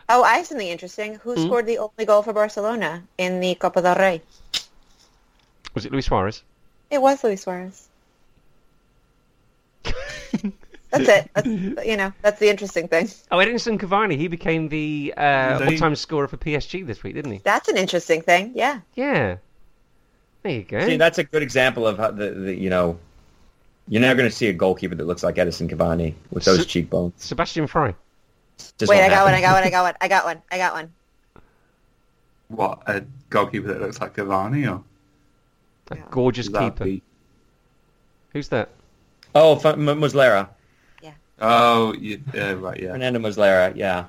[0.09, 1.15] Oh, I have something interesting.
[1.21, 1.45] Who Hmm?
[1.45, 4.21] scored the only goal for Barcelona in the Copa del Rey?
[5.73, 6.43] Was it Luis Suarez?
[6.89, 7.87] It was Luis Suarez.
[10.91, 11.29] That's it.
[11.35, 11.47] That's,
[11.85, 13.09] you know, that's the interesting thing.
[13.29, 14.17] Oh, Edinson Cavani.
[14.17, 17.41] He became the uh, all-time scorer for PSG this week, didn't he?
[17.43, 18.53] That's an interesting thing.
[18.55, 18.79] Yeah.
[18.95, 19.37] Yeah.
[20.41, 20.79] There you go.
[20.87, 22.97] See, that's a good example of how the, the you know,
[23.87, 26.63] you're never going to see a goalkeeper that looks like Edinson Cavani with those So-
[26.63, 27.13] cheekbones.
[27.17, 27.93] Sebastian Frey.
[28.57, 29.33] Just Wait, won't I got one.
[29.35, 29.63] I got one.
[29.63, 29.95] I got one.
[30.01, 30.41] I got one.
[30.51, 30.91] I got one.
[32.47, 34.83] What a goalkeeper that looks like Cavani, or
[35.91, 36.01] A Yeah.
[36.11, 36.83] gorgeous is keeper.
[36.85, 37.01] the-
[38.33, 38.69] Who's that?
[39.35, 40.49] Oh, Muslera,
[41.01, 41.11] Yeah.
[41.39, 42.91] Oh, yeah, uh, yeah, right, yeah.
[42.91, 43.75] Fernando Muslera.
[43.75, 44.05] Yeah,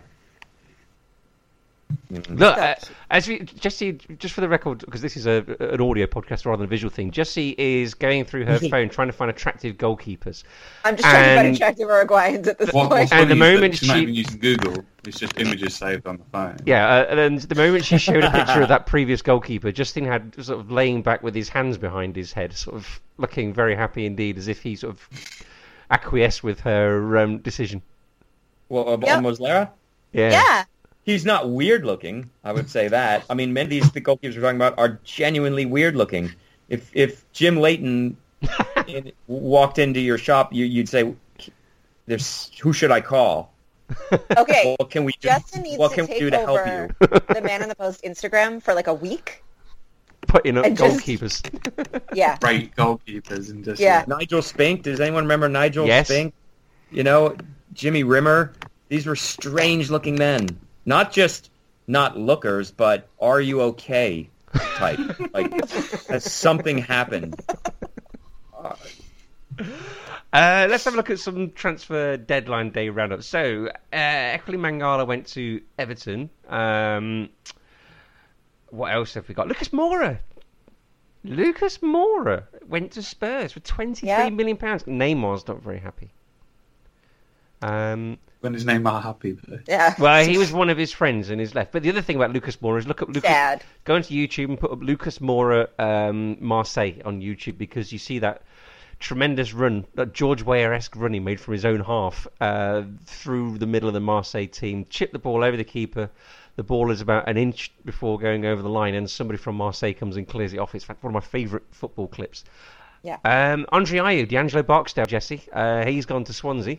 [2.10, 2.74] Look, uh,
[3.10, 6.56] as we, Jesse, just for the record, because this is a, an audio podcast rather
[6.58, 10.42] than a visual thing, Jesse is going through her phone trying to find attractive goalkeepers.
[10.84, 13.00] I'm just trying to find attractive Uruguayans at this What, point.
[13.00, 15.76] what's And the funny is that moment she's not even using Google, it's just images
[15.76, 16.56] saved on the phone.
[16.66, 20.04] Yeah, uh, and then the moment she showed a picture of that previous goalkeeper, Justin
[20.04, 23.76] had sort of laying back with his hands behind his head, sort of looking very
[23.76, 25.08] happy indeed, as if he sort of
[25.90, 27.82] acquiesced with her um, decision.
[28.68, 29.20] Well, uh, Yep.
[29.20, 29.70] Muslera?
[30.12, 30.30] Yeah.
[30.30, 30.64] yeah.
[31.02, 32.30] He's not weird looking.
[32.44, 33.24] I would say that.
[33.30, 36.32] I mean, many of these the goalkeepers we're talking about are genuinely weird looking.
[36.68, 38.16] If if Jim Leighton
[38.86, 41.14] in, walked into your shop, you, you'd say,
[42.06, 43.52] "There's who should I call?
[44.36, 44.76] Okay.
[44.78, 45.28] What can we do?
[45.28, 47.74] Justin needs what to can we do to help over you?" the Man on the
[47.74, 49.42] Post Instagram for like a week.
[50.28, 52.02] Putting up And just- goalkeepers.
[52.14, 52.36] Yeah.
[52.40, 54.04] Great goalkeepers and just Yeah.
[54.06, 54.82] Nigel Spink.
[54.82, 56.08] Does anyone remember Nigel Yes.
[56.08, 56.34] Spink?
[56.90, 57.36] You know,
[57.72, 58.52] Jimmy Rimmer.
[58.88, 60.48] These were strange-looking men.
[60.84, 61.50] Not just
[61.86, 64.30] not lookers, but are you okay
[64.76, 64.98] type.
[65.34, 65.70] like,
[66.08, 67.34] has something happened?
[70.32, 73.22] Uh, let's have a look at some transfer deadline day roundup.
[73.22, 76.30] So, uh, Ekeli Mangala went to Everton.
[76.48, 77.28] Um,
[78.68, 79.48] what else have we got?
[79.48, 80.18] Lucas Moura.
[81.24, 84.30] Lucas Moura went to Spurs for twenty-three Yeah.
[84.30, 84.84] million pounds.
[84.84, 86.12] Neymar's not very happy.
[87.62, 89.58] Um, when his name are happy though.
[89.68, 89.94] Yeah.
[89.98, 91.72] well, he was one of his friends and he's left.
[91.72, 93.22] But the other thing about Lucas Moura is look up Lucas.
[93.22, 93.62] Sad.
[93.84, 98.18] Go into YouTube and put up Lucas Moura um, Marseille on YouTube because you see
[98.20, 98.42] that
[98.98, 103.66] tremendous run, that George Weah-esque run he made from his own half uh, through the
[103.66, 106.10] middle of the Marseille team, chipped the ball over the keeper.
[106.56, 109.94] The ball is about an inch before going over the line, and somebody from Marseille
[109.94, 110.74] comes and clears it off.
[110.74, 112.44] It's one of my favourite football clips.
[113.02, 113.16] Yeah.
[113.24, 116.78] Um, Andre Ayew, D'Angelo Barksdale, Jesse, uh, he's gone to Swansea.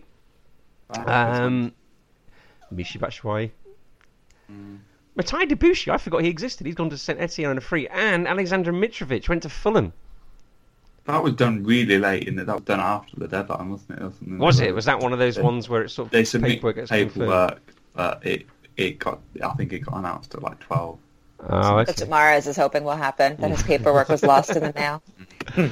[1.05, 1.71] Um,
[2.73, 3.51] Michy Batshuayi.
[5.15, 6.65] Mathieu Debuchy, I forgot he existed.
[6.65, 7.87] He's gone to St Etienne on a free.
[7.87, 9.93] And Alexander Mitrovic went to Fulham.
[11.05, 14.03] That was done really late, and that was done after the deadline, wasn't it?
[14.03, 14.67] Or something Was it?
[14.67, 14.75] that?
[14.75, 17.59] Was that one of those ones where it's sort of They submit paperwork gets paperwork,
[17.93, 18.45] but it
[18.77, 19.19] it got.
[19.43, 20.99] I think it got announced at like twelve.
[21.49, 21.85] Oh, okay.
[21.85, 23.35] That's what Mahrez is hoping will happen.
[23.37, 25.01] That his paperwork was lost in the mail.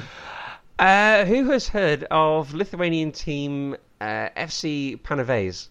[0.80, 4.04] Uh, who has heard of Lithuanian team uh,
[4.36, 5.68] FC Panaves?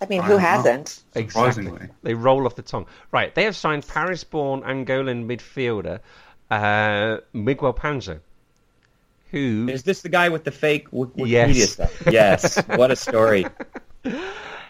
[0.00, 1.02] I mean, who don't hasn't?
[1.14, 1.30] Exactly.
[1.30, 1.88] Surprisingly.
[2.02, 2.86] They roll off the tongue.
[3.10, 5.98] Right, they have signed Paris-born Angolan midfielder
[6.50, 8.20] uh, Miguel Panzo,
[9.32, 11.72] who Is this the guy with the fake Wik- Wikipedia Yes.
[11.72, 12.02] stuff?
[12.10, 12.62] Yes.
[12.68, 13.46] what a story.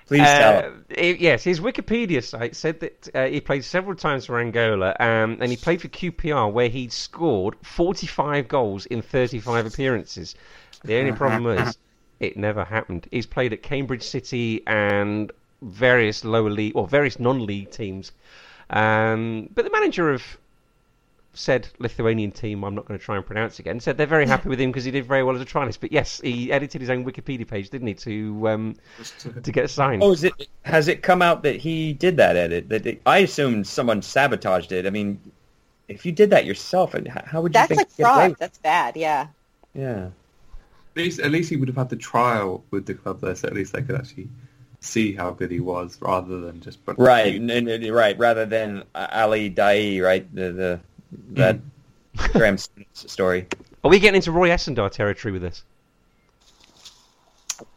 [0.06, 0.58] Please tell.
[0.58, 4.94] Uh, it- yes, his Wikipedia site said that uh, he played several times for Angola,
[5.00, 10.34] um, and he played for QPR, where he'd scored 45 goals in 35 appearances.
[10.84, 11.78] The only problem is,
[12.20, 13.08] it never happened.
[13.10, 15.32] He's played at Cambridge City and
[15.62, 18.12] various lower league or various non-league teams,
[18.70, 20.22] um, but the manager of
[21.34, 24.48] said Lithuanian team, I'm not going to try and pronounce again, said they're very happy
[24.48, 25.80] with him because he did very well as a trialist.
[25.80, 28.76] But yes, he edited his own Wikipedia page, didn't he, to um,
[29.20, 30.02] to- to get signed.
[30.02, 30.32] Oh, is it?
[30.62, 32.68] Has it come out that he did that edit?
[32.68, 34.86] That it, I assumed someone sabotaged it.
[34.86, 35.20] I mean,
[35.88, 37.78] if you did that yourself, and how would you That's think?
[37.78, 38.36] like to get away fraud.
[38.38, 38.96] That's bad.
[38.96, 39.26] Yeah.
[39.74, 40.06] Yeah.
[40.96, 43.48] At least, at least he would have had the trial with the club there, so
[43.48, 44.28] at least they could actually
[44.78, 47.34] see how good he was, rather than just Right.
[47.34, 48.16] And, and- right.
[48.18, 50.32] Rather than Ali Dia, right?
[50.34, 50.80] The the
[51.30, 52.32] that hmm.
[52.38, 53.46] Graham Smith story.
[53.82, 55.62] Are we getting into Roy Essandoh territory with this?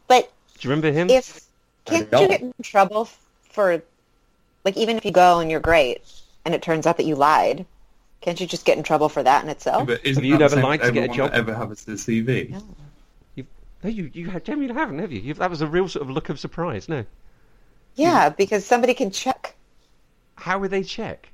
[0.07, 1.09] But Do you remember him?
[1.09, 1.41] if
[1.87, 2.21] I can't don't.
[2.23, 3.09] you get in trouble
[3.51, 3.81] for
[4.63, 6.01] like even if you go and you're great
[6.45, 7.65] and it turns out that you lied,
[8.21, 9.87] can't you just get in trouble for that in itself?
[9.87, 11.31] But isn't Have you that the never same lied with to get a job?
[11.31, 12.49] that Ever have a CV?
[12.49, 12.63] No.
[13.83, 15.19] No, you you had Jamie, you haven't, have you?
[15.19, 16.89] You've, that was a real sort of look of surprise.
[16.89, 17.05] No,
[17.95, 19.55] Yeah, because somebody can check.
[20.35, 21.29] how would they check?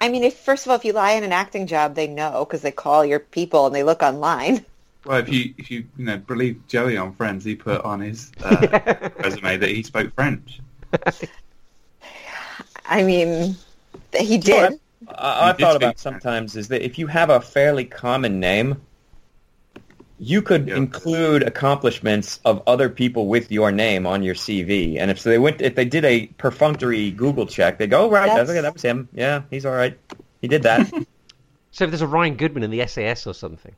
[0.00, 2.44] I mean, if first of all, if you lie in an acting job, they know
[2.44, 4.64] because they call your people and they look online.
[5.04, 8.30] Well, if you if you you know believe Joey on Friends, he put on his
[8.42, 10.60] uh, resume that he spoke French.
[12.84, 13.56] I mean,
[14.14, 14.80] he did.
[15.08, 15.98] I, I've thought speak about French.
[15.98, 18.80] sometimes is that if you have a fairly common name,
[20.18, 20.76] you could Yeah.
[20.76, 24.98] include accomplishments of other people with your name on your CV.
[24.98, 28.10] And if so they went, if they did a perfunctory Google check, they go, oh,
[28.10, 29.08] right, that's, That's- okay, that was him.
[29.12, 29.96] Yeah, he's all right.
[30.40, 30.90] He did that.
[31.70, 33.72] So if there's a Ryan Goodman in the SAS or something,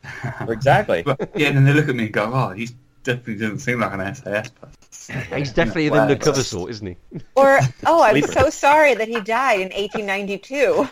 [0.48, 1.02] exactly.
[1.02, 2.68] But yeah, and then they look at me and go, "Oh, he
[3.04, 6.96] definitely doesn't seem like an SAS person." he's definitely Well, the undercover sort, isn't he?
[7.36, 10.88] Or, oh, I'm so sorry that he died in 1892.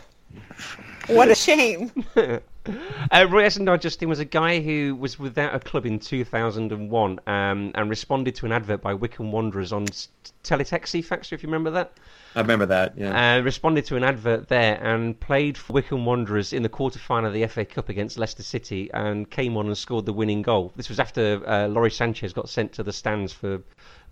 [1.09, 1.91] What a shame.
[2.66, 7.73] Uh, Roy Essandoh Justin was a guy who was without a club in 2001 um,
[7.74, 10.09] and responded to an advert by Wycombe Wanderers on s-
[10.43, 11.93] Teletext Factor, if you remember that.
[12.35, 12.97] I remember that.
[12.97, 13.36] Yeah.
[13.36, 17.28] Uh, responded to an advert there and played for Wycombe Wanderers in the quarter final
[17.28, 20.73] of the FA Cup against Leicester City and came on and scored the winning goal.
[20.74, 23.61] This was after uh, Lawrie Sanchez got sent to the stands for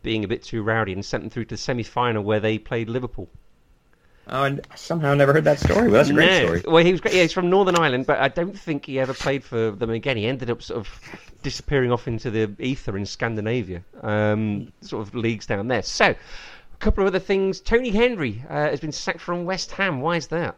[0.03, 2.59] being a bit too rowdy and sent them through to the semi final where they
[2.59, 3.29] played Liverpool.
[4.29, 5.85] Oh, and somehow I never heard that story.
[5.89, 6.39] Well, that's a great No.
[6.45, 6.63] story.
[6.67, 7.15] Well, he was great.
[7.15, 10.17] Yeah, he's from Northern Ireland, but I don't think he ever played for them again.
[10.17, 11.01] He ended up sort of
[11.43, 15.83] disappearing off into the ether in Scandinavia, um, sort of leagues down there.
[15.83, 16.17] So, a
[16.79, 17.61] couple of other things.
[17.61, 20.01] Tony Henry uh, has been sacked from West Ham.
[20.01, 20.57] Why is that?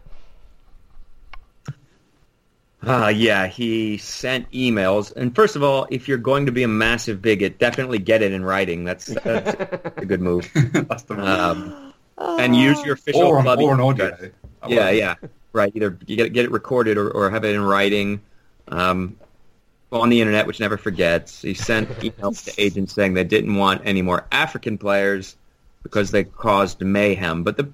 [2.86, 5.10] Uh, yeah, he sent emails.
[5.16, 8.30] And first of all, if you're going to be a massive bigot, definitely get it
[8.32, 8.84] in writing.
[8.84, 9.54] That's, that's
[9.96, 10.50] a good move.
[10.54, 11.84] That's the Um,
[12.18, 13.60] and use your official or, club.
[13.60, 14.30] or an audio.
[14.66, 15.14] Yeah, yeah,
[15.52, 15.72] right.
[15.74, 18.20] Either you get get it recorded or, or have it in writing.
[18.68, 19.16] Um,
[19.92, 21.42] on the internet, which never forgets.
[21.42, 25.36] He sent emails to agents saying they didn't want any more African players
[25.82, 27.44] because they caused mayhem.
[27.44, 27.70] But the,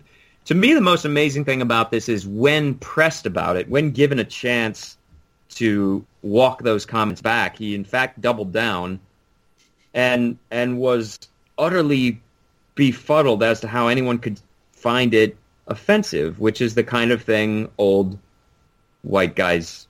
[0.46, 4.18] to me, the most amazing thing about this is when pressed about it, when given
[4.18, 4.98] a chance
[5.50, 9.00] to walk those comments back, he in fact doubled down
[9.94, 11.18] and and was
[11.58, 12.20] utterly
[12.74, 14.40] befuddled as to how anyone could
[14.72, 15.36] find it
[15.66, 18.18] offensive, which is the kind of thing old
[19.02, 19.86] white guys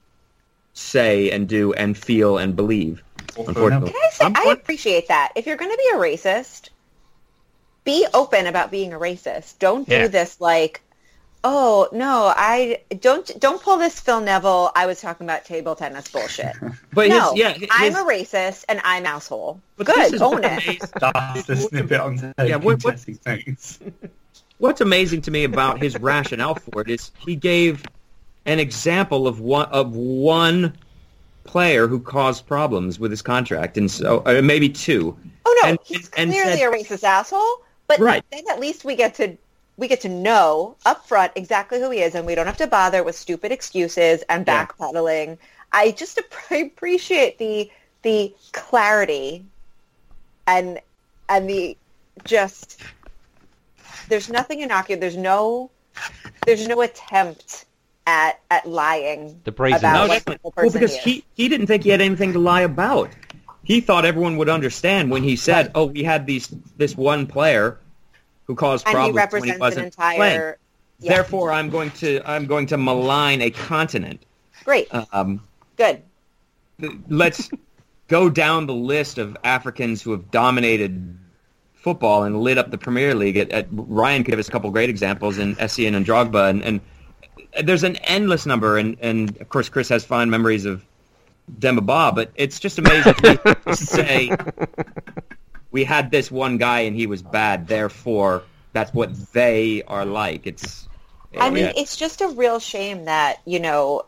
[0.73, 3.03] say and do and feel and believe.
[3.37, 3.91] Unfortunately.
[3.93, 5.33] Can I, say, I'm I one- appreciate that.
[5.37, 6.71] If you're going to be a racist,
[7.85, 9.59] be open about being a racist.
[9.59, 10.07] Don't do Yeah.
[10.09, 10.83] this like,
[11.45, 14.71] oh no, I don't don't pull this Phil Neville.
[14.75, 16.55] I was talking about table tennis bullshit.
[16.93, 19.61] But no, his, yeah, his, I'm a racist and I'm asshole.
[19.77, 20.53] but this Good, is own it.
[20.53, 23.79] amazing- That's the snippet on Yeah, what- what- Jesse thinks.
[24.59, 27.83] What's amazing to me about his rationale for it is he gave
[28.45, 30.75] an example of one of one
[31.45, 35.17] player who caused problems with his contract, and so uh, maybe two.
[35.47, 37.63] Oh no, And- he's and clearly said- a racist asshole.
[37.87, 38.23] But Right.
[38.31, 39.37] then at least we get to
[39.81, 42.67] we get to know up front exactly who he is, and we don't have to
[42.67, 44.67] bother with stupid excuses and Yeah.
[44.67, 45.39] backpedaling.
[45.73, 46.19] I just
[46.51, 47.71] ap- appreciate the
[48.03, 49.45] the clarity
[50.47, 50.79] and
[51.29, 51.77] and the
[52.25, 52.81] just
[54.09, 55.01] there's nothing innocuous.
[55.01, 55.71] There's no
[56.47, 57.65] there's no attempt
[58.07, 60.51] at at lying The brazen- about No, what definitely.
[60.51, 61.05] type Well, because he is.
[61.05, 63.11] he, he didn't think he had anything to lie about.
[63.65, 65.73] He thought everyone would understand when he said, Right.
[65.75, 67.79] "Oh, we had these this one player
[68.51, 70.55] who caused and he problems when he wasn't entire playing.
[70.99, 71.15] yeah.
[71.15, 74.25] Therefore, I'm going to I'm going to malign a continent."
[74.65, 75.41] great Um,
[75.77, 76.03] good
[77.09, 77.51] let's
[78.09, 81.17] go down the list of Africans who have dominated
[81.75, 83.37] football and lit up the Premier League.
[83.37, 86.63] At, at, Ryan could give us a couple great examples in Essien and Drogba, and,
[86.63, 86.81] and
[87.65, 88.79] there's an endless number.
[88.79, 90.85] And, and of course, Chris has fond memories of
[91.59, 94.31] Demba Ba, but it's just amazing to say
[95.71, 97.69] we had this one guy and he was bad.
[97.69, 98.43] Therefore,
[98.73, 100.47] that's what they are like.
[100.47, 100.89] It's
[101.39, 104.05] I mean, it's just a real shame that, you know,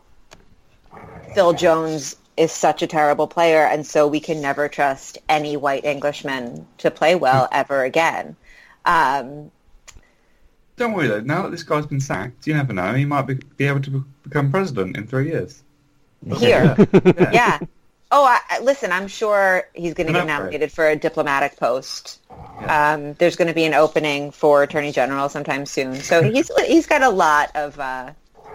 [1.33, 5.85] Phil Jones is such a terrible player, and so we can never trust any white
[5.85, 8.35] Englishman to play well ever again.
[8.85, 9.51] Um,
[10.75, 11.21] Don't worry though.
[11.21, 12.93] Now that this guy's been sacked, you never know.
[12.93, 15.63] He might be, be able to be- become president in three years.
[16.37, 17.31] here, Yeah.
[17.31, 17.59] yeah.
[18.13, 22.21] Oh, I, I- listen, I'm sure he's going to get nominated for a diplomatic post.
[22.67, 26.85] Um, there's going to be an opening for attorney general sometime soon, so he's he's
[26.85, 28.11] got a lot of uh,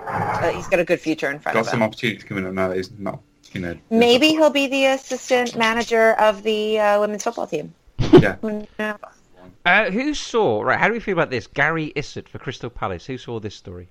[0.06, 1.70] uh, he's got a good future in front Got of him.
[1.70, 3.20] Got some opportunity to come in and know that he's not,
[3.52, 3.76] you know.
[3.90, 7.74] Maybe he'll be the assistant manager of the uh, women's football team.
[7.98, 8.36] Yeah.
[8.40, 8.66] Who?
[9.64, 11.46] Uh, who saw, right, how do we feel about this?
[11.46, 13.04] Gary Issott for Crystal Palace.
[13.04, 13.88] Who saw this story?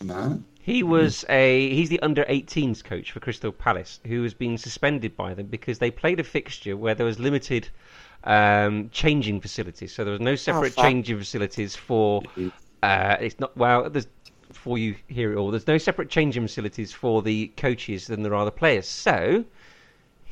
[0.00, 0.42] No.
[0.64, 5.16] He was a he's the under 18s coach for Crystal Palace who has been suspended
[5.16, 7.68] by them because they played a fixture where there was limited
[8.22, 9.92] um, changing facilities.
[9.92, 10.84] So there was no separate fuck.
[10.84, 12.22] changing facilities for
[12.80, 14.06] uh, it's not well there's
[14.46, 18.34] before you hear it all there's no separate changing facilities for the coaches than there
[18.34, 18.86] are the players.
[18.86, 19.44] So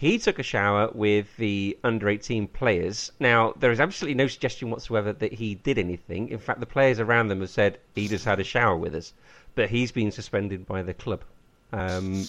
[0.00, 3.12] he took a shower with the under 18 players.
[3.18, 6.28] Now, there is absolutely no suggestion whatsoever that he did anything.
[6.28, 9.12] In fact, the players around them have said he just had a shower with us.
[9.54, 11.22] But he's been suspended by the club.
[11.72, 12.24] Um,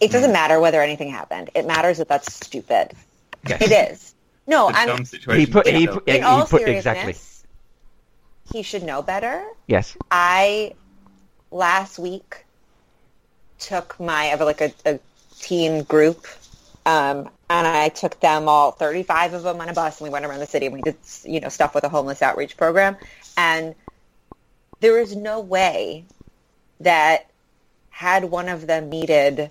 [0.00, 1.50] It doesn't matter whether anything happened.
[1.54, 2.92] It matters that that's stupid.
[3.46, 3.60] yes.
[3.60, 4.14] It is.
[4.46, 5.04] No, The I'm dumb.
[5.36, 7.14] He put, he put, in yeah, all he put exactly.
[8.50, 9.44] He should know better.
[9.66, 9.96] Yes.
[10.10, 10.74] I
[11.50, 12.44] last week
[13.58, 14.98] took my I have like a, a
[15.38, 16.26] teen group,
[16.86, 20.12] um, and I took them all thirty five of them on a bus, and we
[20.12, 22.96] went around the city and we did you know stuff with a homeless outreach program,
[23.36, 23.74] and
[24.80, 26.04] there is no way
[26.80, 27.30] that
[27.90, 29.50] had one of them needed,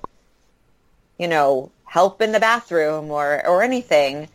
[1.18, 4.28] you know, help in the bathroom or, or anything,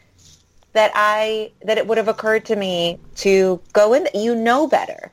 [0.72, 4.08] that I that it would have occurred to me to go in.
[4.12, 5.12] You know better.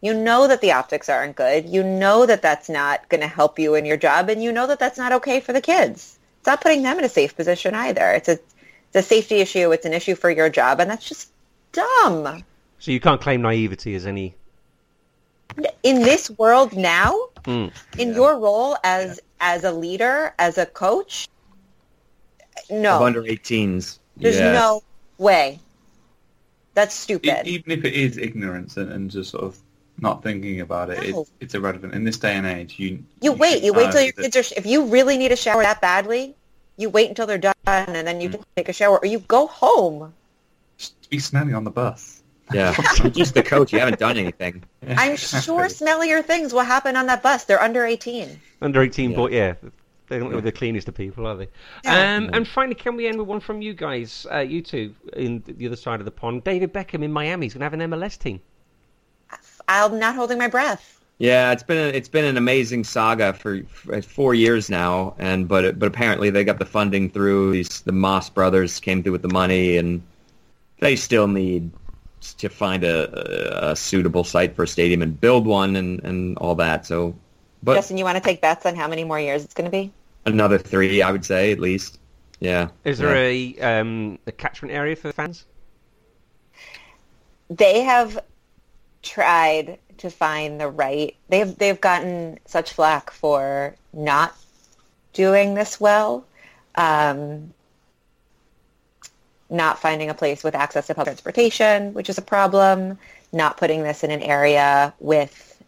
[0.00, 1.68] You know that the optics aren't good.
[1.68, 4.66] You know that that's not going to help you in your job, and you know
[4.68, 6.18] that that's not okay for the kids.
[6.38, 8.12] It's not putting them in a safe position either.
[8.12, 9.72] It's a it's a safety issue.
[9.72, 11.30] It's an issue for your job, and that's just
[11.72, 12.44] dumb.
[12.78, 14.34] So you can't claim naivety as any.
[15.82, 17.14] In this world now,
[17.44, 17.72] Mm.
[17.98, 21.28] in your role as as a leader, as a coach,
[22.70, 23.98] no, Of under 18s.
[24.16, 24.52] there's yeah.
[24.52, 24.82] no
[25.16, 25.60] way.
[26.74, 27.46] That's E- stupid.
[27.46, 29.56] even if it is ignorance and, and just sort of
[30.00, 31.20] not thinking about it, No.
[31.22, 31.94] it's, it's irrelevant.
[31.94, 33.62] In this day and age, you You wait.
[33.62, 34.42] You wait till your kids are.
[34.42, 36.34] sh- If you really need a shower that badly,
[36.76, 38.22] you wait until they're done, and then Mm.
[38.34, 40.12] you take a shower, or you go home.
[40.76, 42.17] just be smelly on the bus.
[42.52, 42.74] Yeah.
[42.98, 43.72] You're just the coach.
[43.72, 44.62] You haven't done anything.
[44.88, 47.44] I'm sure smellier things will happen on that bus.
[47.44, 48.40] They're under 18.
[48.62, 49.16] Under 18, Yeah.
[49.16, 49.54] but yeah,
[50.08, 51.48] they're not the cleanest of people, are they?
[51.84, 52.16] Yeah.
[52.16, 55.42] Um, and finally, can we end with one from you guys, uh, you two, in
[55.46, 56.44] the other side of the pond?
[56.44, 58.40] David Beckham in Miami is going to have an MLS team.
[59.68, 60.94] I'm not holding my breath.
[61.18, 65.48] Yeah, it's been a, it's been an amazing saga for, for four years now, and
[65.48, 67.52] but but apparently they got the funding through.
[67.52, 70.00] These the Moss brothers came through with the money, and
[70.78, 71.70] they still need
[72.20, 76.36] to find a, a, a suitable site for a stadium and build one and, and
[76.38, 76.86] all that.
[76.86, 77.14] So,
[77.62, 79.70] but Justin, you want to take bets on how many more years it's going to
[79.70, 79.92] be?
[80.28, 81.98] another three, I would say at least.
[82.40, 82.68] Yeah.
[82.84, 85.44] Is there a um, a catchment area for the fans?
[87.50, 88.22] They have
[89.02, 91.16] tried to find the right.
[91.28, 94.36] They've they've gotten such flack for not
[95.12, 96.24] doing this well.
[96.76, 97.52] Um,
[99.50, 102.98] not finding a place with access to public transportation, which is a problem,
[103.32, 105.62] not putting this in an area with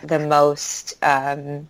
[0.00, 1.68] the most um,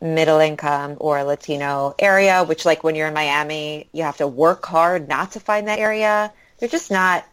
[0.00, 4.64] middle income or Latino area, which like when you're in Miami, you have to work
[4.64, 6.32] hard not to find that area.
[6.58, 7.24] They're just not,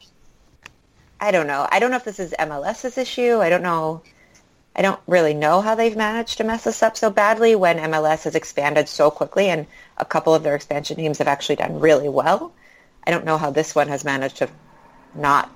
[1.20, 1.68] I don't know.
[1.70, 3.40] I don't know if this is MLS's issue.
[3.40, 4.02] I don't know.
[4.76, 8.26] I don't really know how they've managed to mess this up so badly when MLS
[8.26, 9.66] has expanded so quickly and
[9.98, 12.54] a couple of their expansion teams have actually done really well.
[13.08, 14.50] I don't know how this one has managed to
[15.16, 15.50] not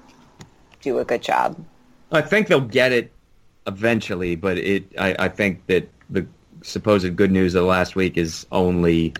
[0.81, 1.63] do a good job.
[2.11, 3.11] I think they'll get it
[3.67, 4.85] eventually, but it.
[4.97, 6.25] I, I think that the
[6.61, 9.13] supposed good news of the last week is only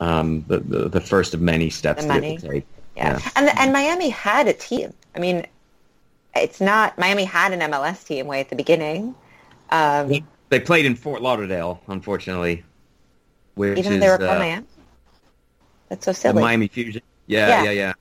[0.00, 2.38] um, the, the the first of many steps The they money.
[2.38, 2.66] to take.
[2.96, 3.20] Yeah.
[3.36, 4.94] And and Miami had a team.
[5.14, 5.46] I mean,
[6.34, 9.14] it's not Miami had an MLS team way at the beginning.
[9.68, 12.64] Um, They played in Fort Lauderdale, unfortunately,
[13.54, 14.66] which even is they were uh, Miami.
[15.90, 16.42] That's so the silly.
[16.42, 17.02] Miami Fusion.
[17.30, 17.62] Yeah, Yeah.
[17.64, 17.92] yeah, yeah.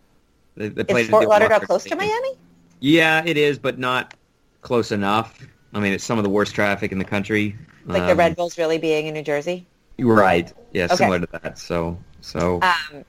[0.56, 2.32] They, they played is Fort Lauderdale close to Miami?
[2.80, 4.14] Yeah, it is, but not
[4.62, 5.40] close enough.
[5.74, 7.56] I mean, it's some of the worst traffic in the country.
[7.86, 9.66] Like the Um, Red Bulls really being in New Jersey?
[10.00, 10.52] Right.
[10.74, 10.96] Yeah, Okay.
[10.96, 11.60] similar to that.
[11.60, 13.06] So, so Um,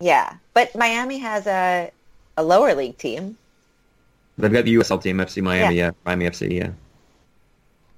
[0.00, 1.90] yeah, but Miami has a
[2.36, 3.38] a lower league team,
[4.38, 5.76] they've got the USL team, FC Miami.
[5.76, 6.50] Yeah, Miami FC.
[6.52, 6.70] Yeah.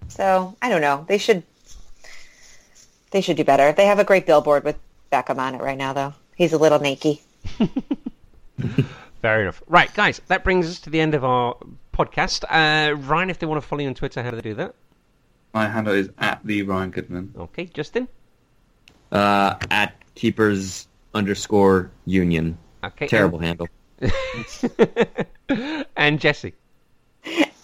[0.08, 1.04] so I don't know.
[1.08, 1.42] They should
[3.10, 3.72] they should do better.
[3.72, 4.76] They have a great billboard with
[5.10, 6.14] Beckham on it right now, though.
[6.36, 7.18] He's a little naked.
[9.22, 9.62] Fair enough.
[9.66, 11.56] Right, guys, that brings us to the end of our
[11.92, 12.44] podcast.
[12.48, 14.74] Uh, Ryan, if they want to follow you on Twitter, how do they do that?
[15.54, 17.34] My handle is at the Ryan Goodman.
[17.36, 18.08] Okay, Justin?
[19.10, 22.58] Uh, at keepers underscore union.
[22.84, 23.06] Okay.
[23.06, 23.68] Terrible handle.
[25.96, 26.52] and Jesse?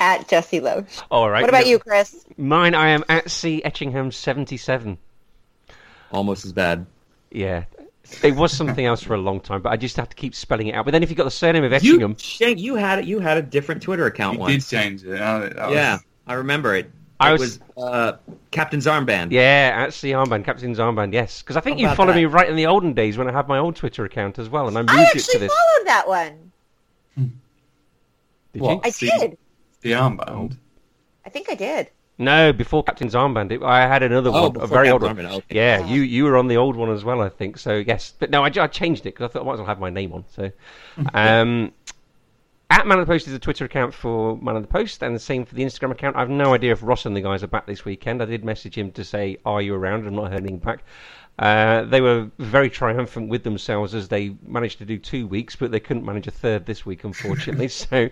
[0.01, 1.01] At Jesse Loach.
[1.11, 1.43] All right.
[1.43, 2.25] What about no- you, Chris?
[2.37, 3.63] Mine, I am at C.
[3.65, 4.97] Etchingham77.
[6.11, 6.87] Almost as bad.
[7.31, 7.65] Yeah.
[8.23, 10.67] It was something else for a long time, but I just have to keep spelling
[10.69, 10.85] it out.
[10.85, 13.05] But then if you've got the surname of You, Etchingham, Shane, you had it.
[13.07, 14.69] You had a different Twitter account You once.
[14.69, 15.21] did change it.
[15.21, 16.91] Oh, that was- Yeah, I remember it.
[17.21, 18.17] I it was- was, uh,
[18.51, 19.31] Captain's armband.
[19.31, 20.11] yeah, at C.
[20.11, 21.41] Armband, Captain's Armband, yes.
[21.41, 22.17] Because I think How you about followed that?
[22.17, 24.67] me right in the olden days when I had my old Twitter account as well,
[24.67, 25.53] and I moved I it to actually this.
[25.53, 26.53] followed that one.
[28.53, 28.73] Did What?
[28.75, 28.81] you?
[28.85, 29.39] I See- did.
[29.81, 30.59] The armband.
[31.25, 31.91] I think I did.
[32.19, 35.19] No, before Captain's Armband, it, I had another Oh, one, a very old one.
[35.19, 35.43] Okay.
[35.51, 37.59] Yeah, you you were on the old one as well, I think.
[37.59, 39.67] So yes, but no, I, I changed it because I thought I might as well
[39.67, 40.25] have my name on.
[40.29, 40.51] So,
[41.15, 41.73] um,
[42.71, 45.15] at Man of the Post is a Twitter account for Man of the Post, and
[45.15, 46.17] the same for the Instagram account.
[46.17, 48.23] I've no idea if Ross and the guys are back this weekend.
[48.23, 50.85] I did message him to say, "Are you around?" I'm not heard anything back.
[51.39, 55.71] Uh, they were very triumphant with themselves as they managed to do two weeks, but
[55.71, 57.69] they couldn't manage a third this week, unfortunately.
[57.69, 58.09] so,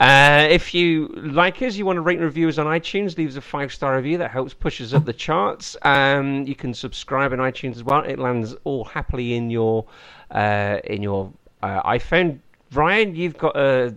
[0.00, 3.28] uh, if you like us, you want to rate and review us on iTunes, leave
[3.28, 4.18] us a five star review.
[4.18, 5.76] That helps push us up the charts.
[5.82, 8.02] Um, you can subscribe on iTunes as well.
[8.02, 9.84] It lands all happily in your
[10.30, 12.38] uh, in your uh, iPhone.
[12.72, 13.94] Ryan, you've got a,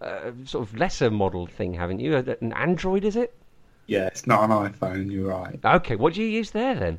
[0.00, 2.16] a sort of lesser model thing, haven't you?
[2.16, 3.34] An Android, is it?
[3.86, 5.10] Yeah, it's not an iPhone.
[5.10, 5.58] You're right.
[5.64, 6.98] Okay, what do you use there then?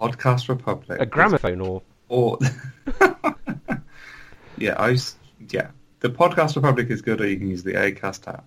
[0.00, 1.00] Podcast Republic.
[1.00, 1.82] A gramophone or?
[2.08, 2.38] Or
[4.58, 5.16] yeah, I use,
[5.50, 5.68] yeah.
[6.00, 8.44] The Podcast Republic is good, or you can use the Acast app.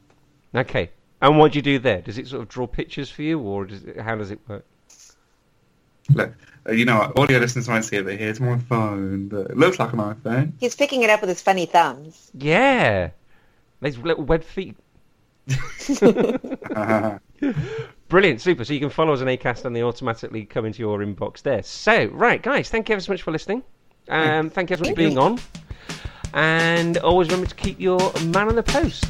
[0.54, 0.92] Okay.
[1.22, 2.02] And what do you do there?
[2.02, 4.66] Does it sort of draw pictures for you, or does it, how does it work?
[6.14, 6.34] Look,
[6.68, 9.28] uh, you know, audio listeners won't see it, but here's my phone.
[9.28, 10.54] But it looks like an iPhone.
[10.60, 12.32] He's picking it up with his funny thumbs.
[12.34, 13.10] Yeah.
[13.82, 14.78] These little web feet.
[18.10, 18.64] Brilliant, super.
[18.64, 21.62] So you can follow us on ACAST and they automatically come into your inbox there.
[21.64, 23.64] So, right, guys, thank you ever so much for listening.
[24.08, 25.40] Um, thank you ever so much for being on.
[26.34, 29.06] And always remember to keep your man on the post.